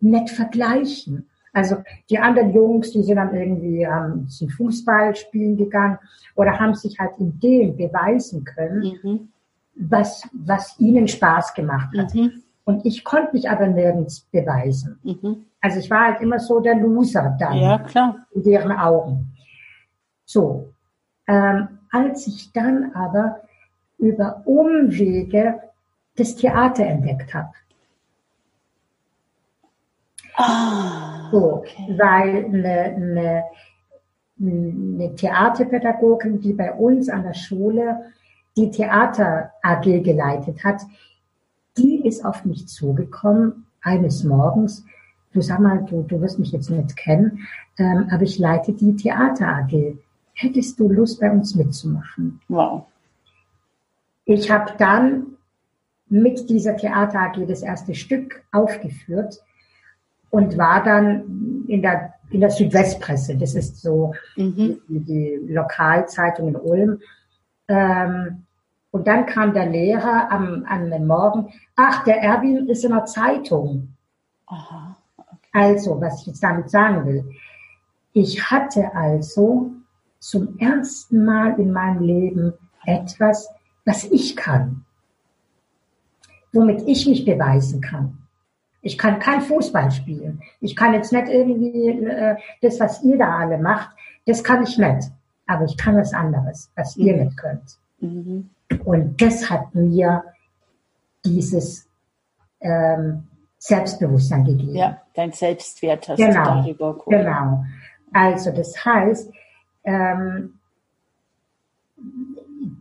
nicht 0.00 0.30
vergleichen. 0.30 1.26
Also 1.52 1.76
die 2.08 2.18
anderen 2.18 2.52
Jungs, 2.52 2.92
die 2.92 3.02
sind 3.02 3.16
dann 3.16 3.34
irgendwie 3.34 3.82
ähm, 3.82 4.28
zum 4.28 4.48
Fußball 4.48 5.14
spielen 5.16 5.56
gegangen 5.56 5.98
oder 6.34 6.58
haben 6.58 6.74
sich 6.74 6.98
halt 6.98 7.12
in 7.18 7.38
dem 7.40 7.76
beweisen 7.76 8.44
können, 8.44 8.98
mhm. 9.02 9.28
was, 9.74 10.28
was 10.32 10.78
ihnen 10.78 11.08
Spaß 11.08 11.52
gemacht 11.54 11.96
hat. 11.96 12.14
Mhm. 12.14 12.41
Und 12.64 12.86
ich 12.86 13.04
konnte 13.04 13.32
mich 13.32 13.50
aber 13.50 13.66
nirgends 13.66 14.20
beweisen. 14.30 14.98
Mhm. 15.02 15.46
Also 15.60 15.78
ich 15.78 15.90
war 15.90 16.06
halt 16.06 16.20
immer 16.20 16.38
so 16.38 16.60
der 16.60 16.76
Loser 16.76 17.36
dann. 17.38 17.56
Ja, 17.58 17.78
klar. 17.78 18.26
In 18.32 18.42
deren 18.42 18.72
Augen. 18.72 19.32
So. 20.24 20.72
Ähm, 21.26 21.80
als 21.90 22.26
ich 22.26 22.52
dann 22.52 22.92
aber 22.94 23.40
über 23.98 24.42
Umwege 24.44 25.60
das 26.16 26.36
Theater 26.36 26.84
entdeckt 26.84 27.32
habe. 27.34 27.52
Ah, 30.34 31.30
so, 31.30 31.56
okay. 31.56 31.94
weil 31.98 32.44
eine, 32.46 32.80
eine, 32.96 33.44
eine 34.40 35.14
Theaterpädagogin, 35.14 36.40
die 36.40 36.52
bei 36.52 36.72
uns 36.72 37.08
an 37.08 37.22
der 37.22 37.34
Schule 37.34 38.12
die 38.56 38.70
Theater 38.70 39.52
AG 39.62 40.02
geleitet 40.02 40.64
hat, 40.64 40.82
die 41.76 42.06
ist 42.06 42.24
auf 42.24 42.44
mich 42.44 42.68
zugekommen 42.68 43.66
eines 43.80 44.24
Morgens 44.24 44.84
du 45.32 45.40
sag 45.40 45.60
mal, 45.60 45.84
du, 45.88 46.02
du 46.02 46.20
wirst 46.20 46.38
mich 46.38 46.52
jetzt 46.52 46.70
nicht 46.70 46.96
kennen, 46.96 47.46
ähm, 47.78 48.08
aber 48.10 48.22
ich 48.22 48.38
leite 48.38 48.72
die 48.72 48.96
Theater 48.96 49.48
AG. 49.48 49.96
Hättest 50.34 50.78
du 50.78 50.88
Lust, 50.88 51.20
bei 51.20 51.30
uns 51.30 51.54
mitzumachen? 51.54 52.40
Wow. 52.48 52.86
Ich 54.24 54.50
habe 54.50 54.72
dann 54.78 55.26
mit 56.08 56.48
dieser 56.48 56.76
Theater 56.76 57.20
AG 57.20 57.46
das 57.46 57.62
erste 57.62 57.94
Stück 57.94 58.42
aufgeführt 58.52 59.42
und 60.30 60.56
war 60.56 60.82
dann 60.82 61.64
in 61.68 61.82
der, 61.82 62.14
in 62.30 62.40
der 62.40 62.50
Südwestpresse. 62.50 63.36
Das 63.36 63.54
ist 63.54 63.80
so 63.80 64.14
mhm. 64.36 64.80
die, 64.88 65.00
die, 65.00 65.52
Lokalzeitung 65.52 66.48
in 66.48 66.56
Ulm. 66.56 67.00
Ähm, 67.68 68.44
und 68.92 69.06
dann 69.06 69.26
kam 69.26 69.54
der 69.54 69.66
Lehrer 69.66 70.30
am, 70.30 70.64
am 70.68 71.06
Morgen, 71.06 71.48
ach, 71.74 72.04
der 72.04 72.22
Erwin 72.22 72.68
ist 72.68 72.84
in 72.84 72.92
der 72.92 73.06
Zeitung. 73.06 73.94
Aha, 74.46 74.96
okay. 75.16 75.48
Also, 75.52 76.00
was 76.00 76.20
ich 76.20 76.28
jetzt 76.28 76.42
damit 76.42 76.70
sagen 76.70 77.06
will, 77.06 77.24
ich 78.12 78.50
hatte 78.50 78.94
also 78.94 79.72
zum 80.18 80.58
ersten 80.58 81.24
Mal 81.24 81.58
in 81.58 81.72
meinem 81.72 82.02
Leben 82.02 82.52
etwas, 82.84 83.48
was 83.86 84.04
ich 84.04 84.36
kann, 84.36 84.84
womit 86.52 86.82
ich 86.86 87.06
mich 87.06 87.24
beweisen 87.24 87.80
kann. 87.80 88.18
Ich 88.82 88.98
kann 88.98 89.20
kein 89.20 89.40
Fußball 89.40 89.90
spielen. 89.90 90.42
Ich 90.60 90.76
kann 90.76 90.92
jetzt 90.92 91.12
nicht 91.12 91.28
irgendwie 91.28 91.88
äh, 91.88 92.36
das, 92.60 92.78
was 92.78 93.02
ihr 93.02 93.16
da 93.16 93.38
alle 93.38 93.56
macht, 93.56 93.96
das 94.26 94.44
kann 94.44 94.62
ich 94.64 94.76
nicht. 94.76 95.10
Aber 95.46 95.64
ich 95.64 95.78
kann 95.78 95.96
was 95.96 96.12
anderes, 96.12 96.70
was 96.76 96.96
ihr 96.96 97.14
mhm. 97.14 97.24
nicht 97.24 97.36
könnt. 97.38 97.78
Mhm. 98.00 98.50
Und 98.84 99.20
das 99.20 99.48
hat 99.50 99.74
mir 99.74 100.24
dieses 101.24 101.88
ähm, 102.60 103.28
Selbstbewusstsein 103.58 104.44
gegeben. 104.44 104.74
Ja, 104.74 105.00
dein 105.14 105.32
Selbstwert 105.32 106.08
hast 106.08 106.16
genau, 106.16 106.32
du 106.32 106.62
darüber 106.62 106.94
geholt. 106.94 107.18
Genau. 107.18 107.64
Also 108.12 108.50
das 108.50 108.84
heißt, 108.84 109.32
ähm, 109.84 110.58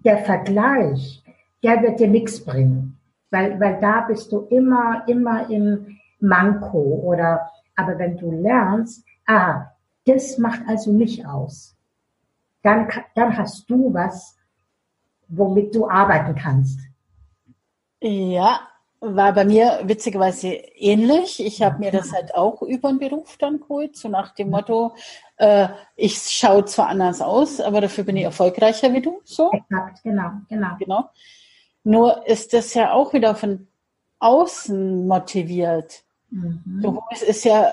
der 0.04 0.18
Vergleich, 0.20 1.24
der 1.64 1.82
wird 1.82 2.00
dir 2.00 2.08
nichts 2.08 2.44
bringen, 2.44 2.98
weil, 3.30 3.60
weil 3.60 3.80
da 3.80 4.02
bist 4.02 4.32
du 4.32 4.48
immer, 4.50 5.04
immer 5.08 5.50
im 5.50 6.00
Manko 6.20 6.80
oder, 6.80 7.50
aber 7.76 7.98
wenn 7.98 8.18
du 8.18 8.32
lernst, 8.32 9.06
ah, 9.28 9.68
das 10.06 10.38
macht 10.38 10.62
also 10.68 10.92
mich 10.92 11.26
aus, 11.26 11.76
dann, 12.64 12.88
dann 13.16 13.38
hast 13.38 13.70
du 13.70 13.94
was, 13.94 14.38
womit 15.32 15.74
du 15.74 15.90
arbeiten 15.90 16.36
kannst. 16.36 16.80
Ja, 18.02 18.62
war 19.00 19.34
bei 19.34 19.46
mir 19.46 19.82
witzigerweise 19.84 20.48
ähnlich. 20.50 21.44
Ich 21.44 21.62
habe 21.62 21.80
mir 21.80 21.92
das 21.92 22.14
halt 22.14 22.36
auch 22.36 22.62
über 22.62 22.90
den 22.90 23.00
Beruf 23.00 23.38
dann 23.38 23.60
geholt, 23.60 23.96
so 23.96 24.10
nach 24.10 24.34
dem 24.36 24.52
Motto, 24.52 24.94
äh, 25.38 25.70
ich 25.96 26.18
schaue 26.18 26.66
zwar 26.66 26.88
anders 26.88 27.22
aus, 27.22 27.60
aber 27.60 27.82
dafür 27.82 28.04
bin 28.04 28.18
ich 28.18 28.24
erfolgreicher 28.24 28.94
wie 28.94 29.02
du. 29.02 29.22
So. 29.24 29.52
Exakt, 29.52 30.04
genau, 30.04 30.32
genau. 30.50 30.76
Genau. 30.78 31.10
Nur 31.84 32.28
ist 32.28 32.54
das 32.54 32.74
ja 32.76 32.94
auch 32.94 33.14
wieder 33.14 33.34
von 33.36 33.68
außen 34.20 35.08
motiviert. 35.08 36.04
Mhm. 36.30 37.00
Es 37.12 37.24
ist 37.24 37.44
ja 37.44 37.72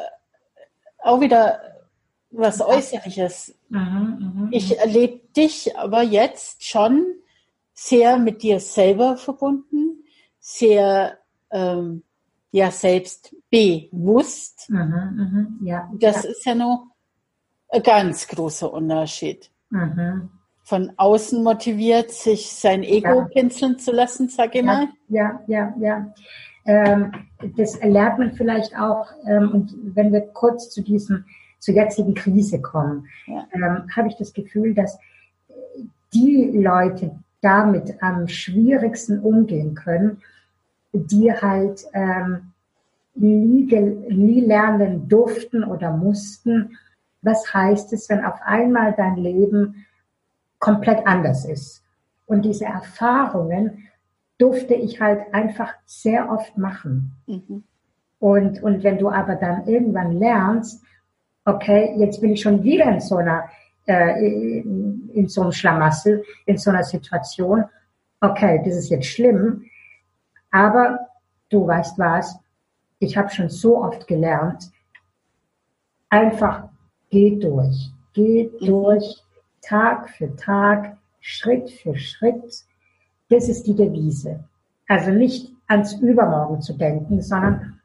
auch 0.98 1.20
wieder 1.20 1.60
was 2.30 2.60
Äußerliches. 2.60 3.54
Mhm, 3.68 3.78
mh, 3.78 4.48
ich 4.50 4.78
erlebe 4.78 5.20
dich 5.36 5.76
aber 5.76 6.02
jetzt 6.02 6.64
schon 6.64 7.06
sehr 7.80 8.18
mit 8.18 8.42
dir 8.42 8.58
selber 8.58 9.16
verbunden, 9.16 10.02
sehr 10.40 11.16
ähm, 11.50 12.02
ja 12.50 12.72
selbst 12.72 13.36
bewusst. 13.50 14.68
Mhm, 14.68 14.78
mh, 14.80 15.46
ja, 15.62 15.88
das 15.94 16.24
ja. 16.24 16.30
ist 16.30 16.44
ja 16.44 16.54
nur 16.56 16.88
ein 17.70 17.82
ganz 17.82 18.26
großer 18.26 18.72
Unterschied. 18.72 19.50
Mhm. 19.70 20.28
Von 20.64 20.92
außen 20.96 21.42
motiviert, 21.42 22.10
sich 22.10 22.50
sein 22.50 22.82
Ego 22.82 23.20
ja. 23.20 23.24
pinseln 23.26 23.78
zu 23.78 23.92
lassen, 23.92 24.28
sag 24.28 24.56
ich 24.56 24.64
mal. 24.64 24.88
Ja, 25.08 25.40
ja, 25.46 25.72
ja. 25.78 26.12
Ähm, 26.66 27.12
das 27.56 27.80
lernt 27.80 28.18
man 28.18 28.32
vielleicht 28.32 28.76
auch, 28.76 29.06
ähm, 29.24 29.52
und 29.52 29.94
wenn 29.94 30.12
wir 30.12 30.22
kurz 30.22 30.68
zu 30.70 30.82
diesem, 30.82 31.24
zur 31.60 31.74
jetzigen 31.74 32.14
Krise 32.14 32.60
kommen, 32.60 33.06
ja. 33.26 33.46
ähm, 33.52 33.88
habe 33.94 34.08
ich 34.08 34.16
das 34.16 34.32
Gefühl, 34.32 34.74
dass 34.74 34.98
die 36.12 36.50
Leute, 36.54 37.18
damit 37.40 38.02
am 38.02 38.28
schwierigsten 38.28 39.20
umgehen 39.20 39.74
können, 39.74 40.22
die 40.92 41.32
halt 41.32 41.84
ähm, 41.92 42.52
nie, 43.14 43.66
nie 44.08 44.40
lernen 44.40 45.08
durften 45.08 45.64
oder 45.64 45.90
mussten, 45.90 46.76
was 47.22 47.52
heißt 47.52 47.92
es, 47.92 48.08
wenn 48.08 48.24
auf 48.24 48.40
einmal 48.42 48.94
dein 48.94 49.16
Leben 49.16 49.86
komplett 50.58 51.06
anders 51.06 51.44
ist. 51.44 51.82
Und 52.26 52.44
diese 52.44 52.66
Erfahrungen 52.66 53.88
durfte 54.38 54.74
ich 54.74 55.00
halt 55.00 55.32
einfach 55.32 55.74
sehr 55.84 56.30
oft 56.30 56.56
machen. 56.56 57.12
Mhm. 57.26 57.64
Und, 58.20 58.62
und 58.62 58.82
wenn 58.82 58.98
du 58.98 59.10
aber 59.10 59.36
dann 59.36 59.66
irgendwann 59.66 60.12
lernst, 60.12 60.82
okay, 61.44 61.94
jetzt 61.98 62.20
bin 62.20 62.32
ich 62.32 62.42
schon 62.42 62.62
wieder 62.62 62.86
in 62.86 63.00
so 63.00 63.16
einer 63.16 63.48
äh, 63.88 64.60
in 64.60 65.28
so 65.28 65.42
einem 65.42 65.52
Schlamassel, 65.52 66.22
in 66.46 66.58
so 66.58 66.70
einer 66.70 66.84
Situation, 66.84 67.64
okay, 68.20 68.60
das 68.64 68.76
ist 68.76 68.90
jetzt 68.90 69.06
schlimm, 69.06 69.64
aber 70.50 70.98
du 71.48 71.66
weißt 71.66 71.98
was, 71.98 72.38
ich 72.98 73.16
habe 73.16 73.30
schon 73.30 73.48
so 73.48 73.82
oft 73.82 74.06
gelernt, 74.06 74.70
einfach 76.10 76.68
geh 77.10 77.36
durch, 77.38 77.90
geh 78.12 78.50
mhm. 78.60 78.66
durch, 78.66 79.22
Tag 79.62 80.10
für 80.10 80.34
Tag, 80.36 80.96
Schritt 81.20 81.70
für 81.70 81.96
Schritt. 81.96 82.64
Das 83.28 83.48
ist 83.48 83.66
die 83.66 83.74
Devise. 83.74 84.44
Also 84.86 85.10
nicht 85.10 85.52
ans 85.66 85.94
Übermorgen 85.94 86.62
zu 86.62 86.72
denken, 86.74 87.20
sondern 87.20 87.80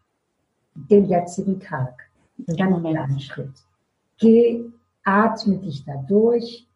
den 0.76 1.06
jetzigen 1.06 1.60
Tag. 1.60 2.10
Und 2.48 2.60
dann 2.60 2.86
einen 2.86 3.20
Schritt. 3.20 3.52
Geh 4.18 4.64
atme 5.04 5.58
dich 5.58 5.86
da 5.86 5.94
durch 6.08 6.68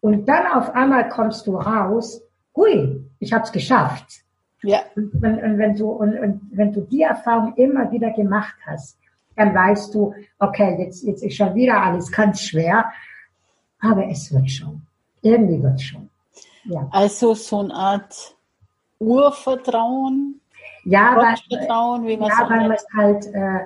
und 0.00 0.26
dann 0.26 0.46
auf 0.52 0.74
einmal 0.74 1.08
kommst 1.08 1.46
du 1.46 1.56
raus, 1.56 2.22
hui, 2.56 3.04
ich 3.18 3.32
habe 3.32 3.44
es 3.44 3.52
geschafft. 3.52 4.22
Ja. 4.62 4.80
Und, 4.94 5.14
und, 5.14 5.42
und, 5.42 5.58
wenn 5.58 5.76
du, 5.76 5.90
und, 5.90 6.18
und 6.18 6.40
wenn 6.52 6.72
du 6.72 6.82
die 6.82 7.02
Erfahrung 7.02 7.54
immer 7.56 7.90
wieder 7.90 8.10
gemacht 8.10 8.54
hast, 8.66 8.98
dann 9.36 9.54
weißt 9.54 9.94
du, 9.94 10.14
okay, 10.38 10.76
jetzt, 10.78 11.04
jetzt 11.04 11.22
ist 11.22 11.36
schon 11.36 11.54
wieder 11.54 11.82
alles 11.82 12.10
ganz 12.10 12.42
schwer, 12.42 12.92
aber 13.80 14.06
es 14.08 14.32
wird 14.32 14.50
schon. 14.50 14.82
Irgendwie 15.22 15.62
wird 15.62 15.80
schon. 15.80 16.08
Ja. 16.64 16.88
Also 16.90 17.34
so 17.34 17.60
eine 17.60 17.74
Art 17.74 18.36
Urvertrauen, 18.98 20.40
ja, 20.84 21.14
Gottvertrauen, 21.14 22.06
wie 22.06 22.16
man 22.16 22.28
ja, 22.28 22.50
weil 22.50 22.68
man 22.68 22.72
es 22.72 22.86
halt 22.96 23.26
äh, 23.26 23.60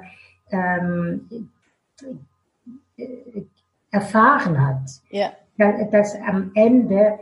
ähm, 0.50 1.50
erfahren 3.90 4.66
hat, 4.66 4.90
ja. 5.10 5.30
dass 5.90 6.14
am 6.26 6.52
Ende 6.54 7.18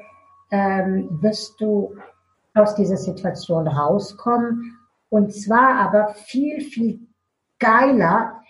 ähm, 0.51 1.09
wirst 1.21 1.61
du 1.61 1.97
aus 2.55 2.75
dieser 2.75 2.97
Situation 2.97 3.67
rauskommen 3.67 4.79
und 5.09 5.33
zwar 5.33 5.77
aber 5.77 6.15
viel, 6.15 6.61
viel 6.61 7.01
geiler, 7.59 8.41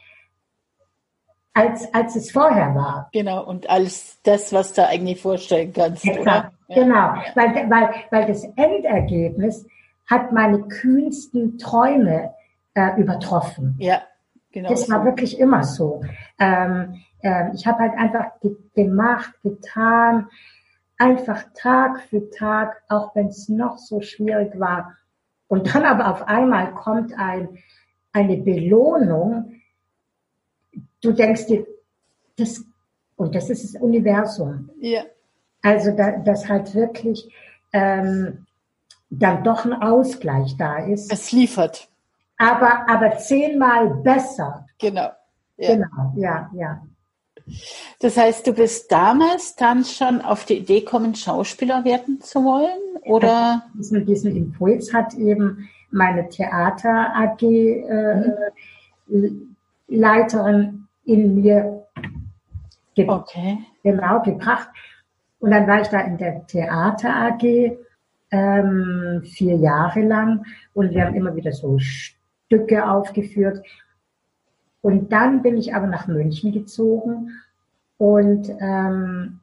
als, 1.52 1.92
als 1.94 2.16
es 2.16 2.30
vorher 2.30 2.74
war. 2.74 3.08
Genau, 3.12 3.44
und 3.44 3.70
als 3.70 4.18
das, 4.22 4.52
was 4.52 4.72
du 4.72 4.86
eigentlich 4.86 5.20
vorstellen 5.20 5.72
kannst. 5.72 6.04
Exakt, 6.04 6.52
ja. 6.68 6.74
Genau, 6.74 7.14
weil, 7.34 7.70
weil, 7.70 7.90
weil 8.10 8.26
das 8.26 8.44
Endergebnis 8.56 9.66
hat 10.06 10.32
meine 10.32 10.62
kühnsten 10.62 11.58
Träume 11.58 12.34
äh, 12.74 13.00
übertroffen. 13.00 13.76
Ja, 13.78 14.02
genau. 14.54 14.70
Das 14.70 14.88
war 14.88 15.04
wirklich 15.04 15.38
immer 15.38 15.64
so. 15.64 16.02
Ähm, 16.38 17.02
äh, 17.20 17.54
ich 17.54 17.66
habe 17.66 17.80
halt 17.80 17.92
einfach 17.98 18.40
ge 18.40 18.56
gemacht, 18.74 19.34
getan, 19.42 20.28
einfach 20.96 21.44
Tag 21.54 22.00
für 22.08 22.30
Tag, 22.30 22.82
auch 22.88 23.14
wenn 23.14 23.26
es 23.26 23.48
noch 23.48 23.78
so 23.78 24.00
schwierig 24.00 24.58
war. 24.58 24.96
Und 25.48 25.74
dann 25.74 25.84
aber 25.84 26.10
auf 26.10 26.26
einmal 26.26 26.72
kommt 26.74 27.12
ein, 27.18 27.58
eine 28.12 28.38
Belohnung. 28.38 29.60
Du 31.02 31.12
denkst 31.12 31.46
dir, 31.46 31.66
das, 32.36 32.64
und 33.16 33.34
das 33.34 33.50
ist 33.50 33.64
das 33.64 33.80
Universum. 33.82 34.70
Ja. 34.80 35.02
Also, 35.62 35.92
da, 35.92 36.12
dass 36.18 36.48
halt 36.48 36.74
wirklich 36.74 37.32
ähm, 37.72 38.46
dann 39.10 39.44
doch 39.44 39.64
ein 39.64 39.74
Ausgleich 39.74 40.56
da 40.56 40.78
ist. 40.78 41.12
Es 41.12 41.32
liefert. 41.32 41.88
Aber, 42.36 42.88
aber 42.88 43.16
zehnmal 43.18 43.88
besser. 44.02 44.66
Genau. 44.78 45.10
Ja. 45.56 45.74
Genau, 45.74 46.12
ja, 46.16 46.50
ja. 46.54 46.82
Das 48.00 48.16
heißt, 48.16 48.46
du 48.46 48.54
bist 48.54 48.90
damals 48.90 49.54
dann 49.54 49.84
schon 49.84 50.20
auf 50.22 50.44
die 50.44 50.58
Idee 50.58 50.80
gekommen, 50.80 51.14
Schauspieler 51.14 51.84
werden 51.84 52.20
zu 52.20 52.42
wollen? 52.42 52.96
Oder? 53.02 53.64
Diesen, 53.74 54.06
diesen 54.06 54.34
Impuls 54.34 54.92
hat 54.92 55.14
eben 55.14 55.68
meine 55.90 56.28
Theater 56.28 57.14
AG 57.14 57.42
äh, 57.42 58.54
mhm. 59.06 59.56
Leiterin 59.86 60.88
in 61.04 61.34
mir 61.34 61.86
ge 62.94 63.08
okay. 63.08 63.58
genau 63.82 64.22
gebracht. 64.22 64.68
Und 65.38 65.50
dann 65.50 65.66
war 65.66 65.82
ich 65.82 65.88
da 65.88 66.00
in 66.00 66.16
der 66.16 66.46
Theater 66.46 67.14
AG 67.14 67.76
ähm, 68.30 69.22
vier 69.24 69.56
Jahre 69.56 70.00
lang 70.00 70.44
und 70.72 70.90
wir 70.90 71.04
haben 71.04 71.14
immer 71.14 71.36
wieder 71.36 71.52
so 71.52 71.78
Stücke 72.54 72.88
aufgeführt. 72.88 73.64
Und 74.82 75.12
dann 75.12 75.42
bin 75.42 75.56
ich 75.56 75.74
aber 75.74 75.86
nach 75.86 76.06
München 76.06 76.52
gezogen 76.52 77.30
und 77.96 78.50
ähm, 78.60 79.40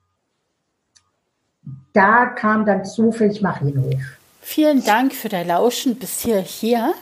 da 1.94 2.28
kam 2.28 2.66
dann 2.66 2.86
zufällig 2.86 3.42
Marienhof. 3.42 4.02
Vielen 4.42 4.84
Dank 4.84 5.14
für 5.14 5.30
dein 5.30 5.48
Lauschen 5.48 5.96
bis 5.96 6.22
hierher. 6.22 6.94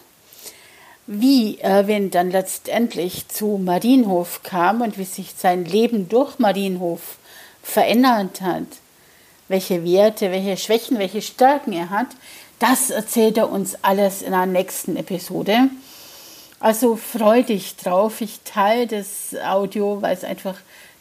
Wie 1.05 1.57
Erwin 1.59 2.11
dann 2.11 2.31
letztendlich 2.31 3.27
zu 3.27 3.59
Marienhof 3.63 4.43
kam 4.43 4.81
und 4.81 4.97
wie 4.97 5.05
sich 5.05 5.33
sein 5.35 5.65
Leben 5.65 6.07
durch 6.07 6.39
Marienhof 6.39 7.17
verändert 7.61 8.41
hat, 8.41 8.67
welche 9.47 9.83
Werte, 9.83 10.31
welche 10.31 10.55
Schwächen, 10.55 10.99
welche 10.99 11.21
Stärken 11.21 11.73
er 11.73 11.89
hat, 11.89 12.07
das 12.59 12.89
erzählt 12.89 13.37
er 13.37 13.51
uns 13.51 13.83
alles 13.83 14.21
in 14.21 14.31
der 14.31 14.45
nächsten 14.45 14.97
Episode. 14.97 15.69
Also 16.59 16.97
freu 16.97 17.43
dich 17.43 17.77
drauf. 17.77 18.19
Ich 18.21 18.41
teile 18.43 18.87
das 18.87 19.35
Audio, 19.41 20.01
weil 20.01 20.13
es 20.13 20.23
einfach 20.23 20.57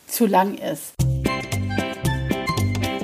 zu 0.06 0.26
lang 0.26 0.56
ist. 0.56 0.94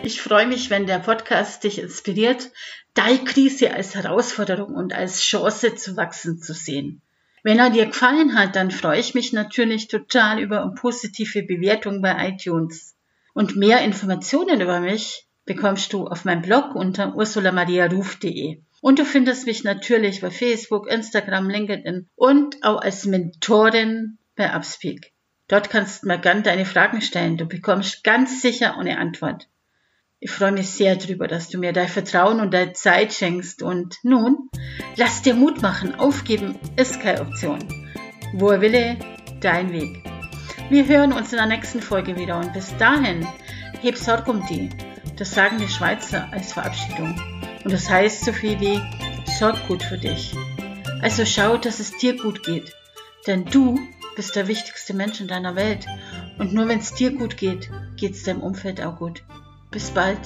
Ich 0.05 0.23
freue 0.23 0.47
mich, 0.47 0.71
wenn 0.71 0.87
der 0.87 1.01
Podcast 1.01 1.65
dich 1.65 1.79
inspiriert, 1.79 2.51
deine 2.95 3.25
Krise 3.25 3.73
als 3.73 3.95
Herausforderung 3.95 4.75
und 4.75 4.93
als 4.93 5.21
Chance 5.21 5.75
zu 5.75 5.97
wachsen 5.97 6.41
zu 6.41 6.55
sehen. 6.55 7.01
Wenn 7.43 7.59
er 7.59 7.71
dir 7.71 7.87
gefallen 7.87 8.39
hat, 8.39 8.57
dann 8.57 8.71
freue 8.71 9.01
ich 9.01 9.15
mich 9.15 9.33
natürlich 9.33 9.89
total 9.89 10.41
über 10.41 10.63
eine 10.63 10.75
positive 10.75 11.43
Bewertung 11.43 12.01
bei 12.01 12.29
iTunes. 12.29 12.95
Und 13.35 13.57
mehr 13.57 13.83
Informationen 13.83 14.61
über 14.61 14.81
mich 14.81 15.27
bekommst 15.45 15.93
du 15.93 16.07
auf 16.07 16.25
meinem 16.25 16.43
Blog 16.43 16.75
unter 16.75 17.15
ursulamariaruf.de. 17.15 18.61
Und 18.85 18.99
du 18.99 19.07
findest 19.07 19.47
mich 19.47 19.65
natürlich 19.65 20.21
bei 20.21 20.31
Facebook, 20.31 20.89
Instagram, 20.89 21.49
LinkedIn 21.49 22.11
und 22.17 22.63
auch 22.63 22.83
als 22.83 23.07
Mentorin 23.07 24.19
bei 24.37 24.55
Upspeak. 24.55 25.15
Dort 25.49 25.71
kannst 25.71 26.03
du 26.03 26.09
mir 26.09 26.19
gern 26.19 26.43
deine 26.43 26.67
Fragen 26.67 27.01
stellen. 27.01 27.39
Du 27.39 27.47
bekommst 27.47 28.05
ganz 28.05 28.43
sicher 28.43 28.77
eine 28.77 28.99
Antwort. 28.99 29.49
Ich 30.21 30.31
freue 30.31 30.53
mich 30.53 30.69
sehr 30.69 30.97
darüber, 30.97 31.29
dass 31.29 31.49
du 31.49 31.57
mir 31.57 31.73
dein 31.73 31.89
Vertrauen 31.89 32.41
und 32.41 32.53
deine 32.53 32.75
Zeit 32.75 33.15
schenkst. 33.15 33.63
Und 33.63 33.97
nun, 34.03 34.51
lass 34.97 35.23
dir 35.23 35.33
Mut 35.33 35.63
machen. 35.63 35.95
Aufgeben 35.95 36.59
ist 36.77 37.01
keine 37.01 37.23
Option. 37.23 37.61
Wo 38.35 38.51
er 38.51 38.61
wille, 38.61 38.99
dein 39.41 39.73
Weg. 39.73 40.05
Wir 40.69 40.87
hören 40.87 41.15
uns 41.15 41.33
in 41.33 41.39
der 41.39 41.47
nächsten 41.47 41.81
Folge 41.81 42.19
wieder 42.19 42.39
und 42.39 42.53
bis 42.53 42.77
dahin, 42.77 43.27
heb 43.81 43.97
Sorg 43.97 44.29
um 44.29 44.45
die. 44.47 44.69
Das 45.17 45.35
sagen 45.35 45.57
die 45.57 45.69
Schweizer 45.69 46.29
als 46.33 46.53
Verabschiedung. 46.53 47.34
Und 47.65 47.73
das 47.73 47.89
heißt 47.89 48.25
so 48.25 48.33
viel 48.33 48.61
wie, 48.61 48.81
sorg 49.39 49.67
gut 49.67 49.83
für 49.83 49.99
dich. 49.99 50.35
Also 51.01 51.25
schau, 51.25 51.57
dass 51.57 51.81
es 51.81 51.97
dir 51.97 52.17
gut 52.17 52.43
geht. 52.43 52.75
Denn 53.27 53.47
du 53.47 53.79
bist 54.17 54.37
der 54.37 54.49
wichtigste 54.49 54.95
Mensch 54.95 55.21
in 55.21 55.29
deiner 55.29 55.57
Welt. 55.57 55.87
Und 56.39 56.53
nur 56.53 56.69
wenn 56.69 56.79
es 56.79 56.95
dir 56.95 57.13
gut 57.13 57.37
geht, 57.37 57.71
geht 57.97 58.13
es 58.13 58.23
deinem 58.23 58.43
Umfeld 58.43 58.81
auch 58.83 58.99
gut. 58.99 59.25
Bis 59.71 59.91
bald. 59.91 60.21